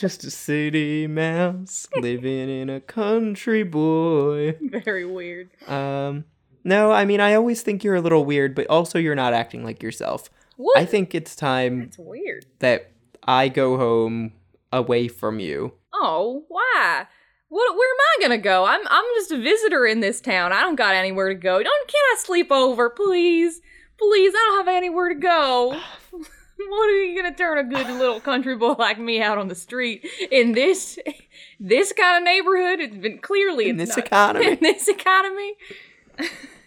Just 0.00 0.24
a 0.24 0.30
city 0.30 1.06
mouse 1.06 1.86
living 2.00 2.48
in 2.48 2.70
a 2.70 2.80
country 2.80 3.64
boy. 3.64 4.56
Very 4.62 5.04
weird. 5.04 5.50
Um, 5.68 6.24
no, 6.64 6.90
I 6.90 7.04
mean, 7.04 7.20
I 7.20 7.34
always 7.34 7.60
think 7.60 7.84
you're 7.84 7.96
a 7.96 8.00
little 8.00 8.24
weird, 8.24 8.54
but 8.54 8.66
also 8.68 8.98
you're 8.98 9.14
not 9.14 9.34
acting 9.34 9.62
like 9.62 9.82
yourself. 9.82 10.30
What? 10.56 10.78
I 10.78 10.86
think 10.86 11.14
it's 11.14 11.36
time 11.36 11.80
That's 11.80 11.98
weird. 11.98 12.46
that 12.60 12.92
I 13.28 13.48
go 13.48 13.76
home 13.76 14.32
away 14.72 15.06
from 15.08 15.38
you. 15.38 15.74
Oh, 15.92 16.44
why? 16.48 17.06
What? 17.50 17.76
Where 17.76 17.90
am 17.90 18.00
I 18.00 18.22
gonna 18.22 18.38
go? 18.38 18.64
I'm 18.64 18.80
I'm 18.88 19.04
just 19.16 19.32
a 19.32 19.38
visitor 19.38 19.84
in 19.84 20.00
this 20.00 20.22
town. 20.22 20.54
I 20.54 20.62
don't 20.62 20.76
got 20.76 20.94
anywhere 20.94 21.28
to 21.28 21.34
go. 21.34 21.62
Don't 21.62 21.88
can 21.88 22.00
I 22.12 22.16
sleep 22.20 22.50
over, 22.50 22.88
please? 22.88 23.60
Please, 23.98 24.32
I 24.34 24.38
don't 24.48 24.66
have 24.66 24.74
anywhere 24.74 25.10
to 25.10 25.14
go. 25.20 25.78
what 26.68 26.88
are 26.88 27.02
you 27.04 27.20
gonna 27.22 27.34
turn 27.34 27.58
a 27.58 27.64
good 27.64 27.86
little 27.98 28.20
country 28.20 28.56
boy 28.56 28.72
like 28.78 28.98
me 28.98 29.20
out 29.20 29.38
on 29.38 29.48
the 29.48 29.54
street 29.54 30.06
in 30.30 30.52
this 30.52 30.98
this 31.58 31.92
kind 31.92 32.18
of 32.18 32.24
neighborhood? 32.24 32.80
It's 32.80 32.96
been 32.96 33.18
clearly 33.18 33.68
In 33.68 33.76
this 33.76 33.90
not- 33.90 33.98
economy. 34.06 34.46
in 34.52 34.58
this 34.60 34.88
economy 34.88 35.54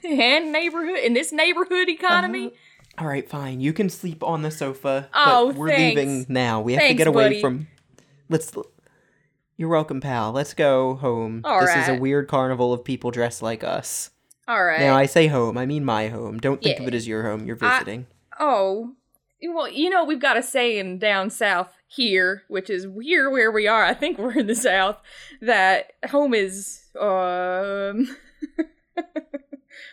and 0.04 0.52
neighborhood 0.52 1.00
in 1.00 1.14
this 1.14 1.32
neighborhood 1.32 1.90
economy. 1.90 2.48
Uh-huh. 2.48 2.56
All 3.00 3.08
right, 3.08 3.28
fine. 3.28 3.60
You 3.60 3.74
can 3.74 3.90
sleep 3.90 4.24
on 4.24 4.44
the 4.44 4.52
sofa. 4.52 5.10
Oh, 5.16 5.48
but 5.48 5.56
we're 5.56 5.70
thanks. 5.70 5.96
leaving 5.98 6.26
now. 6.30 6.62
We 6.62 6.74
have 6.74 6.88
to 6.88 6.94
get 6.94 7.08
away 7.08 7.24
buddy. 7.26 7.42
from. 7.42 7.68
Let's. 8.30 8.52
You're 9.58 9.70
welcome, 9.70 10.00
pal. 10.02 10.32
Let's 10.32 10.54
go 10.54 10.96
home. 10.96 11.42
All 11.44 11.62
this 11.62 11.76
is 11.76 11.88
a 11.88 11.96
weird 11.96 12.28
carnival 12.28 12.72
of 12.74 12.84
people 12.84 13.10
dressed 13.12 13.42
like 13.42 13.64
us. 13.64 14.12
All 14.48 14.64
right. 14.64 14.80
Now, 14.80 14.96
I 14.96 15.06
say 15.06 15.28
home. 15.28 15.58
I 15.58 15.66
mean 15.66 15.84
my 15.86 16.10
home. 16.10 16.38
Don't 16.38 16.62
think 16.62 16.80
of 16.80 16.88
it 16.88 16.94
as 16.94 17.08
your 17.08 17.24
home. 17.24 17.46
You're 17.46 17.58
I- 17.62 17.78
visiting. 17.80 18.08
Oh, 18.40 18.94
well, 19.44 19.70
you 19.70 19.90
know, 19.90 20.04
we've 20.06 20.22
got 20.22 20.38
a 20.38 20.44
saying 20.44 21.00
down 21.00 21.30
south 21.30 21.74
here, 21.88 22.44
which 22.48 22.70
is 22.70 22.88
here 23.02 23.30
where 23.30 23.52
we 23.52 23.68
are. 23.68 23.84
I 23.84 23.94
think 23.94 24.18
we're 24.18 24.38
in 24.38 24.48
the 24.48 24.56
south. 24.56 24.98
That 25.42 25.92
home 26.10 26.34
is 26.34 26.82
um. 27.00 28.16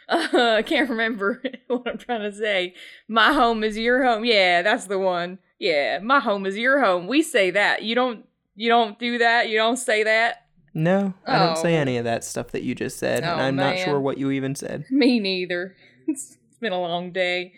uh, 0.08 0.54
I 0.56 0.62
can't 0.62 0.90
remember 0.90 1.42
what 1.68 1.86
I'm 1.86 1.98
trying 1.98 2.22
to 2.30 2.32
say. 2.36 2.74
My 3.08 3.32
home 3.32 3.62
is 3.64 3.76
your 3.78 4.04
home. 4.04 4.24
Yeah, 4.24 4.62
that's 4.62 4.86
the 4.86 4.98
one. 4.98 5.38
Yeah, 5.58 5.98
my 6.00 6.20
home 6.20 6.46
is 6.46 6.56
your 6.56 6.80
home. 6.84 7.06
We 7.06 7.22
say 7.22 7.50
that. 7.50 7.82
You 7.82 7.94
don't. 7.94 8.26
You 8.56 8.68
don't 8.68 8.98
do 8.98 9.18
that. 9.18 9.48
You 9.48 9.56
don't 9.56 9.78
say 9.78 10.02
that. 10.02 10.46
no, 10.74 11.14
I 11.26 11.38
don't 11.38 11.56
say 11.56 11.76
Oh. 11.76 11.80
any 11.80 11.96
of 11.96 12.04
that 12.04 12.24
stuff 12.24 12.48
that 12.48 12.62
you 12.62 12.74
just 12.74 12.98
said, 12.98 13.22
and 13.22 13.40
Oh, 13.40 13.44
I'm 13.44 13.56
not 13.56 13.78
sure 13.78 13.98
what 14.00 14.18
you 14.18 14.30
even 14.30 14.54
said. 14.54 14.84
Me 14.90 15.18
neither. 15.20 15.76
It's 16.08 16.36
been 16.60 16.72
a 16.72 16.80
long 16.80 17.12
day. 17.12 17.52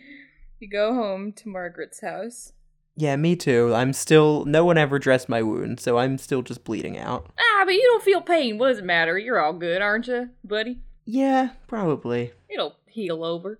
You 0.63 0.69
go 0.69 0.93
home 0.93 1.33
to 1.33 1.49
Margaret's 1.49 1.99
house. 1.99 2.53
Yeah, 2.95 3.17
me 3.17 3.35
too. 3.35 3.73
I'm 3.75 3.91
still. 3.91 4.45
No 4.45 4.63
one 4.63 4.77
ever 4.77 4.97
dressed 4.97 5.27
my 5.27 5.41
wound, 5.43 5.81
so 5.81 5.97
I'm 5.97 6.17
still 6.17 6.41
just 6.41 6.63
bleeding 6.63 6.97
out. 6.97 7.29
Ah, 7.37 7.63
but 7.65 7.73
you 7.73 7.81
don't 7.81 8.01
feel 8.01 8.21
pain. 8.21 8.57
What 8.57 8.69
does 8.69 8.77
it 8.77 8.85
matter? 8.85 9.17
You're 9.17 9.41
all 9.41 9.51
good, 9.51 9.81
aren't 9.81 10.07
you, 10.07 10.29
buddy? 10.41 10.79
Yeah, 11.03 11.49
probably. 11.67 12.31
It'll 12.49 12.77
heal 12.87 13.25
over. 13.25 13.59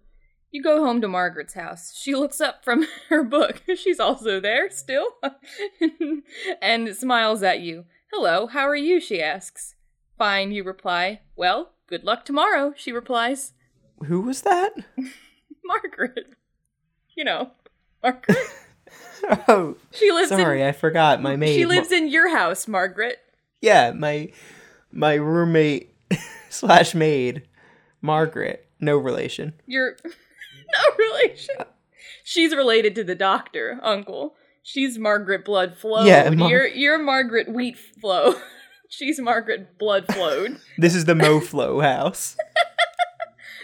You 0.49 0.63
go 0.63 0.81
home 0.81 1.01
to 1.01 1.09
Margaret's 1.09 1.55
house. 1.55 1.93
She 1.93 2.15
looks 2.15 2.39
up 2.39 2.63
from 2.63 2.87
her 3.09 3.25
book. 3.25 3.61
She's 3.75 3.99
also 3.99 4.39
there, 4.39 4.69
still, 4.69 5.07
and 6.61 6.95
smiles 6.95 7.43
at 7.43 7.59
you. 7.59 7.83
Hello, 8.13 8.47
how 8.47 8.65
are 8.65 8.77
you? 8.77 9.01
she 9.01 9.21
asks. 9.21 9.75
Fine, 10.17 10.53
you 10.53 10.63
reply. 10.63 11.19
Well, 11.35 11.73
good 11.87 12.05
luck 12.05 12.23
tomorrow, 12.23 12.73
she 12.77 12.93
replies. 12.93 13.51
Who 14.05 14.21
was 14.21 14.43
that? 14.43 14.71
Margaret. 15.65 16.35
You 17.15 17.23
know, 17.23 17.51
Margaret. 18.01 18.37
oh, 19.47 19.77
She 19.91 20.11
lives 20.11 20.29
sorry, 20.29 20.61
in 20.61 20.67
I 20.67 20.71
forgot 20.71 21.21
my 21.21 21.35
maid. 21.35 21.55
She 21.55 21.65
lives 21.65 21.91
in 21.91 22.07
your 22.09 22.35
house, 22.35 22.67
Margaret. 22.67 23.19
Yeah, 23.61 23.91
my 23.91 24.31
my 24.91 25.13
roommate 25.15 25.95
slash 26.49 26.93
maid, 26.93 27.43
Margaret. 28.01 28.67
No 28.79 28.97
relation. 28.97 29.53
You're 29.65 29.97
no 30.03 30.95
relation. 30.97 31.55
She's 32.23 32.55
related 32.55 32.95
to 32.95 33.03
the 33.03 33.15
doctor, 33.15 33.79
uncle. 33.83 34.35
She's 34.61 34.97
Margaret 34.97 35.43
Blood 35.45 35.77
Flow. 35.77 36.05
Yeah, 36.05 36.29
Mar- 36.29 36.49
you're 36.49 36.67
you're 36.67 36.99
Margaret 36.99 37.49
Wheat 37.49 37.77
Flow. 37.77 38.35
She's 38.89 39.19
Margaret 39.19 39.79
Blood 39.79 40.05
Flowed. 40.13 40.59
This 40.77 40.93
is 40.93 41.05
the 41.05 41.15
MoFlo 41.15 41.81
house. 41.81 42.37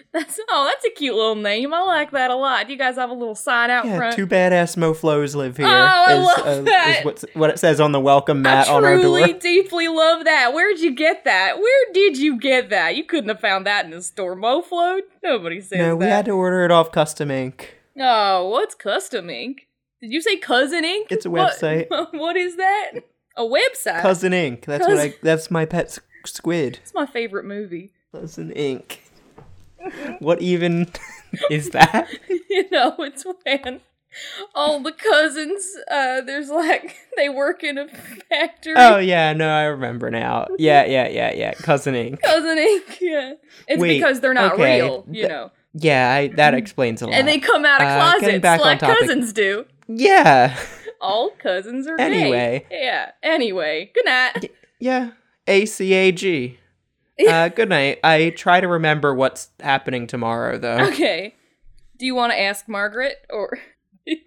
That's 0.13 0.39
oh, 0.49 0.65
that's 0.65 0.83
a 0.85 0.89
cute 0.89 1.13
little 1.13 1.35
name. 1.35 1.71
I 1.71 1.81
like 1.83 2.09
that 2.11 2.31
a 2.31 2.35
lot. 2.35 2.67
You 2.67 2.77
guys 2.77 2.95
have 2.95 3.11
a 3.11 3.13
little 3.13 3.35
sign 3.35 3.69
out 3.69 3.85
Yeah, 3.85 3.97
front. 3.97 4.15
two 4.15 4.25
badass 4.25 4.75
MoFlos 4.75 5.35
live 5.35 5.55
here. 5.57 5.67
Oh, 5.67 5.69
I 5.69 6.13
is, 6.15 6.25
love 6.25 6.39
uh, 6.47 6.61
that. 6.63 7.03
Is 7.05 7.25
what 7.35 7.51
it 7.51 7.59
says 7.59 7.79
on 7.79 7.91
the 7.91 7.99
welcome 7.99 8.41
mat 8.41 8.67
I 8.67 8.73
on 8.73 8.83
our 8.85 8.95
door. 8.95 9.01
truly, 9.19 9.33
deeply 9.39 9.87
love 9.87 10.23
that. 10.25 10.51
Where'd 10.55 10.79
you 10.79 10.95
get 10.95 11.25
that? 11.25 11.59
Where 11.59 11.93
did 11.93 12.17
you 12.17 12.39
get 12.39 12.71
that? 12.71 12.95
You 12.95 13.03
couldn't 13.03 13.29
have 13.29 13.39
found 13.39 13.67
that 13.67 13.85
in 13.85 13.91
the 13.91 14.01
store. 14.01 14.35
Mofload? 14.35 15.01
Nobody 15.23 15.61
says 15.61 15.77
No, 15.77 15.83
that. 15.83 15.89
No, 15.89 15.95
we 15.97 16.05
had 16.05 16.25
to 16.25 16.31
order 16.31 16.65
it 16.65 16.71
off 16.71 16.91
Custom 16.91 17.29
Ink. 17.29 17.75
Oh, 17.99 18.49
what's 18.49 18.73
Custom 18.73 19.29
Ink? 19.29 19.67
Did 20.01 20.11
you 20.11 20.21
say 20.23 20.37
Cousin 20.37 20.83
Ink? 20.85 21.11
It's 21.11 21.27
a 21.27 21.29
What- 21.29 21.53
website. 21.53 21.87
what 22.13 22.35
is 22.35 22.55
that? 22.57 22.93
A 23.37 23.43
website? 23.43 24.01
Cousin 24.01 24.33
Ink. 24.33 24.65
That's 24.65 24.87
what 24.87 24.97
I. 24.97 25.13
That's 25.21 25.51
my 25.51 25.65
pet 25.65 25.99
squid. 26.25 26.79
It's 26.81 26.95
my 26.95 27.05
favorite 27.05 27.45
movie. 27.45 27.91
Cousin 28.11 28.51
Ink. 28.53 29.03
What 30.19 30.41
even 30.41 30.87
is 31.51 31.69
that? 31.71 32.07
you 32.49 32.69
know, 32.71 32.95
it's 32.99 33.25
when 33.43 33.81
all 34.55 34.79
the 34.81 34.91
cousins, 34.91 35.71
uh, 35.89 36.21
there's 36.21 36.49
like, 36.49 36.95
they 37.17 37.29
work 37.29 37.63
in 37.63 37.77
a 37.77 37.87
factory. 37.87 38.73
Oh 38.75 38.97
yeah, 38.97 39.33
no, 39.33 39.49
I 39.49 39.63
remember 39.65 40.09
now. 40.09 40.47
Yeah, 40.57 40.85
yeah, 40.85 41.07
yeah, 41.07 41.33
yeah. 41.33 41.53
Cousin 41.53 41.95
Ink. 41.95 42.21
Cousin 42.21 42.57
Ink, 42.57 42.97
yeah. 43.01 43.33
It's 43.67 43.79
Wait, 43.79 43.99
because 43.99 44.19
they're 44.19 44.33
not 44.33 44.53
okay, 44.53 44.81
real, 44.81 45.05
you 45.07 45.13
th- 45.21 45.29
know. 45.29 45.51
Yeah, 45.73 46.11
I, 46.11 46.27
that 46.29 46.55
explains 46.55 47.01
a 47.03 47.05
lot. 47.05 47.13
And 47.15 47.27
they 47.27 47.39
come 47.39 47.63
out 47.63 47.81
of 47.81 47.87
Uh, 47.87 48.19
closets 48.19 48.43
like 48.63 48.79
cousins 48.79 49.31
do. 49.33 49.65
yeah, 49.87 50.57
All 50.99 51.29
cousins 51.29 51.87
are 51.87 51.95
gay. 51.95 52.03
Anyway. 52.05 52.65
Yeah, 52.71 53.11
anyway. 53.21 53.91
Good 53.93 54.05
night. 54.05 54.51
yeah. 54.79 55.11
A 55.47 55.65
C 55.65 55.93
A 55.93 56.11
G. 56.11 56.58
Uh, 57.27 57.49
good 57.49 57.69
night. 57.69 57.99
I 58.03 58.29
try 58.31 58.61
to 58.61 58.67
remember 58.67 59.13
what's 59.13 59.49
happening 59.59 60.07
tomorrow, 60.07 60.57
though. 60.57 60.77
Okay. 60.87 61.35
Do 61.97 62.05
you 62.05 62.15
want 62.15 62.31
to 62.31 62.39
ask 62.39 62.67
Margaret 62.67 63.17
or 63.29 63.59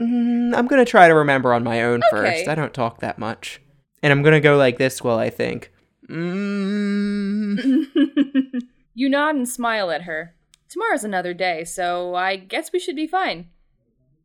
Mm, 0.00 0.54
I'm 0.56 0.68
gonna 0.68 0.84
try 0.84 1.08
to 1.08 1.14
remember 1.14 1.52
on 1.52 1.64
my 1.64 1.82
own 1.82 2.02
Okay. 2.04 2.10
first. 2.10 2.48
I 2.48 2.54
don't 2.54 2.72
talk 2.74 3.00
that 3.00 3.18
much, 3.18 3.60
and 4.02 4.12
I'm 4.12 4.22
gonna 4.22 4.40
go 4.40 4.56
like 4.56 4.78
this 4.78 5.02
while 5.02 5.18
I 5.18 5.28
think. 5.30 5.72
Mm, 6.08 7.58
You 8.94 9.08
nod 9.08 9.34
and 9.34 9.48
smile 9.48 9.90
at 9.90 10.02
her. 10.02 10.34
Tomorrow's 10.68 11.02
another 11.04 11.34
day, 11.34 11.64
so 11.64 12.14
I 12.14 12.36
guess 12.36 12.70
we 12.72 12.78
should 12.78 12.94
be 12.94 13.06
fine. 13.06 13.48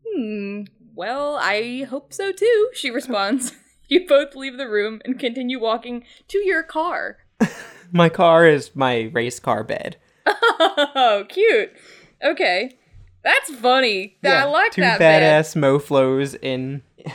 Hmm, 0.05 0.63
well, 0.93 1.37
I 1.41 1.83
hope 1.89 2.13
so 2.13 2.31
too, 2.31 2.69
she 2.73 2.91
responds. 2.91 3.53
you 3.87 4.05
both 4.07 4.35
leave 4.35 4.57
the 4.57 4.69
room 4.69 5.01
and 5.05 5.17
continue 5.19 5.59
walking 5.59 6.03
to 6.27 6.37
your 6.39 6.63
car. 6.63 7.17
my 7.91 8.09
car 8.09 8.47
is 8.47 8.75
my 8.75 9.09
race 9.13 9.39
car 9.39 9.63
bed. 9.63 9.97
Oh, 10.25 11.25
cute. 11.29 11.71
Okay. 12.23 12.77
That's 13.23 13.53
funny. 13.55 14.17
Yeah, 14.23 14.45
I 14.45 14.47
like 14.47 14.71
two 14.71 14.81
that 14.81 14.99
bed. 14.99 15.21
badass 15.21 15.55
moflos 15.55 16.37
in. 16.41 16.81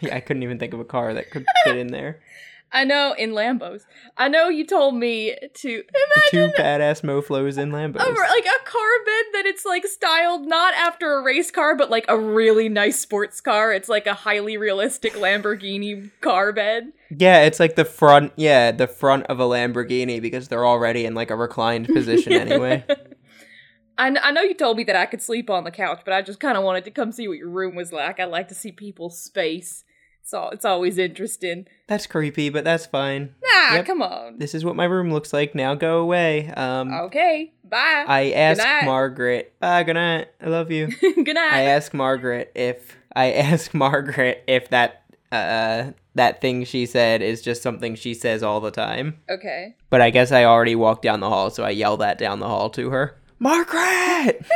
yeah, 0.00 0.14
I 0.14 0.20
couldn't 0.20 0.42
even 0.42 0.58
think 0.58 0.72
of 0.72 0.80
a 0.80 0.84
car 0.84 1.14
that 1.14 1.30
could 1.30 1.44
fit 1.64 1.76
in 1.76 1.88
there. 1.88 2.20
I 2.72 2.84
know 2.84 3.14
in 3.16 3.30
Lambos. 3.32 3.82
I 4.16 4.28
know 4.28 4.48
you 4.48 4.66
told 4.66 4.94
me 4.94 5.34
to 5.54 5.82
Two 6.30 6.48
badass 6.58 7.02
moflos 7.02 7.56
in 7.56 7.70
Lambos. 7.70 8.00
a, 8.00 8.10
like 8.10 8.44
a 8.44 8.64
car 8.64 9.04
bed 9.06 9.24
that 9.32 9.46
it's 9.46 9.64
like 9.64 9.86
styled 9.86 10.46
not 10.46 10.74
after 10.74 11.14
a 11.14 11.22
race 11.22 11.50
car, 11.50 11.74
but 11.74 11.90
like 11.90 12.04
a 12.08 12.18
really 12.18 12.68
nice 12.68 13.00
sports 13.00 13.40
car. 13.40 13.72
It's 13.72 13.88
like 13.88 14.06
a 14.06 14.12
highly 14.12 14.58
realistic 14.58 15.14
Lamborghini 15.14 16.10
car 16.20 16.52
bed. 16.52 16.92
Yeah, 17.10 17.42
it's 17.42 17.58
like 17.60 17.74
the 17.76 17.84
front. 17.84 18.32
Yeah, 18.36 18.70
the 18.72 18.86
front 18.86 19.26
of 19.26 19.40
a 19.40 19.44
Lamborghini 19.44 20.20
because 20.20 20.48
they're 20.48 20.66
already 20.66 21.04
in 21.04 21.14
like 21.14 21.30
a 21.30 21.36
reclined 21.36 21.88
position 21.88 22.32
anyway. 22.34 22.84
I, 23.98 24.14
I 24.22 24.30
know 24.30 24.42
you 24.42 24.54
told 24.54 24.76
me 24.76 24.84
that 24.84 24.94
I 24.96 25.06
could 25.06 25.22
sleep 25.22 25.50
on 25.50 25.64
the 25.64 25.70
couch, 25.70 26.02
but 26.04 26.14
I 26.14 26.22
just 26.22 26.38
kind 26.38 26.56
of 26.56 26.62
wanted 26.62 26.84
to 26.84 26.90
come 26.90 27.10
see 27.10 27.26
what 27.26 27.38
your 27.38 27.48
room 27.48 27.74
was 27.74 27.92
like. 27.92 28.20
I 28.20 28.24
like 28.26 28.48
to 28.48 28.54
see 28.54 28.70
people's 28.70 29.20
space. 29.20 29.84
It's 30.22 30.32
all, 30.34 30.50
it's 30.50 30.64
always 30.64 30.98
interesting. 30.98 31.66
That's 31.88 32.06
creepy, 32.06 32.50
but 32.50 32.62
that's 32.62 32.84
fine. 32.86 33.34
Ah, 33.50 33.76
Yep. 33.76 33.86
come 33.86 34.02
on. 34.02 34.38
This 34.38 34.54
is 34.54 34.64
what 34.64 34.76
my 34.76 34.84
room 34.84 35.10
looks 35.10 35.32
like. 35.32 35.54
Now 35.54 35.74
go 35.74 35.98
away. 36.00 36.48
Um, 36.50 36.92
Okay, 36.92 37.54
bye. 37.64 38.04
I 38.06 38.30
asked. 38.32 38.62
Margaret. 38.84 39.54
Ah, 39.62 39.82
good 39.82 39.94
night. 39.94 40.28
I 40.40 40.46
love 40.48 40.70
you. 40.70 40.88
Good 41.00 41.34
night. 41.34 41.52
I 41.52 41.62
asked 41.62 41.94
Margaret 41.94 42.52
if 42.54 42.94
I 43.16 43.32
asked 43.32 43.72
Margaret 43.74 44.44
if 44.46 44.68
that 44.68 45.02
uh 45.32 45.92
that 46.14 46.40
thing 46.40 46.64
she 46.64 46.84
said 46.86 47.22
is 47.22 47.42
just 47.42 47.62
something 47.62 47.94
she 47.94 48.12
says 48.14 48.42
all 48.42 48.60
the 48.60 48.70
time. 48.70 49.20
okay. 49.30 49.76
But 49.90 50.00
I 50.00 50.10
guess 50.10 50.32
I 50.32 50.44
already 50.44 50.74
walked 50.74 51.02
down 51.02 51.20
the 51.20 51.28
hall, 51.28 51.50
so 51.50 51.62
I 51.64 51.70
yell 51.70 51.96
that 51.98 52.18
down 52.18 52.40
the 52.40 52.48
hall 52.48 52.70
to 52.70 52.90
her. 52.90 53.16
Margaret! 53.38 54.44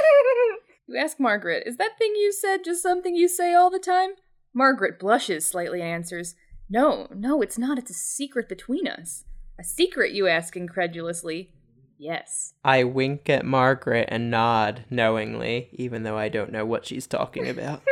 You 0.88 0.98
ask 0.98 1.18
Margaret, 1.18 1.62
is 1.64 1.78
that 1.78 1.96
thing 1.96 2.12
you 2.16 2.32
said 2.32 2.64
just 2.64 2.82
something 2.82 3.14
you 3.16 3.26
say 3.26 3.54
all 3.54 3.70
the 3.70 3.78
time? 3.78 4.10
Margaret 4.52 4.98
blushes 4.98 5.46
slightly 5.46 5.80
and 5.80 5.88
answers, 5.88 6.34
No, 6.68 7.06
no, 7.14 7.40
it's 7.40 7.56
not. 7.56 7.78
It's 7.78 7.90
a 7.90 7.94
secret 7.94 8.46
between 8.46 8.86
us. 8.86 9.24
A 9.58 9.64
secret, 9.64 10.12
you 10.12 10.26
ask 10.26 10.54
incredulously. 10.54 11.54
Yes. 11.96 12.52
I 12.62 12.84
wink 12.84 13.30
at 13.30 13.46
Margaret 13.46 14.08
and 14.10 14.30
nod 14.30 14.84
knowingly, 14.90 15.70
even 15.72 16.02
though 16.02 16.18
I 16.18 16.28
don't 16.28 16.52
know 16.52 16.66
what 16.66 16.84
she's 16.84 17.06
talking 17.06 17.48
about. 17.48 17.82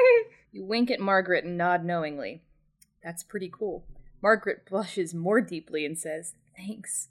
You 0.52 0.64
wink 0.64 0.90
at 0.90 0.98
Margaret 0.98 1.44
and 1.44 1.56
nod 1.56 1.84
knowingly. 1.84 2.42
That's 3.02 3.22
pretty 3.22 3.50
cool. 3.52 3.84
Margaret 4.22 4.66
blushes 4.70 5.14
more 5.14 5.40
deeply 5.40 5.84
and 5.86 5.98
says, 5.98 6.34
Thanks. 6.56 7.08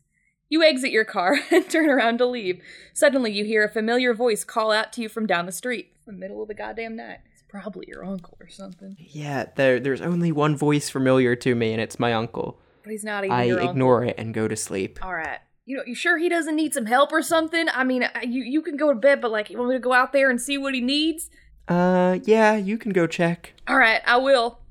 You 0.52 0.64
exit 0.64 0.92
your 0.92 1.06
car 1.06 1.38
and 1.52 1.70
turn 1.70 1.90
around 1.90 2.18
to 2.20 2.26
leave. 2.26 2.62
Suddenly, 2.94 3.32
you 3.32 3.46
hear 3.46 3.64
a 3.64 3.70
familiar 3.70 4.14
voice 4.14 4.44
call 4.44 4.72
out 4.72 4.92
to 4.94 5.02
you 5.02 5.10
from 5.10 5.28
down 5.28 5.46
the 5.46 5.52
street. 5.52 5.92
It's 5.96 6.06
the 6.06 6.12
middle 6.12 6.42
of 6.42 6.48
the 6.48 6.56
goddamn 6.56 6.96
night. 6.96 7.20
It's 7.32 7.44
probably 7.48 7.86
your 7.88 8.04
uncle 8.04 8.36
or 8.40 8.48
something. 8.50 8.96
yeah, 9.00 9.46
there 9.56 9.80
there's 9.80 10.02
only 10.02 10.32
one 10.32 10.56
voice 10.58 10.90
familiar 10.90 11.36
to 11.36 11.54
me, 11.56 11.72
and 11.72 11.82
it's 11.82 12.00
my 12.00 12.14
uncle. 12.14 12.60
But 12.84 12.92
he's 12.92 13.04
not 13.04 13.26
even 13.26 13.36
I 13.38 13.44
your 13.44 13.60
uncle. 13.60 13.72
ignore 13.72 14.04
it 14.06 14.16
and 14.18 14.34
go 14.34 14.48
to 14.48 14.56
sleep. 14.56 14.98
All 15.04 15.14
right. 15.14 15.40
You 15.66 15.78
know, 15.78 15.84
you 15.86 15.94
sure 15.94 16.18
he 16.18 16.30
doesn't 16.30 16.56
need 16.56 16.74
some 16.74 16.88
help 16.88 17.12
or 17.12 17.22
something? 17.22 17.68
I 17.72 17.84
mean, 17.84 18.04
you 18.24 18.42
you 18.44 18.64
can 18.64 18.76
go 18.76 18.92
to 18.92 19.00
bed, 19.00 19.22
but 19.22 19.30
like, 19.30 19.52
you 19.52 19.58
want 19.58 19.70
me 19.70 19.76
to 19.76 19.80
go 19.80 19.94
out 19.94 20.14
there 20.14 20.32
and 20.32 20.42
see 20.42 20.58
what 20.58 20.74
he 20.74 20.82
needs? 20.82 21.30
Uh, 21.68 22.18
yeah, 22.24 22.56
you 22.56 22.80
can 22.80 22.92
go 22.92 23.06
check. 23.06 23.54
All 23.68 23.78
right, 23.78 24.02
I 24.08 24.18
will. 24.18 24.62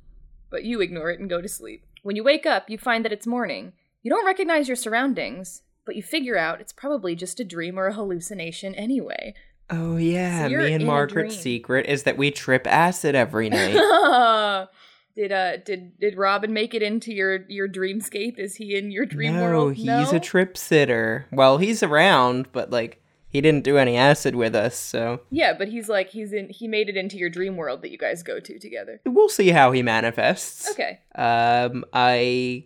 But 0.51 0.65
you 0.65 0.81
ignore 0.81 1.11
it 1.11 1.21
and 1.21 1.29
go 1.29 1.41
to 1.41 1.49
sleep. 1.49 1.85
When 2.03 2.17
you 2.17 2.25
wake 2.25 2.47
up, 2.47 2.71
you 2.71 2.79
find 2.79 3.05
that 3.05 3.13
it's 3.13 3.27
morning. 3.27 3.73
You 4.03 4.11
don't 4.11 4.27
recognize 4.27 4.69
your 4.69 4.77
surroundings, 4.77 5.63
but 5.85 5.97
you 5.97 6.03
figure 6.03 6.39
out 6.39 6.61
it's 6.61 6.73
probably 6.73 7.15
just 7.15 7.41
a 7.41 7.45
dream 7.45 7.79
or 7.79 7.87
a 7.87 7.95
hallucination 7.95 8.75
anyway. 8.75 9.35
Oh 9.71 9.97
yeah, 9.97 10.49
So 10.49 10.57
me 10.57 10.73
and 10.73 10.87
Margaret's 10.87 11.39
secret 11.39 11.87
is 11.87 12.05
that 12.05 12.17
we 12.17 12.31
trip 12.31 12.67
acid 12.67 13.15
every 13.15 13.51
night. 13.51 13.75
did 15.15 15.33
uh 15.33 15.57
did 15.59 15.99
did 15.99 16.17
Robin 16.17 16.53
make 16.53 16.75
it 16.75 16.83
into 16.83 17.13
your 17.13 17.45
your 17.49 17.69
dreamscape? 17.69 18.39
Is 18.39 18.57
he 18.57 18.77
in 18.77 18.91
your 18.91 19.05
dream 19.05 19.35
no, 19.35 19.43
world? 19.43 19.79
No, 19.79 19.99
he's 19.99 20.13
a 20.13 20.21
trip 20.21 20.57
sitter. 20.57 21.27
Well, 21.31 21.59
he's 21.59 21.83
around, 21.83 22.51
but 22.53 22.71
like 22.71 23.03
he 23.31 23.41
didn't 23.41 23.65
do 23.65 23.77
any 23.79 23.97
acid 23.97 24.35
with 24.35 24.55
us, 24.55 24.77
so 24.79 25.21
yeah, 25.31 25.53
but 25.53 25.69
he's 25.69 25.89
like 25.89 26.11
he's 26.11 26.33
in 26.33 26.49
he 26.51 26.67
made 26.69 26.89
it 26.89 26.97
into 26.97 27.17
your 27.17 27.31
dream 27.31 27.57
world 27.57 27.83
that 27.83 27.91
you 27.91 27.99
guys 27.99 28.23
go 28.23 28.41
to 28.41 28.59
together. 28.59 29.01
we'll 29.05 29.29
see 29.29 29.51
how 29.51 29.73
he 29.73 29.83
manifests. 29.83 30.71
Okay. 30.71 31.01
Um, 31.15 31.85
I 31.93 32.65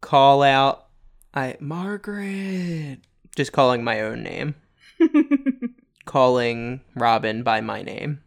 call 0.00 0.42
out, 0.42 0.86
I 1.34 1.56
Margaret, 1.60 2.98
just 3.36 3.52
calling 3.52 3.84
my 3.84 4.00
own 4.00 4.22
name, 4.22 4.54
calling 6.04 6.80
Robin 6.94 7.42
by 7.42 7.60
my 7.60 7.82
name. 7.82 8.20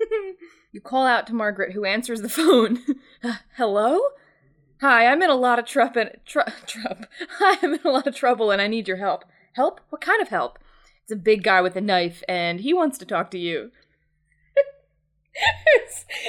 You 0.72 0.82
call 0.82 1.06
out 1.06 1.26
to 1.28 1.34
Margaret, 1.34 1.72
who 1.72 1.86
answers 1.86 2.20
the 2.20 2.28
phone. 2.28 2.80
Uh, 3.24 3.36
hello? 3.56 3.98
Hi, 4.82 5.06
I'm 5.06 5.22
in 5.22 5.30
a 5.30 5.34
lot 5.34 5.58
of 5.58 5.64
trouble. 5.64 6.04
Tr- 6.26 6.40
trouble. 6.66 7.06
Hi, 7.38 7.56
I'm 7.62 7.72
in 7.74 7.80
a 7.82 7.88
lot 7.90 8.06
of 8.06 8.14
trouble 8.14 8.50
and 8.50 8.60
I 8.60 8.66
need 8.66 8.86
your 8.86 8.98
help. 8.98 9.24
Help? 9.54 9.80
What 9.88 10.02
kind 10.02 10.20
of 10.20 10.28
help? 10.28 10.58
It's 11.06 11.12
a 11.12 11.16
big 11.16 11.44
guy 11.44 11.62
with 11.62 11.76
a 11.76 11.80
knife 11.80 12.24
and 12.28 12.58
he 12.60 12.74
wants 12.74 12.98
to 12.98 13.06
talk 13.06 13.30
to 13.30 13.38
you. 13.38 13.70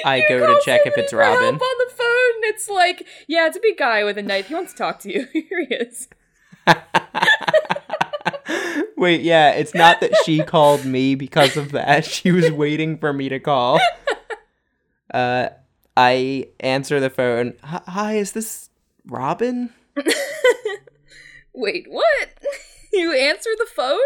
I 0.04 0.22
go 0.28 0.46
to 0.46 0.60
check 0.64 0.82
if 0.84 0.96
it's 0.96 1.10
help 1.10 1.20
Robin. 1.20 1.54
on 1.54 1.58
the 1.58 1.92
phone. 1.96 2.44
It's 2.44 2.68
like, 2.68 3.04
yeah, 3.26 3.48
it's 3.48 3.56
a 3.56 3.60
big 3.60 3.76
guy 3.76 4.04
with 4.04 4.18
a 4.18 4.22
knife. 4.22 4.46
He 4.46 4.54
wants 4.54 4.70
to 4.74 4.78
talk 4.78 5.00
to 5.00 5.12
you. 5.12 5.26
Here 5.32 5.66
he 5.68 5.74
is. 5.74 6.06
Wait, 8.96 9.22
yeah, 9.22 9.50
it's 9.50 9.74
not 9.74 10.00
that 10.00 10.12
she 10.24 10.38
called 10.44 10.84
me 10.84 11.16
because 11.16 11.56
of 11.56 11.72
that. 11.72 12.04
She 12.04 12.30
was 12.30 12.48
waiting 12.52 12.98
for 12.98 13.12
me 13.12 13.28
to 13.30 13.40
call. 13.40 13.80
Uh, 15.12 15.48
I 15.96 16.50
answer 16.60 17.00
the 17.00 17.10
phone. 17.10 17.54
"Hi- 17.64 17.82
Hi, 17.88 18.14
is 18.16 18.30
this 18.32 18.70
Robin? 19.06 19.70
Wait, 21.52 21.86
what? 21.88 22.28
You 22.92 23.12
answer 23.12 23.50
the 23.58 23.66
phone? 23.74 23.98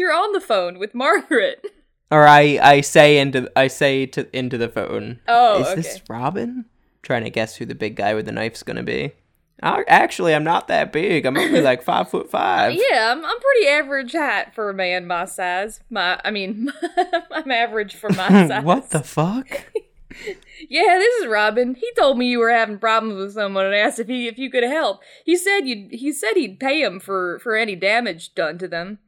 You're 0.00 0.14
on 0.14 0.32
the 0.32 0.40
phone 0.40 0.78
with 0.78 0.94
Margaret. 0.94 1.62
Or 2.12 2.26
I, 2.26 2.58
I 2.60 2.80
say 2.80 3.18
into 3.18 3.48
I 3.54 3.68
say 3.68 4.04
to 4.06 4.26
into 4.36 4.58
the 4.58 4.68
phone. 4.68 5.20
Oh, 5.28 5.60
is 5.60 5.66
okay. 5.68 5.74
this 5.76 6.02
Robin? 6.10 6.64
Trying 7.02 7.22
to 7.22 7.30
guess 7.30 7.54
who 7.54 7.64
the 7.64 7.76
big 7.76 7.94
guy 7.94 8.14
with 8.14 8.26
the 8.26 8.32
knife's 8.32 8.64
gonna 8.64 8.82
be. 8.82 9.12
Uh, 9.62 9.82
Actually, 9.86 10.34
I'm 10.34 10.42
not 10.42 10.66
that 10.66 10.92
big. 10.92 11.24
I'm 11.24 11.36
only 11.36 11.60
like 11.60 11.84
five 11.84 12.10
foot 12.10 12.28
five. 12.28 12.72
Yeah, 12.90 13.12
I'm, 13.12 13.24
I'm 13.24 13.38
pretty 13.38 13.68
average 13.68 14.10
height 14.10 14.56
for 14.56 14.70
a 14.70 14.74
man 14.74 15.06
my 15.06 15.24
size. 15.24 15.78
My, 15.88 16.20
I 16.24 16.32
mean, 16.32 16.72
I'm 17.30 17.48
average 17.52 17.94
for 17.94 18.10
my 18.10 18.48
size. 18.48 18.64
what 18.64 18.90
the 18.90 19.04
fuck? 19.04 19.66
Yeah, 20.68 20.98
this 20.98 21.14
is 21.22 21.28
Robin. 21.28 21.76
He 21.76 21.92
told 21.96 22.18
me 22.18 22.26
you 22.26 22.40
were 22.40 22.50
having 22.50 22.80
problems 22.80 23.18
with 23.18 23.34
someone 23.34 23.66
and 23.66 23.74
asked 23.76 24.00
if 24.00 24.08
he 24.08 24.26
if 24.26 24.36
you 24.36 24.50
could 24.50 24.64
help. 24.64 25.00
He 25.24 25.36
said 25.36 25.60
you 25.60 25.86
he 25.92 26.10
said 26.10 26.32
he'd 26.34 26.58
pay 26.58 26.82
him 26.82 26.98
for 26.98 27.38
for 27.38 27.54
any 27.54 27.76
damage 27.76 28.34
done 28.34 28.58
to 28.58 28.66
them. 28.66 28.98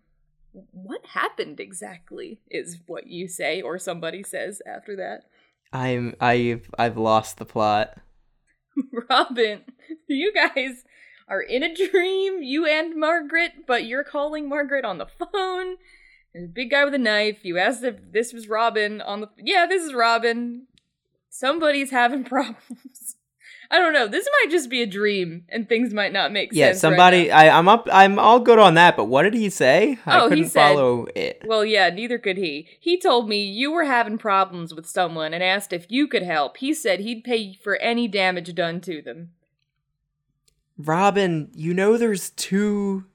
What 0.53 1.07
happened 1.07 1.61
exactly 1.61 2.41
is 2.51 2.79
what 2.87 3.07
you 3.07 3.29
say 3.29 3.63
or 3.63 3.79
somebody 3.79 4.23
says 4.23 4.61
after 4.67 4.97
that. 4.97 5.23
I'm 5.73 6.15
I've 6.21 6.71
I've 6.79 6.99
lost 6.99 7.39
the 7.39 7.45
plot. 7.45 7.99
Robin, 9.11 9.63
you 10.07 10.33
guys 10.33 10.85
are 11.29 11.41
in 11.41 11.63
a 11.63 11.75
dream, 11.75 12.43
you 12.43 12.67
and 12.67 12.99
Margaret, 12.99 13.53
but 13.67 13.85
you're 13.85 14.05
calling 14.05 14.49
Margaret 14.49 14.85
on 14.85 14.99
the 14.99 15.07
phone. 15.07 15.77
There's 16.33 16.47
a 16.47 16.53
big 16.53 16.71
guy 16.71 16.85
with 16.85 16.95
a 16.95 16.99
knife. 16.99 17.39
You 17.43 17.59
asked 17.59 17.85
if 17.85 17.97
this 18.13 18.33
was 18.33 18.49
Robin 18.49 19.01
on 19.01 19.21
the. 19.23 19.29
Yeah, 19.39 19.67
this 19.67 19.83
is 19.83 19.95
Robin. 19.95 20.67
Somebody's 21.29 21.91
having 21.91 22.25
problems. 22.35 22.59
I 23.73 23.79
don't 23.79 23.95
know. 23.95 24.07
This 24.07 24.29
might 24.31 24.51
just 24.51 24.69
be 24.69 24.83
a 24.83 24.87
dream, 24.87 25.45
and 25.49 25.67
things 25.67 25.95
might 25.95 26.13
not 26.13 26.31
make 26.31 26.51
Yeah, 26.53 26.67
sense. 26.67 26.77
Yeah, 26.77 26.81
somebody. 26.81 27.29
now. 27.29 27.37
I, 27.39 27.49
I'm 27.59 27.69
up. 27.69 27.89
I'm 27.91 28.19
all 28.19 28.39
good 28.39 28.59
on 28.59 28.75
that. 28.75 28.99
But 28.99 29.07
what 29.07 29.23
did 29.23 29.33
he 29.33 29.49
say? 29.49 29.99
I 30.05 30.21
Oh, 30.21 30.25
he 30.25 30.29
couldn't 30.29 30.51
said- 30.51 30.69
follow 30.75 31.07
it. 31.17 31.43
Well, 31.47 31.65
yeah, 31.65 31.89
neither 31.89 32.19
could 32.19 32.37
he. 32.37 32.69
He 32.79 33.01
told 33.01 33.31
me 33.31 33.43
you 33.43 33.73
were 33.73 33.85
having 33.85 34.19
problems 34.19 34.75
with 34.75 34.87
someone 34.87 35.33
and 35.33 35.43
asked 35.43 35.73
if 35.73 35.87
you 35.89 36.07
could 36.07 36.23
help. 36.23 36.59
He 36.59 36.75
said 36.75 37.01
he'd 37.01 37.25
pay 37.25 37.55
for 37.55 37.77
any 37.77 38.07
damage 38.09 38.55
done 38.55 38.83
to 38.83 39.01
them. 39.01 39.31
Robin, 40.77 41.51
you 41.55 41.73
know 41.73 41.97
there's 41.97 42.29
two 42.31 43.07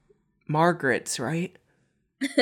Margarets, 0.48 1.20
right? 1.20 1.56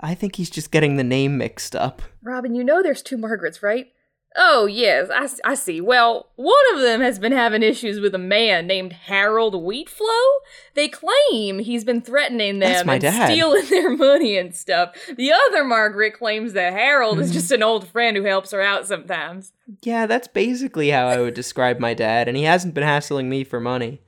I 0.00 0.14
think 0.14 0.36
he's 0.36 0.50
just 0.50 0.70
getting 0.70 0.96
the 0.96 1.04
name 1.04 1.36
mixed 1.36 1.76
up. 1.76 2.00
Robin, 2.22 2.54
you 2.54 2.64
know 2.64 2.82
there's 2.82 3.02
two 3.02 3.16
Margarets, 3.18 3.62
right? 3.62 3.88
Oh, 4.36 4.66
yes, 4.66 5.08
I, 5.12 5.50
I 5.50 5.54
see. 5.54 5.80
Well, 5.80 6.28
one 6.36 6.54
of 6.74 6.80
them 6.80 7.00
has 7.00 7.18
been 7.18 7.32
having 7.32 7.64
issues 7.64 7.98
with 7.98 8.14
a 8.14 8.18
man 8.18 8.68
named 8.68 8.92
Harold 8.92 9.54
Wheatflow. 9.54 10.28
They 10.74 10.88
claim 10.88 11.58
he's 11.58 11.82
been 11.82 12.00
threatening 12.00 12.60
them 12.60 12.88
and 12.88 13.00
dad. 13.02 13.26
stealing 13.32 13.66
their 13.70 13.90
money 13.90 14.38
and 14.38 14.54
stuff. 14.54 14.94
The 15.16 15.32
other 15.32 15.64
Margaret 15.64 16.12
claims 16.14 16.52
that 16.52 16.72
Harold 16.72 17.14
Mm-hmm. 17.16 17.24
is 17.24 17.32
just 17.32 17.50
an 17.50 17.64
old 17.64 17.88
friend 17.88 18.16
who 18.16 18.22
helps 18.22 18.52
her 18.52 18.60
out 18.60 18.86
sometimes. 18.86 19.52
Yeah, 19.82 20.06
that's 20.06 20.28
basically 20.28 20.90
how 20.90 21.08
I 21.08 21.18
would 21.20 21.34
describe 21.34 21.80
my 21.80 21.92
dad, 21.92 22.28
and 22.28 22.36
he 22.36 22.44
hasn't 22.44 22.74
been 22.74 22.84
hassling 22.84 23.28
me 23.28 23.42
for 23.42 23.58
money. 23.58 24.00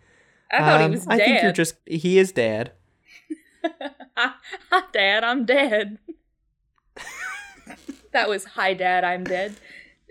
I 0.52 0.58
thought 0.58 0.80
Um, 0.82 0.90
he 0.92 0.96
was 0.98 1.06
I 1.08 1.16
think 1.16 1.42
you're 1.42 1.50
just. 1.52 1.74
He 1.84 2.18
is 2.18 2.30
dad. 2.30 2.70
Hi, 4.16 4.82
Dad, 4.92 5.24
I'm 5.24 5.44
dead. 5.44 5.98
that 8.12 8.28
was 8.28 8.44
Hi, 8.44 8.74
Dad, 8.74 9.02
I'm 9.04 9.24
dead. 9.24 9.54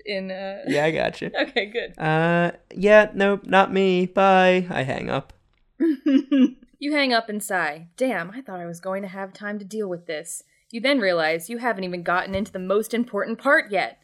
In 0.06 0.32
uh, 0.32 0.64
Yeah, 0.68 0.86
I 0.86 0.92
got 0.92 1.22
you. 1.22 1.32
okay, 1.42 1.66
good. 1.68 1.98
Uh, 1.98 2.52
yeah, 2.74 3.12
nope, 3.14 3.46
not 3.46 3.72
me. 3.72 4.06
Bye. 4.06 4.68
I 4.70 4.84
hang 4.84 5.10
up. 5.10 5.34
you 5.80 6.94
hang 6.94 7.14
up 7.14 7.30
and 7.30 7.44
sigh. 7.44 7.88
Damn, 7.98 8.32
I 8.32 8.42
thought 8.42 8.60
I 8.60 8.66
was 8.66 8.80
going 8.80 9.02
to 9.02 9.08
have 9.08 9.34
time 9.34 9.60
to 9.60 9.66
deal 9.66 9.88
with 9.90 10.06
this. 10.08 10.44
You 10.72 10.80
then 10.80 11.00
realize 11.00 11.50
you 11.50 11.58
haven't 11.58 11.84
even 11.84 12.04
gotten 12.04 12.34
into 12.34 12.52
the 12.52 12.60
most 12.60 12.94
important 12.94 13.40
part 13.40 13.72
yet. 13.72 14.00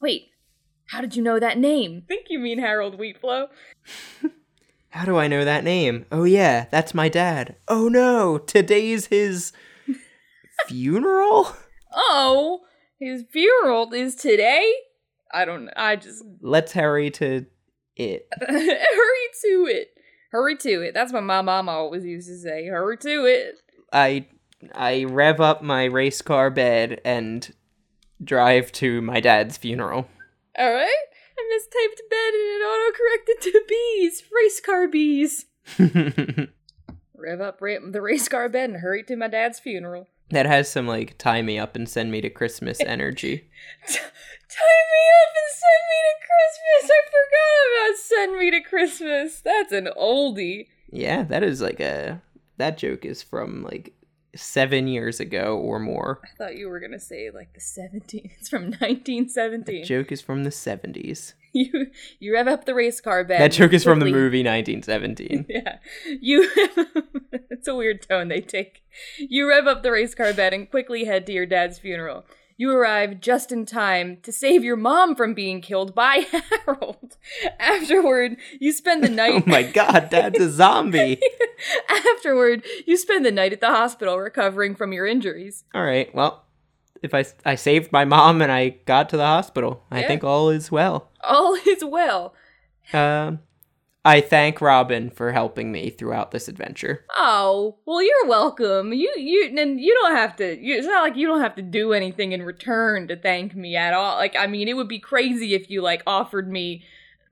Wait, 0.00 0.28
how 0.88 1.00
did 1.00 1.16
you 1.16 1.22
know 1.22 1.38
that 1.38 1.58
name? 1.58 2.02
think 2.06 2.26
you 2.28 2.38
mean 2.38 2.58
Harold 2.58 2.98
Wheatflow. 2.98 3.48
How 4.90 5.06
do 5.06 5.16
I 5.16 5.26
know 5.26 5.42
that 5.42 5.64
name? 5.64 6.04
Oh 6.12 6.24
yeah, 6.24 6.66
that's 6.70 6.92
my 6.92 7.08
dad. 7.08 7.56
Oh 7.66 7.88
no, 7.88 8.36
today's 8.36 9.06
his 9.06 9.50
funeral? 10.66 11.56
Oh, 11.94 12.60
his 13.00 13.24
funeral 13.32 13.90
is 13.94 14.14
today? 14.14 14.70
I 15.32 15.44
don't. 15.44 15.68
I 15.76 15.96
just 15.96 16.24
Let's 16.40 16.72
hurry 16.72 17.10
to 17.12 17.46
it. 17.96 18.28
hurry 18.40 19.28
to 19.42 19.66
it. 19.68 19.88
Hurry 20.30 20.56
to 20.58 20.82
it. 20.82 20.94
That's 20.94 21.12
what 21.12 21.22
my 21.24 21.42
mom 21.42 21.68
always 21.68 22.04
used 22.04 22.28
to 22.28 22.36
say. 22.38 22.66
Hurry 22.66 22.96
to 22.98 23.24
it. 23.26 23.54
I 23.92 24.26
I 24.74 25.04
rev 25.04 25.40
up 25.40 25.62
my 25.62 25.84
race 25.84 26.22
car 26.22 26.50
bed 26.50 27.00
and 27.04 27.52
drive 28.22 28.72
to 28.72 29.02
my 29.02 29.20
dad's 29.20 29.56
funeral. 29.56 30.06
All 30.58 30.72
right. 30.72 31.04
I 31.38 31.58
mistyped 31.58 32.10
bed 32.10 32.34
and 32.34 32.42
it 32.44 32.62
auto-corrected 32.62 33.40
to 33.52 33.62
bees. 33.68 34.22
Race 34.32 34.60
car 34.60 34.86
bees. 34.86 35.46
Rev 37.14 37.40
up 37.40 37.58
the 37.60 38.00
race 38.02 38.28
car 38.28 38.48
bed 38.48 38.70
and 38.70 38.80
hurry 38.80 39.02
to 39.04 39.16
my 39.16 39.28
dad's 39.28 39.58
funeral. 39.58 40.08
that 40.30 40.46
has 40.46 40.68
some 40.70 40.86
like 40.86 41.16
tie 41.18 41.40
me 41.42 41.58
up 41.58 41.74
and 41.76 41.88
send 41.88 42.10
me 42.10 42.20
to 42.20 42.30
Christmas 42.30 42.80
energy. 42.80 43.50
Tie 44.52 44.84
me 44.92 45.02
up 45.22 45.32
and 45.40 45.50
send 45.62 45.82
me 45.88 45.98
to 46.08 46.14
Christmas. 46.28 46.90
I 46.90 47.00
forgot 47.16 47.62
about 47.72 47.96
send 47.98 48.38
me 48.38 48.50
to 48.50 48.60
Christmas. 48.60 49.40
That's 49.40 49.72
an 49.72 49.88
oldie. 49.98 50.66
Yeah, 50.90 51.22
that 51.24 51.42
is 51.42 51.62
like 51.62 51.80
a 51.80 52.20
that 52.58 52.76
joke 52.76 53.04
is 53.06 53.22
from 53.22 53.62
like 53.62 53.94
7 54.36 54.88
years 54.88 55.20
ago 55.20 55.56
or 55.58 55.78
more. 55.78 56.20
I 56.24 56.36
thought 56.36 56.56
you 56.56 56.68
were 56.68 56.80
gonna 56.80 57.00
say 57.00 57.30
like 57.32 57.54
the 57.54 57.60
17. 57.60 58.30
It's 58.38 58.48
from 58.48 58.64
1917. 58.64 59.84
Joke 59.84 60.12
is 60.12 60.20
from 60.20 60.44
the 60.44 60.50
70s. 60.50 61.34
You 61.54 61.88
you 62.18 62.32
rev 62.32 62.48
up 62.48 62.64
the 62.64 62.74
race 62.74 62.98
car 63.02 63.24
bed. 63.24 63.38
That 63.38 63.52
joke 63.52 63.74
is 63.74 63.84
from 63.84 63.98
the 64.00 64.06
movie 64.06 64.42
1917. 64.42 65.44
Yeah. 65.50 65.76
You 66.18 66.48
It's 67.50 67.68
a 67.68 67.74
weird 67.74 68.08
tone 68.08 68.28
they 68.28 68.40
take. 68.40 68.82
You 69.18 69.48
rev 69.50 69.66
up 69.66 69.82
the 69.82 69.92
race 69.92 70.14
car 70.14 70.32
bed 70.32 70.54
and 70.54 70.70
quickly 70.70 71.04
head 71.04 71.26
to 71.26 71.32
your 71.32 71.44
dad's 71.44 71.78
funeral. 71.78 72.24
You 72.56 72.70
arrive 72.72 73.20
just 73.20 73.50
in 73.52 73.64
time 73.66 74.18
to 74.22 74.32
save 74.32 74.62
your 74.62 74.76
mom 74.76 75.14
from 75.16 75.34
being 75.34 75.60
killed 75.60 75.94
by 75.94 76.26
Harold. 76.66 77.16
Afterward, 77.58 78.36
you 78.60 78.72
spend 78.72 79.02
the 79.02 79.08
night. 79.08 79.42
Oh 79.46 79.50
my 79.50 79.62
god, 79.62 80.08
dad's 80.10 80.38
a 80.38 80.50
zombie. 80.50 81.20
Afterward, 81.88 82.64
you 82.86 82.96
spend 82.96 83.24
the 83.24 83.32
night 83.32 83.52
at 83.52 83.60
the 83.60 83.68
hospital 83.68 84.18
recovering 84.18 84.74
from 84.74 84.92
your 84.92 85.06
injuries. 85.06 85.64
All 85.74 85.82
right. 85.84 86.12
Well, 86.14 86.44
if 87.02 87.14
I 87.14 87.24
I 87.44 87.54
saved 87.56 87.90
my 87.92 88.04
mom 88.04 88.42
and 88.42 88.52
I 88.52 88.70
got 88.86 89.08
to 89.10 89.16
the 89.16 89.24
hospital, 89.26 89.84
I 89.90 90.00
Yeah. 90.00 90.08
think 90.08 90.24
all 90.24 90.50
is 90.50 90.70
well. 90.70 91.10
All 91.24 91.54
is 91.66 91.84
well. 91.84 92.34
Um, 92.92 93.40
I 94.04 94.20
thank 94.20 94.60
Robin 94.60 95.10
for 95.10 95.30
helping 95.30 95.70
me 95.70 95.88
throughout 95.90 96.32
this 96.32 96.48
adventure. 96.48 97.04
Oh, 97.16 97.76
well, 97.86 98.02
you're 98.02 98.26
welcome. 98.26 98.92
You 98.92 99.12
you 99.16 99.54
and 99.56 99.80
you 99.80 99.94
don't 100.02 100.16
have 100.16 100.34
to. 100.36 100.60
You, 100.60 100.76
it's 100.76 100.86
not 100.88 101.02
like 101.02 101.16
you 101.16 101.28
don't 101.28 101.40
have 101.40 101.54
to 101.56 101.62
do 101.62 101.92
anything 101.92 102.32
in 102.32 102.42
return 102.42 103.06
to 103.08 103.16
thank 103.16 103.54
me 103.54 103.76
at 103.76 103.94
all. 103.94 104.16
Like, 104.16 104.34
I 104.36 104.48
mean, 104.48 104.66
it 104.66 104.74
would 104.74 104.88
be 104.88 104.98
crazy 104.98 105.54
if 105.54 105.70
you 105.70 105.82
like 105.82 106.02
offered 106.04 106.50
me, 106.50 106.82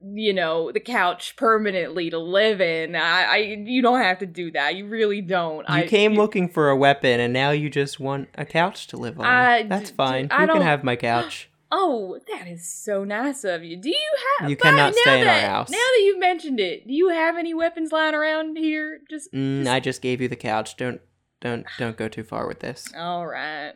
you 0.01 0.33
know, 0.33 0.71
the 0.71 0.79
couch 0.79 1.35
permanently 1.35 2.09
to 2.11 2.19
live 2.19 2.61
in. 2.61 2.95
I, 2.95 3.23
I 3.25 3.37
you 3.39 3.83
don't 3.83 4.01
have 4.01 4.19
to 4.21 4.27
do 4.27 4.53
that. 4.53 4.77
You 4.77 4.87
really 4.87 5.23
don't. 5.23 5.69
You 5.69 5.75
I, 5.75 5.87
came 5.89 6.13
you- 6.13 6.19
looking 6.21 6.49
for 6.49 6.71
a 6.71 6.77
weapon, 6.77 7.19
and 7.19 7.33
now 7.33 7.51
you 7.51 7.69
just 7.69 7.99
want 7.99 8.29
a 8.37 8.45
couch 8.45 8.87
to 8.89 8.97
live 8.97 9.19
on. 9.19 9.27
I- 9.27 9.65
That's 9.65 9.91
fine. 9.91 10.29
I 10.31 10.43
you 10.43 10.53
can 10.53 10.63
have 10.63 10.85
my 10.85 10.95
couch. 10.95 11.50
Oh, 11.73 12.19
that 12.33 12.49
is 12.49 12.69
so 12.69 13.05
nice 13.05 13.45
of 13.45 13.63
you. 13.63 13.77
Do 13.77 13.89
you 13.91 14.11
have? 14.41 14.51
You 14.51 14.57
cannot 14.57 14.95
stay 14.95 15.21
in 15.23 15.29
our 15.29 15.35
that- 15.35 15.49
house. 15.51 15.71
Now 15.71 15.77
that 15.79 16.03
you've 16.05 16.19
mentioned 16.19 16.59
it, 16.61 16.87
do 16.87 16.93
you 16.93 17.09
have 17.11 17.37
any 17.37 17.55
weapons 17.55 17.93
lying 17.93 18.15
around 18.15 18.57
here? 18.59 19.01
Just 19.09 19.33
Mm, 19.33 19.67
I 19.69 19.79
just 19.81 20.03
gave 20.03 20.21
you 20.21 20.29
the 20.29 20.37
couch. 20.37 20.77
Don't 20.77 21.01
don't 21.41 21.65
don't 21.79 21.97
go 21.97 22.09
too 22.09 22.25
far 22.25 22.47
with 22.49 22.61
this. 22.61 22.89
all 22.97 23.27
right. 23.27 23.75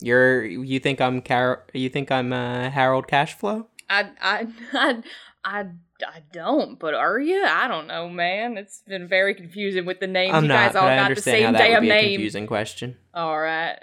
You're 0.00 0.44
you 0.44 0.80
think 0.80 1.00
I'm 1.00 1.20
Car- 1.20 1.64
you 1.74 1.88
think 1.88 2.10
I'm 2.10 2.32
uh, 2.32 2.70
Harold 2.70 3.06
Cashflow? 3.08 3.66
I, 3.90 4.08
I, 4.22 4.46
I, 4.72 5.02
I, 5.44 5.60
I 6.06 6.22
don't. 6.32 6.78
But 6.78 6.94
are 6.94 7.20
you? 7.20 7.44
I 7.44 7.68
don't 7.68 7.86
know, 7.88 8.08
man. 8.08 8.56
It's 8.56 8.80
been 8.88 9.06
very 9.06 9.34
confusing 9.34 9.84
with 9.84 10.00
the 10.00 10.06
names. 10.06 10.34
I'm 10.34 10.44
you 10.44 10.48
not, 10.48 10.68
guys 10.72 10.76
all 10.76 10.82
but 10.82 10.92
I 10.92 10.96
got 10.96 11.00
the 11.02 11.04
understand 11.10 11.34
same 11.36 11.44
how 11.44 11.52
that 11.52 11.58
would 11.68 11.74
damn 11.74 11.82
be 11.82 11.90
a 11.90 11.94
name. 11.94 12.10
confusing 12.14 12.46
question. 12.46 12.96
All 13.12 13.38
right. 13.38 13.78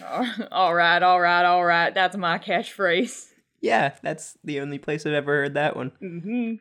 All 0.52 0.74
right, 0.74 1.02
all 1.02 1.20
right, 1.20 1.44
all 1.44 1.64
right. 1.64 1.94
That's 1.94 2.16
my 2.16 2.38
catchphrase. 2.38 3.28
Yeah, 3.60 3.94
that's 4.02 4.36
the 4.44 4.60
only 4.60 4.78
place 4.78 5.06
I've 5.06 5.12
ever 5.12 5.32
heard 5.32 5.54
that 5.54 5.76
one. 5.76 5.92
Mm-hmm. 6.02 6.54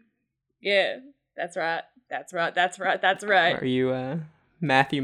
Yeah, 0.62 1.00
that's 1.36 1.58
right. 1.58 1.82
That's 2.10 2.32
right. 2.32 2.54
That's 2.54 2.80
right. 2.80 3.02
That's 3.02 3.24
right. 3.24 3.62
Are 3.62 3.66
you 3.66 3.90
uh 3.90 4.18
Matthew 4.62 5.02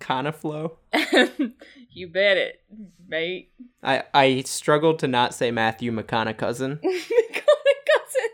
McConaughey? 0.00 0.72
you 1.90 2.08
bet 2.08 2.36
it, 2.36 2.60
mate. 3.06 3.52
I 3.82 4.02
I 4.12 4.42
struggled 4.42 4.98
to 4.98 5.08
not 5.08 5.34
say 5.34 5.50
Matthew 5.50 5.92
McConaughey 5.92 6.36
cousin. 6.36 6.80
McConaughey 6.84 7.78
cousin. 7.94 8.30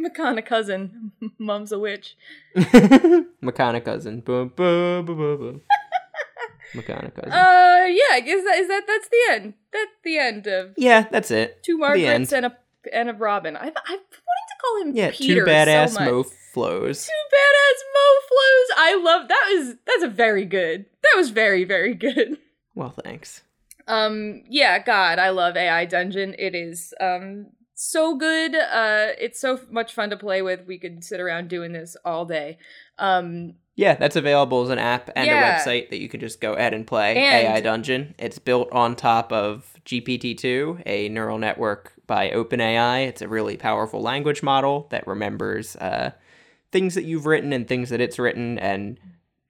McConaughey 0.00 0.46
cousin. 0.46 1.12
Mom's 1.38 1.72
a 1.72 1.78
witch. 1.78 2.16
McConaughey 2.56 3.84
cousin. 3.84 4.20
Boom 4.20 4.52
boom 4.54 5.06
boom 5.06 5.16
boom 5.16 5.38
boom. 5.38 5.60
McConaughey 6.74 7.14
cousin. 7.14 7.32
Uh, 7.32 7.86
yeah. 7.88 8.01
I 8.12 8.20
guess 8.20 8.44
that 8.44 8.58
is 8.58 8.68
that. 8.68 8.82
That's 8.86 9.08
the 9.08 9.32
end. 9.32 9.54
That's 9.72 9.90
the 10.04 10.18
end 10.18 10.46
of 10.46 10.74
yeah, 10.76 11.06
that's 11.10 11.30
it. 11.30 11.62
two. 11.62 11.78
Margarets 11.78 12.32
and 12.32 12.46
a 12.46 12.56
and 12.92 13.08
a 13.10 13.14
Robin. 13.14 13.56
I 13.56 13.60
I 13.60 13.64
wanted 13.66 13.76
to 14.06 14.56
call 14.60 14.82
him 14.82 14.96
Yeah, 14.96 15.10
Peter 15.12 15.44
two 15.44 15.50
badass 15.50 15.88
so 15.90 16.00
much. 16.00 16.10
mo 16.10 16.22
flows. 16.52 17.06
Two 17.06 17.36
badass 17.36 17.80
moflos. 17.96 18.76
I 18.76 19.00
love 19.02 19.28
that. 19.28 19.48
Was 19.54 19.74
that's 19.86 20.02
a 20.04 20.08
very 20.08 20.44
good. 20.44 20.86
That 21.02 21.14
was 21.16 21.30
very 21.30 21.64
very 21.64 21.94
good. 21.94 22.38
Well, 22.74 22.94
thanks. 23.04 23.42
Um, 23.86 24.44
yeah, 24.48 24.78
God, 24.82 25.18
I 25.18 25.30
love 25.30 25.56
AI 25.56 25.84
Dungeon. 25.86 26.34
It 26.38 26.54
is 26.54 26.94
um 27.00 27.46
so 27.74 28.16
good. 28.16 28.54
Uh, 28.54 29.08
it's 29.18 29.40
so 29.40 29.58
much 29.70 29.92
fun 29.92 30.10
to 30.10 30.16
play 30.16 30.40
with. 30.40 30.66
We 30.66 30.78
could 30.78 31.02
sit 31.02 31.20
around 31.20 31.48
doing 31.48 31.72
this 31.72 31.96
all 32.04 32.24
day. 32.24 32.58
Um, 32.98 33.54
Yeah, 33.74 33.94
that's 33.94 34.16
available 34.16 34.62
as 34.62 34.68
an 34.70 34.78
app 34.78 35.08
and 35.16 35.26
Yeah. 35.26 35.40
a 35.56 35.58
website 35.58 35.88
that 35.90 35.98
you 36.00 36.08
can 36.08 36.20
just 36.20 36.40
go 36.40 36.52
ahead 36.52 36.74
and 36.74 36.86
play. 36.86 37.16
And- 37.16 37.46
AI 37.48 37.60
Dungeon. 37.60 38.14
It's 38.18 38.38
built 38.38 38.70
on 38.70 38.94
top 38.96 39.32
of 39.32 39.78
GPT-2, 39.86 40.82
a 40.84 41.08
neural 41.08 41.38
network 41.38 41.92
by 42.06 42.30
OpenAI. 42.30 43.06
It's 43.06 43.22
a 43.22 43.28
really 43.28 43.56
powerful 43.56 44.02
language 44.02 44.42
model 44.42 44.86
that 44.90 45.06
remembers 45.06 45.74
uh, 45.76 46.10
things 46.70 46.94
that 46.94 47.04
you've 47.04 47.26
written 47.26 47.52
and 47.52 47.66
things 47.66 47.88
that 47.90 48.00
it's 48.00 48.18
written, 48.18 48.58
and 48.58 48.98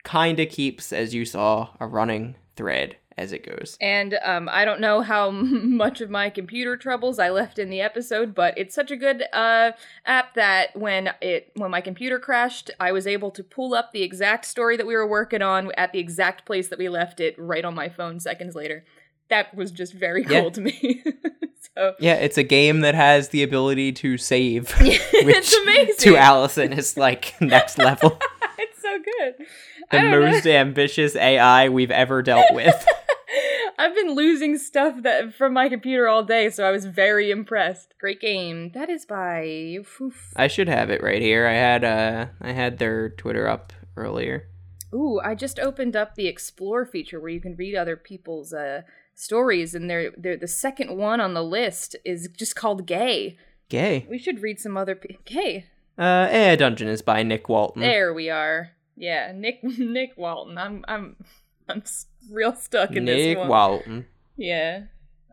kind 0.05 0.39
of 0.41 0.49
keeps, 0.49 0.93
as 0.93 1.15
you 1.15 1.25
saw, 1.25 1.69
a 1.81 1.87
running 1.87 2.37
thread 2.57 2.97
as 3.19 3.33
it 3.33 3.45
goes. 3.47 3.77
and 3.81 4.19
um, 4.25 4.49
I 4.51 4.65
don't 4.65 4.81
know 4.81 5.01
how 5.03 5.31
much 5.33 6.01
of 6.01 6.11
my 6.11 6.31
computer 6.31 6.77
troubles 6.77 7.19
I 7.19 7.31
left 7.31 7.59
in 7.59 7.71
the 7.71 7.81
episode, 7.81 8.35
but 8.35 8.57
it's 8.57 8.75
such 8.75 8.91
a 8.91 8.97
good 8.97 9.25
uh 9.33 9.73
app 10.07 10.35
that 10.35 10.75
when 10.77 11.11
it 11.21 11.51
when 11.57 11.71
my 11.71 11.81
computer 11.81 12.19
crashed, 12.19 12.71
I 12.81 12.93
was 12.93 13.07
able 13.07 13.31
to 13.33 13.45
pull 13.45 13.75
up 13.75 13.93
the 13.93 14.03
exact 14.03 14.45
story 14.47 14.77
that 14.77 14.87
we 14.87 14.95
were 14.95 15.07
working 15.07 15.43
on 15.43 15.73
at 15.77 15.93
the 15.93 15.99
exact 15.99 16.45
place 16.47 16.69
that 16.69 16.79
we 16.79 16.89
left 16.89 17.21
it 17.21 17.35
right 17.39 17.65
on 17.65 17.75
my 17.75 17.89
phone 17.89 18.21
seconds 18.21 18.55
later. 18.55 18.85
That 19.29 19.55
was 19.55 19.71
just 19.71 19.95
very 19.95 20.25
Yeah. 20.29 20.41
cool 20.43 20.51
to 20.53 20.61
me. 20.61 21.03
so 21.77 21.95
Yeah, 21.99 22.15
it's 22.15 22.37
a 22.39 22.43
game 22.43 22.81
that 22.81 22.95
has 22.95 23.29
the 23.31 23.43
ability 23.43 23.93
to 23.93 24.19
save, 24.19 24.75
it's 24.81 25.25
which 25.25 25.55
amazing. 25.63 25.95
to 25.99 26.17
Allison 26.17 26.73
is 26.73 26.97
like 26.97 27.35
next 27.41 27.79
level. 27.79 28.19
it's 28.59 28.83
so 28.83 28.99
good. 28.99 29.47
The 29.93 29.99
don't 29.99 30.11
know. 30.11 30.31
most 30.31 30.47
ambitious 30.47 31.15
AI 31.17 31.69
we've 31.69 31.91
ever 31.91 32.23
dealt 32.23 32.53
with. 32.53 32.87
I've 33.79 33.95
been 33.95 34.15
losing 34.15 34.59
stuff 34.59 35.03
that 35.03 35.35
from 35.35 35.55
my 35.55 35.69
computer 35.69 36.07
all 36.09 36.23
day, 36.23 36.51
so 36.51 36.65
I 36.65 36.71
was 36.71 36.87
very 36.87 37.31
impressed. 37.31 37.95
Great 37.99 38.21
game. 38.21 38.71
That 38.75 38.89
is 38.89 39.05
by 39.05 39.77
oof. 40.01 40.33
I 40.37 40.47
should 40.47 40.69
have 40.69 40.89
it 40.91 41.03
right 41.03 41.21
here. 41.21 41.47
I 41.47 41.55
had 41.55 41.85
uh 41.85 42.27
I 42.41 42.53
had 42.53 42.79
their 42.79 43.11
Twitter 43.11 43.49
up 43.49 43.73
earlier. 43.97 44.49
Ooh, 44.95 45.21
I 45.25 45.35
just 45.35 45.59
opened 45.59 45.97
up 45.97 46.15
the 46.15 46.27
explore 46.27 46.85
feature 46.85 47.19
where 47.19 47.31
you 47.31 47.41
can 47.41 47.57
read 47.57 47.75
other 47.75 47.97
people's 47.97 48.53
uh 48.53 48.83
stories 49.15 49.75
and 49.75 49.91
they're, 49.91 50.13
they're 50.17 50.37
the 50.37 50.49
second 50.49 50.97
one 50.97 51.21
on 51.21 51.35
the 51.35 51.45
list 51.45 51.97
is 52.05 52.29
just 52.37 52.55
called 52.55 52.87
gay. 52.87 53.37
Gay. 53.69 54.07
We 54.09 54.19
should 54.19 54.43
read 54.43 54.61
some 54.61 54.77
other 54.77 54.95
pe- 54.95 55.17
gay. 55.25 55.67
Uh 55.99 56.29
AI 56.31 56.57
Dungeon 56.57 56.89
is 56.89 57.03
by 57.03 57.23
Nick 57.23 57.49
Walton. 57.49 57.83
There 57.83 58.15
we 58.15 58.31
are. 58.31 58.71
Yeah, 58.97 59.33
Nick 59.35 59.61
Nick 59.63 60.13
Walton. 60.17 60.59
I'm 60.59 60.85
I'm 60.89 61.17
I'm 61.69 61.83
real 62.31 62.55
stuck 62.55 62.93
in 62.93 63.05
this 63.05 63.17
Nick 63.27 63.39
one. 63.39 63.49
Walton. 63.49 64.07
Yeah. 64.37 64.83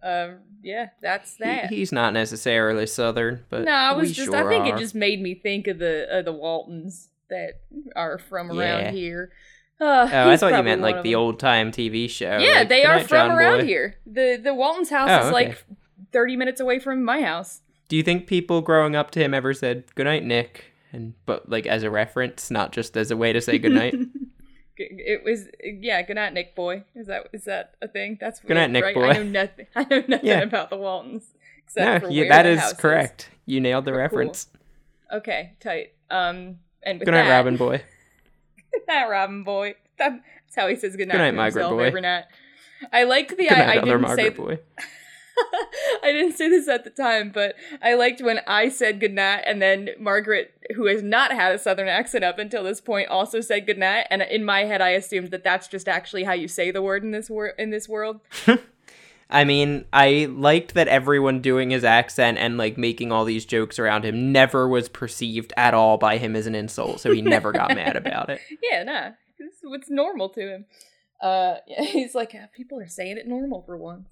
Um 0.04 0.40
yeah, 0.64 0.90
that's 1.02 1.38
He- 1.38 1.44
that. 1.44 1.70
he's 1.70 1.92
not 1.92 2.14
necessarily 2.14 2.86
southern, 2.88 3.46
but 3.50 3.64
no, 3.64 3.72
I 3.72 3.94
was 3.94 4.12
just 4.14 4.28
sure 4.32 4.36
I 4.36 4.50
think 4.50 4.66
are. 4.66 4.76
it 4.76 4.80
just 4.80 4.96
made 4.96 5.22
me 5.22 5.36
think 5.36 5.68
of 5.68 5.80
the 5.80 6.08
of 6.10 6.26
the 6.26 6.34
Waltons 6.34 7.10
that 7.30 7.60
are 7.96 8.18
from 8.18 8.50
around 8.50 8.86
Yeah. 8.86 8.92
here. 8.92 9.32
Uh, 9.82 10.10
Oh, 10.12 10.30
I 10.30 10.38
thought 10.38 10.54
you 10.58 10.64
meant 10.64 10.82
like 10.82 11.04
the 11.04 11.16
old 11.16 11.40
time 11.40 11.72
TV 11.72 12.10
show. 12.10 12.38
Yeah, 12.38 12.60
like, 12.60 12.70
they 12.70 12.84
are 12.86 13.00
from 13.00 13.08
John 13.30 13.32
around 13.32 13.60
Boy." 13.60 13.66
here. 13.66 13.96
The 14.06 14.40
the 14.42 14.54
Walton's 14.54 14.90
house 14.90 15.10
Oh, 15.12 15.20
is 15.20 15.26
okay. 15.28 15.32
like 15.34 15.66
30 16.12 16.36
minutes 16.38 16.60
away 16.60 16.80
from 16.80 17.04
my 17.04 17.22
house. 17.22 17.62
Do 17.88 17.96
you 17.96 18.04
think 18.04 18.28
people 18.28 18.62
growing 18.62 18.96
up 18.96 19.12
to 19.12 19.20
him 19.20 19.34
ever 19.34 19.54
said 19.54 19.84
"Good 19.96 20.06
night, 20.06 20.24
Nick"? 20.24 20.69
And 20.92 21.14
but 21.26 21.50
like 21.50 21.66
as 21.68 21.84
a 21.84 21.90
reference, 21.90 22.50
not 22.50 22.72
just 22.72 22.98
as 22.98 23.12
a 23.12 23.18
way 23.18 23.34
to 23.34 23.42
say 23.42 23.58
goodnight. 23.58 23.96
It 24.82 25.26
was 25.26 25.50
yeah. 25.62 26.02
Good 26.04 26.16
night, 26.16 26.32
Nick 26.34 26.56
boy. 26.56 26.86
Is 26.96 27.08
that 27.08 27.28
is 27.34 27.44
that 27.44 27.76
a 27.82 27.90
thing? 27.90 28.18
That's 28.18 28.40
Good 28.40 28.54
night, 28.54 28.72
Nick 28.72 28.86
right? 28.86 28.96
boy. 28.96 29.10
I 29.10 29.14
know 29.16 29.24
nothing. 29.24 29.68
I 29.76 29.84
know 29.84 30.04
nothing 30.08 30.20
Yeah. 30.26 30.40
about 30.40 30.70
the 30.70 30.78
Waltons 30.78 31.26
except 31.66 32.04
no, 32.04 32.10
where 32.10 32.30
that 32.30 32.46
is 32.46 32.62
house 32.62 32.74
correct. 32.76 33.30
You 33.46 33.60
nailed 33.60 33.84
the 33.84 33.92
Cool. 33.92 34.00
reference. 34.00 34.48
Okay, 35.12 35.52
tight. 35.60 35.96
Um, 36.10 36.60
and 36.82 36.98
with 36.98 37.08
Good 37.08 37.12
night, 37.12 37.24
that, 37.24 37.30
Robin 37.38 37.58
boy. 37.58 37.84
Good 38.72 38.82
night, 38.88 39.10
Robin 39.10 39.44
boy. 39.44 39.76
That's 39.98 40.22
how 40.56 40.70
he 40.70 40.78
says 40.78 40.96
good 40.96 41.10
night. 41.10 41.16
Good 41.16 41.18
night, 41.24 41.32
to 41.32 41.36
Margaret 41.36 41.62
himself 41.62 41.78
boy. 41.78 41.84
Every 41.84 42.02
night. 42.02 42.24
I 42.94 43.04
like 43.04 43.28
the. 43.30 43.36
Good 43.36 43.52
I, 43.52 43.58
night, 43.58 43.68
I 43.68 43.78
other 43.80 43.86
didn't 43.86 44.02
Margaret 44.02 44.24
say. 44.38 44.42
boy. 44.42 44.60
I 46.04 46.12
didn't 46.12 46.38
say 46.38 46.50
this 46.50 46.68
at 46.68 46.84
the 46.84 46.90
time, 46.90 47.32
but 47.34 47.56
I 47.82 47.96
liked 47.96 48.22
when 48.22 48.40
I 48.48 48.70
said 48.70 49.00
goodnight, 49.00 49.44
and 49.46 49.62
then 49.62 49.90
Margaret, 50.00 50.54
who 50.76 50.88
has 50.88 51.02
not 51.04 51.32
had 51.32 51.54
a 51.54 51.60
southern 51.60 51.88
accent 51.88 52.24
up 52.24 52.40
until 52.40 52.64
this 52.64 52.82
point, 52.82 53.10
also 53.10 53.42
said 53.42 53.66
goodnight. 53.66 54.08
And 54.10 54.22
in 54.22 54.46
my 54.46 54.66
head, 54.66 54.82
I 54.82 54.90
assumed 54.90 55.32
that 55.32 55.44
that's 55.44 55.68
just 55.68 55.88
actually 55.88 56.24
how 56.24 56.34
you 56.34 56.48
say 56.48 56.72
the 56.72 56.82
word 56.82 57.04
in 57.04 57.12
this 57.12 57.30
wor- 57.30 57.56
in 57.58 57.70
this 57.70 57.88
world. 57.88 58.22
I 59.32 59.44
mean, 59.44 59.86
I 59.94 60.28
liked 60.32 60.74
that 60.74 60.88
everyone 60.88 61.42
doing 61.42 61.70
his 61.70 61.84
accent 61.84 62.40
and 62.40 62.58
like 62.58 62.78
making 62.78 63.12
all 63.12 63.26
these 63.26 63.46
jokes 63.46 63.78
around 63.78 64.04
him 64.04 64.32
never 64.32 64.68
was 64.68 64.90
perceived 64.90 65.54
at 65.56 65.76
all 65.76 65.98
by 65.98 66.18
him 66.18 66.36
as 66.36 66.48
an 66.48 66.56
insult, 66.56 67.00
so 67.00 67.12
he 67.12 67.22
never 67.22 67.52
got 67.52 67.76
mad 67.76 67.96
about 67.96 68.30
it. 68.30 68.42
Yeah, 68.72 68.84
nah, 68.84 69.10
this 69.38 69.54
is 69.54 69.60
what's 69.64 69.90
normal 69.90 70.30
to 70.30 70.42
him. 70.42 70.66
Uh, 71.22 71.56
yeah, 71.68 71.84
he's 71.84 72.16
like, 72.16 72.36
"Ah, 72.36 72.48
people 72.56 72.80
are 72.80 72.88
saying 72.88 73.18
it 73.18 73.28
normal 73.28 73.62
for 73.62 73.78
once. 73.78 74.08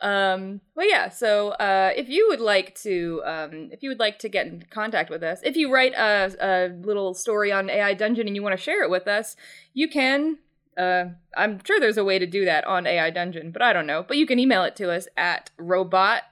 Um, 0.00 0.60
well, 0.76 0.88
yeah. 0.88 1.08
So, 1.08 1.50
uh, 1.50 1.92
if 1.96 2.08
you 2.08 2.26
would 2.28 2.40
like 2.40 2.74
to, 2.82 3.22
um, 3.24 3.70
if 3.72 3.82
you 3.82 3.88
would 3.88 3.98
like 3.98 4.18
to 4.20 4.28
get 4.28 4.46
in 4.46 4.64
contact 4.70 5.10
with 5.10 5.22
us, 5.22 5.40
if 5.42 5.56
you 5.56 5.72
write 5.72 5.92
a, 5.94 6.34
a 6.40 6.68
little 6.84 7.14
story 7.14 7.50
on 7.50 7.68
AI 7.68 7.94
Dungeon 7.94 8.26
and 8.26 8.36
you 8.36 8.42
want 8.42 8.56
to 8.56 8.62
share 8.62 8.82
it 8.82 8.90
with 8.90 9.08
us, 9.08 9.36
you 9.74 9.88
can. 9.88 10.38
Uh, 10.76 11.06
I'm 11.36 11.60
sure 11.64 11.80
there's 11.80 11.96
a 11.96 12.04
way 12.04 12.20
to 12.20 12.26
do 12.26 12.44
that 12.44 12.64
on 12.64 12.86
AI 12.86 13.10
Dungeon, 13.10 13.50
but 13.50 13.62
I 13.62 13.72
don't 13.72 13.86
know. 13.86 14.04
But 14.06 14.16
you 14.16 14.26
can 14.26 14.38
email 14.38 14.62
it 14.62 14.76
to 14.76 14.92
us 14.92 15.08
at 15.16 15.50
robot. 15.58 16.22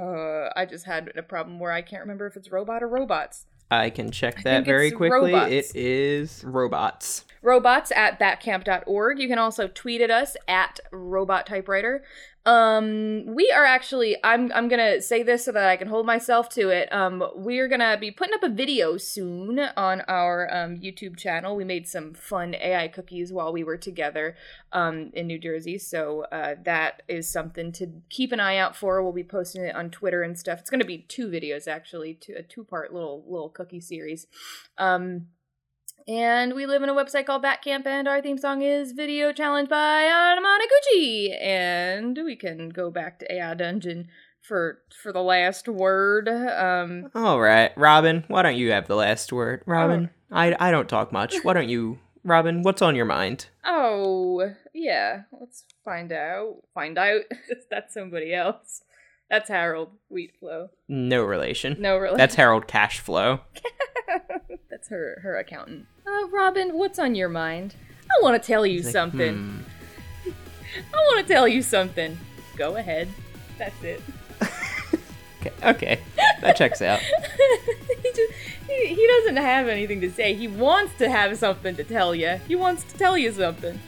Uh, 0.00 0.48
I 0.56 0.64
just 0.64 0.86
had 0.86 1.12
a 1.16 1.22
problem 1.22 1.58
where 1.58 1.72
I 1.72 1.82
can't 1.82 2.00
remember 2.00 2.26
if 2.26 2.36
it's 2.36 2.50
robot 2.50 2.82
or 2.82 2.88
robots. 2.88 3.44
I 3.70 3.88
can 3.88 4.10
check 4.10 4.42
that 4.42 4.64
very 4.64 4.90
quickly. 4.90 5.32
robots. 5.32 5.52
It 5.52 5.76
is 5.76 6.44
robots. 6.44 7.24
robots 7.40 7.90
at 7.94 8.18
batcamp.org. 8.20 9.18
You 9.18 9.28
can 9.28 9.38
also 9.38 9.66
tweet 9.68 10.02
at 10.02 10.10
us 10.10 10.36
at 10.46 10.78
robot 10.90 11.46
typewriter. 11.46 12.04
Um, 12.44 13.24
we 13.26 13.52
are 13.52 13.64
actually 13.64 14.16
I'm 14.24 14.50
I'm 14.52 14.66
gonna 14.66 15.00
say 15.00 15.22
this 15.22 15.44
so 15.44 15.52
that 15.52 15.68
I 15.68 15.76
can 15.76 15.86
hold 15.86 16.06
myself 16.06 16.48
to 16.50 16.70
it. 16.70 16.92
Um, 16.92 17.22
we're 17.36 17.68
gonna 17.68 17.96
be 17.96 18.10
putting 18.10 18.34
up 18.34 18.42
a 18.42 18.48
video 18.48 18.96
soon 18.96 19.60
on 19.76 20.00
our 20.08 20.52
um, 20.52 20.76
YouTube 20.76 21.16
channel. 21.16 21.54
We 21.54 21.64
made 21.64 21.86
some 21.86 22.14
fun 22.14 22.56
AI 22.56 22.88
cookies 22.88 23.32
while 23.32 23.52
we 23.52 23.62
were 23.62 23.76
together 23.76 24.34
um, 24.72 25.10
in 25.14 25.28
New 25.28 25.38
Jersey, 25.38 25.78
so 25.78 26.24
uh, 26.32 26.56
that 26.64 27.02
is 27.06 27.30
something 27.30 27.70
to 27.72 27.86
keep 28.10 28.32
an 28.32 28.40
eye 28.40 28.56
out 28.56 28.74
for. 28.74 29.00
We'll 29.02 29.12
be 29.12 29.22
posting 29.22 29.64
it 29.64 29.76
on 29.76 29.90
Twitter 29.90 30.24
and 30.24 30.36
stuff. 30.36 30.58
It's 30.58 30.70
gonna 30.70 30.84
be 30.84 30.98
two 30.98 31.28
videos 31.28 31.68
actually, 31.68 32.14
two, 32.14 32.34
a 32.36 32.42
two 32.42 32.64
part 32.64 32.92
little 32.92 33.24
little 33.28 33.50
cookie 33.50 33.80
series. 33.80 34.26
Um, 34.78 35.28
and 36.08 36.54
we 36.54 36.66
live 36.66 36.82
in 36.82 36.88
a 36.88 36.94
website 36.94 37.26
called 37.26 37.44
Batcamp, 37.44 37.86
and 37.86 38.08
our 38.08 38.20
theme 38.20 38.38
song 38.38 38.62
is 38.62 38.92
Video 38.92 39.32
Challenge 39.32 39.68
by 39.68 40.02
Anamanaguchi. 40.04 41.40
And 41.40 42.18
we 42.24 42.36
can 42.36 42.70
go 42.70 42.90
back 42.90 43.18
to 43.20 43.32
AI 43.32 43.54
Dungeon 43.54 44.08
for 44.40 44.80
for 45.02 45.12
the 45.12 45.22
last 45.22 45.68
word. 45.68 46.28
Um, 46.28 47.10
All 47.14 47.40
right, 47.40 47.72
Robin, 47.76 48.24
why 48.28 48.42
don't 48.42 48.56
you 48.56 48.72
have 48.72 48.88
the 48.88 48.96
last 48.96 49.32
word? 49.32 49.62
Robin, 49.66 50.10
I, 50.30 50.56
I 50.58 50.70
don't 50.70 50.88
talk 50.88 51.12
much. 51.12 51.36
Why 51.42 51.52
don't 51.52 51.68
you, 51.68 51.98
Robin, 52.24 52.62
what's 52.62 52.82
on 52.82 52.96
your 52.96 53.06
mind? 53.06 53.46
oh, 53.64 54.50
yeah, 54.74 55.22
let's 55.38 55.64
find 55.84 56.12
out. 56.12 56.56
Find 56.74 56.98
out. 56.98 57.22
That's 57.70 57.94
somebody 57.94 58.34
else. 58.34 58.82
That's 59.30 59.48
Harold 59.48 59.92
Wheatflow. 60.12 60.68
No 60.88 61.22
relation. 61.24 61.76
No 61.78 61.96
relation. 61.96 62.18
That's 62.18 62.34
Harold 62.34 62.66
Cashflow. 62.66 63.40
That's 64.70 64.88
her 64.88 65.20
her 65.22 65.36
accountant. 65.36 65.86
Uh, 66.06 66.28
Robin, 66.28 66.76
what's 66.78 66.98
on 66.98 67.14
your 67.14 67.28
mind? 67.28 67.74
I 68.10 68.22
want 68.22 68.40
to 68.40 68.46
tell 68.46 68.66
you 68.66 68.82
Like, 68.82 68.92
something. 68.92 69.34
hmm. 70.24 70.30
I 70.94 70.96
want 70.96 71.26
to 71.26 71.32
tell 71.32 71.46
you 71.48 71.62
something. 71.62 72.18
Go 72.56 72.76
ahead. 72.76 73.08
That's 73.58 73.82
it. 73.82 74.02
Okay, 75.44 75.52
okay, 75.64 76.00
that 76.40 76.54
checks 76.56 76.80
out. 76.80 77.00
he, 77.00 78.12
just, 78.14 78.32
he, 78.68 78.86
he 78.94 79.06
doesn't 79.08 79.38
have 79.38 79.66
anything 79.66 80.00
to 80.02 80.08
say. 80.12 80.34
He 80.34 80.46
wants 80.46 80.96
to 80.98 81.10
have 81.10 81.36
something 81.36 81.74
to 81.74 81.82
tell 81.82 82.14
you. 82.14 82.38
He 82.46 82.54
wants 82.54 82.84
to 82.84 82.96
tell 82.96 83.18
you 83.18 83.32
something. 83.32 83.80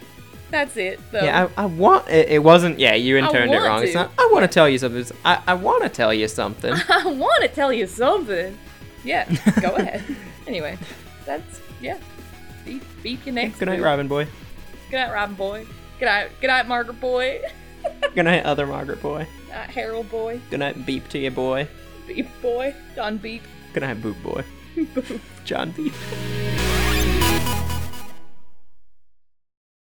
That's 0.51 0.77
it. 0.77 0.99
Though. 1.13 1.23
Yeah, 1.23 1.49
I, 1.57 1.63
I 1.63 1.67
want. 1.67 2.09
It, 2.09 2.29
it 2.29 2.43
wasn't. 2.43 2.81
Yeah, 2.81 2.95
you 2.95 3.17
intoned 3.19 3.53
it 3.53 3.59
wrong. 3.59 3.85
It's 3.85 3.95
not. 3.95 4.11
I 4.19 4.29
want 4.33 4.43
to 4.43 4.49
tell 4.53 4.69
you 4.69 4.79
something. 4.79 5.01
It's, 5.01 5.13
I, 5.25 5.41
I 5.47 5.55
want 5.55 5.85
to 5.85 5.89
tell 5.89 6.13
you 6.13 6.27
something. 6.27 6.75
I 6.89 7.07
want 7.07 7.43
to 7.43 7.49
tell 7.49 7.73
you 7.73 7.87
something. 7.87 8.59
Yeah, 9.05 9.25
go 9.61 9.77
ahead. 9.77 10.03
Anyway, 10.47 10.79
that's 11.25 11.61
yeah. 11.81 11.99
Beat, 12.65 12.83
beat 13.03 13.27
your 13.27 13.35
next. 13.35 13.59
Good 13.59 13.67
night. 13.69 13.81
Robin 13.81 14.09
boy. 14.09 14.27
Good 14.91 14.97
night, 14.97 15.13
Robin 15.13 15.35
boy. 15.35 15.67
Good 15.99 16.07
night, 16.07 16.31
good 16.41 16.49
night, 16.49 16.67
Margaret 16.67 17.01
boy. 17.01 17.41
Good 18.15 18.25
night, 18.25 18.45
other 18.45 18.67
Margaret 18.67 19.03
boy. 19.03 19.27
Good 19.47 19.55
night, 19.55 19.71
Harold 19.71 20.11
boy. 20.11 20.41
Good 20.51 20.61
night, 20.61 20.87
Beep 20.87 21.07
to 21.11 21.19
you 21.19 21.31
boy. 21.31 21.69
Beep 22.07 22.29
boy. 22.41 22.75
John 22.95 23.19
Beep. 23.19 23.43
Good 23.75 23.83
night, 23.83 24.01
Boop 24.01 24.23
boy. 24.23 24.45
John 25.45 25.71
Beep. 25.73 25.93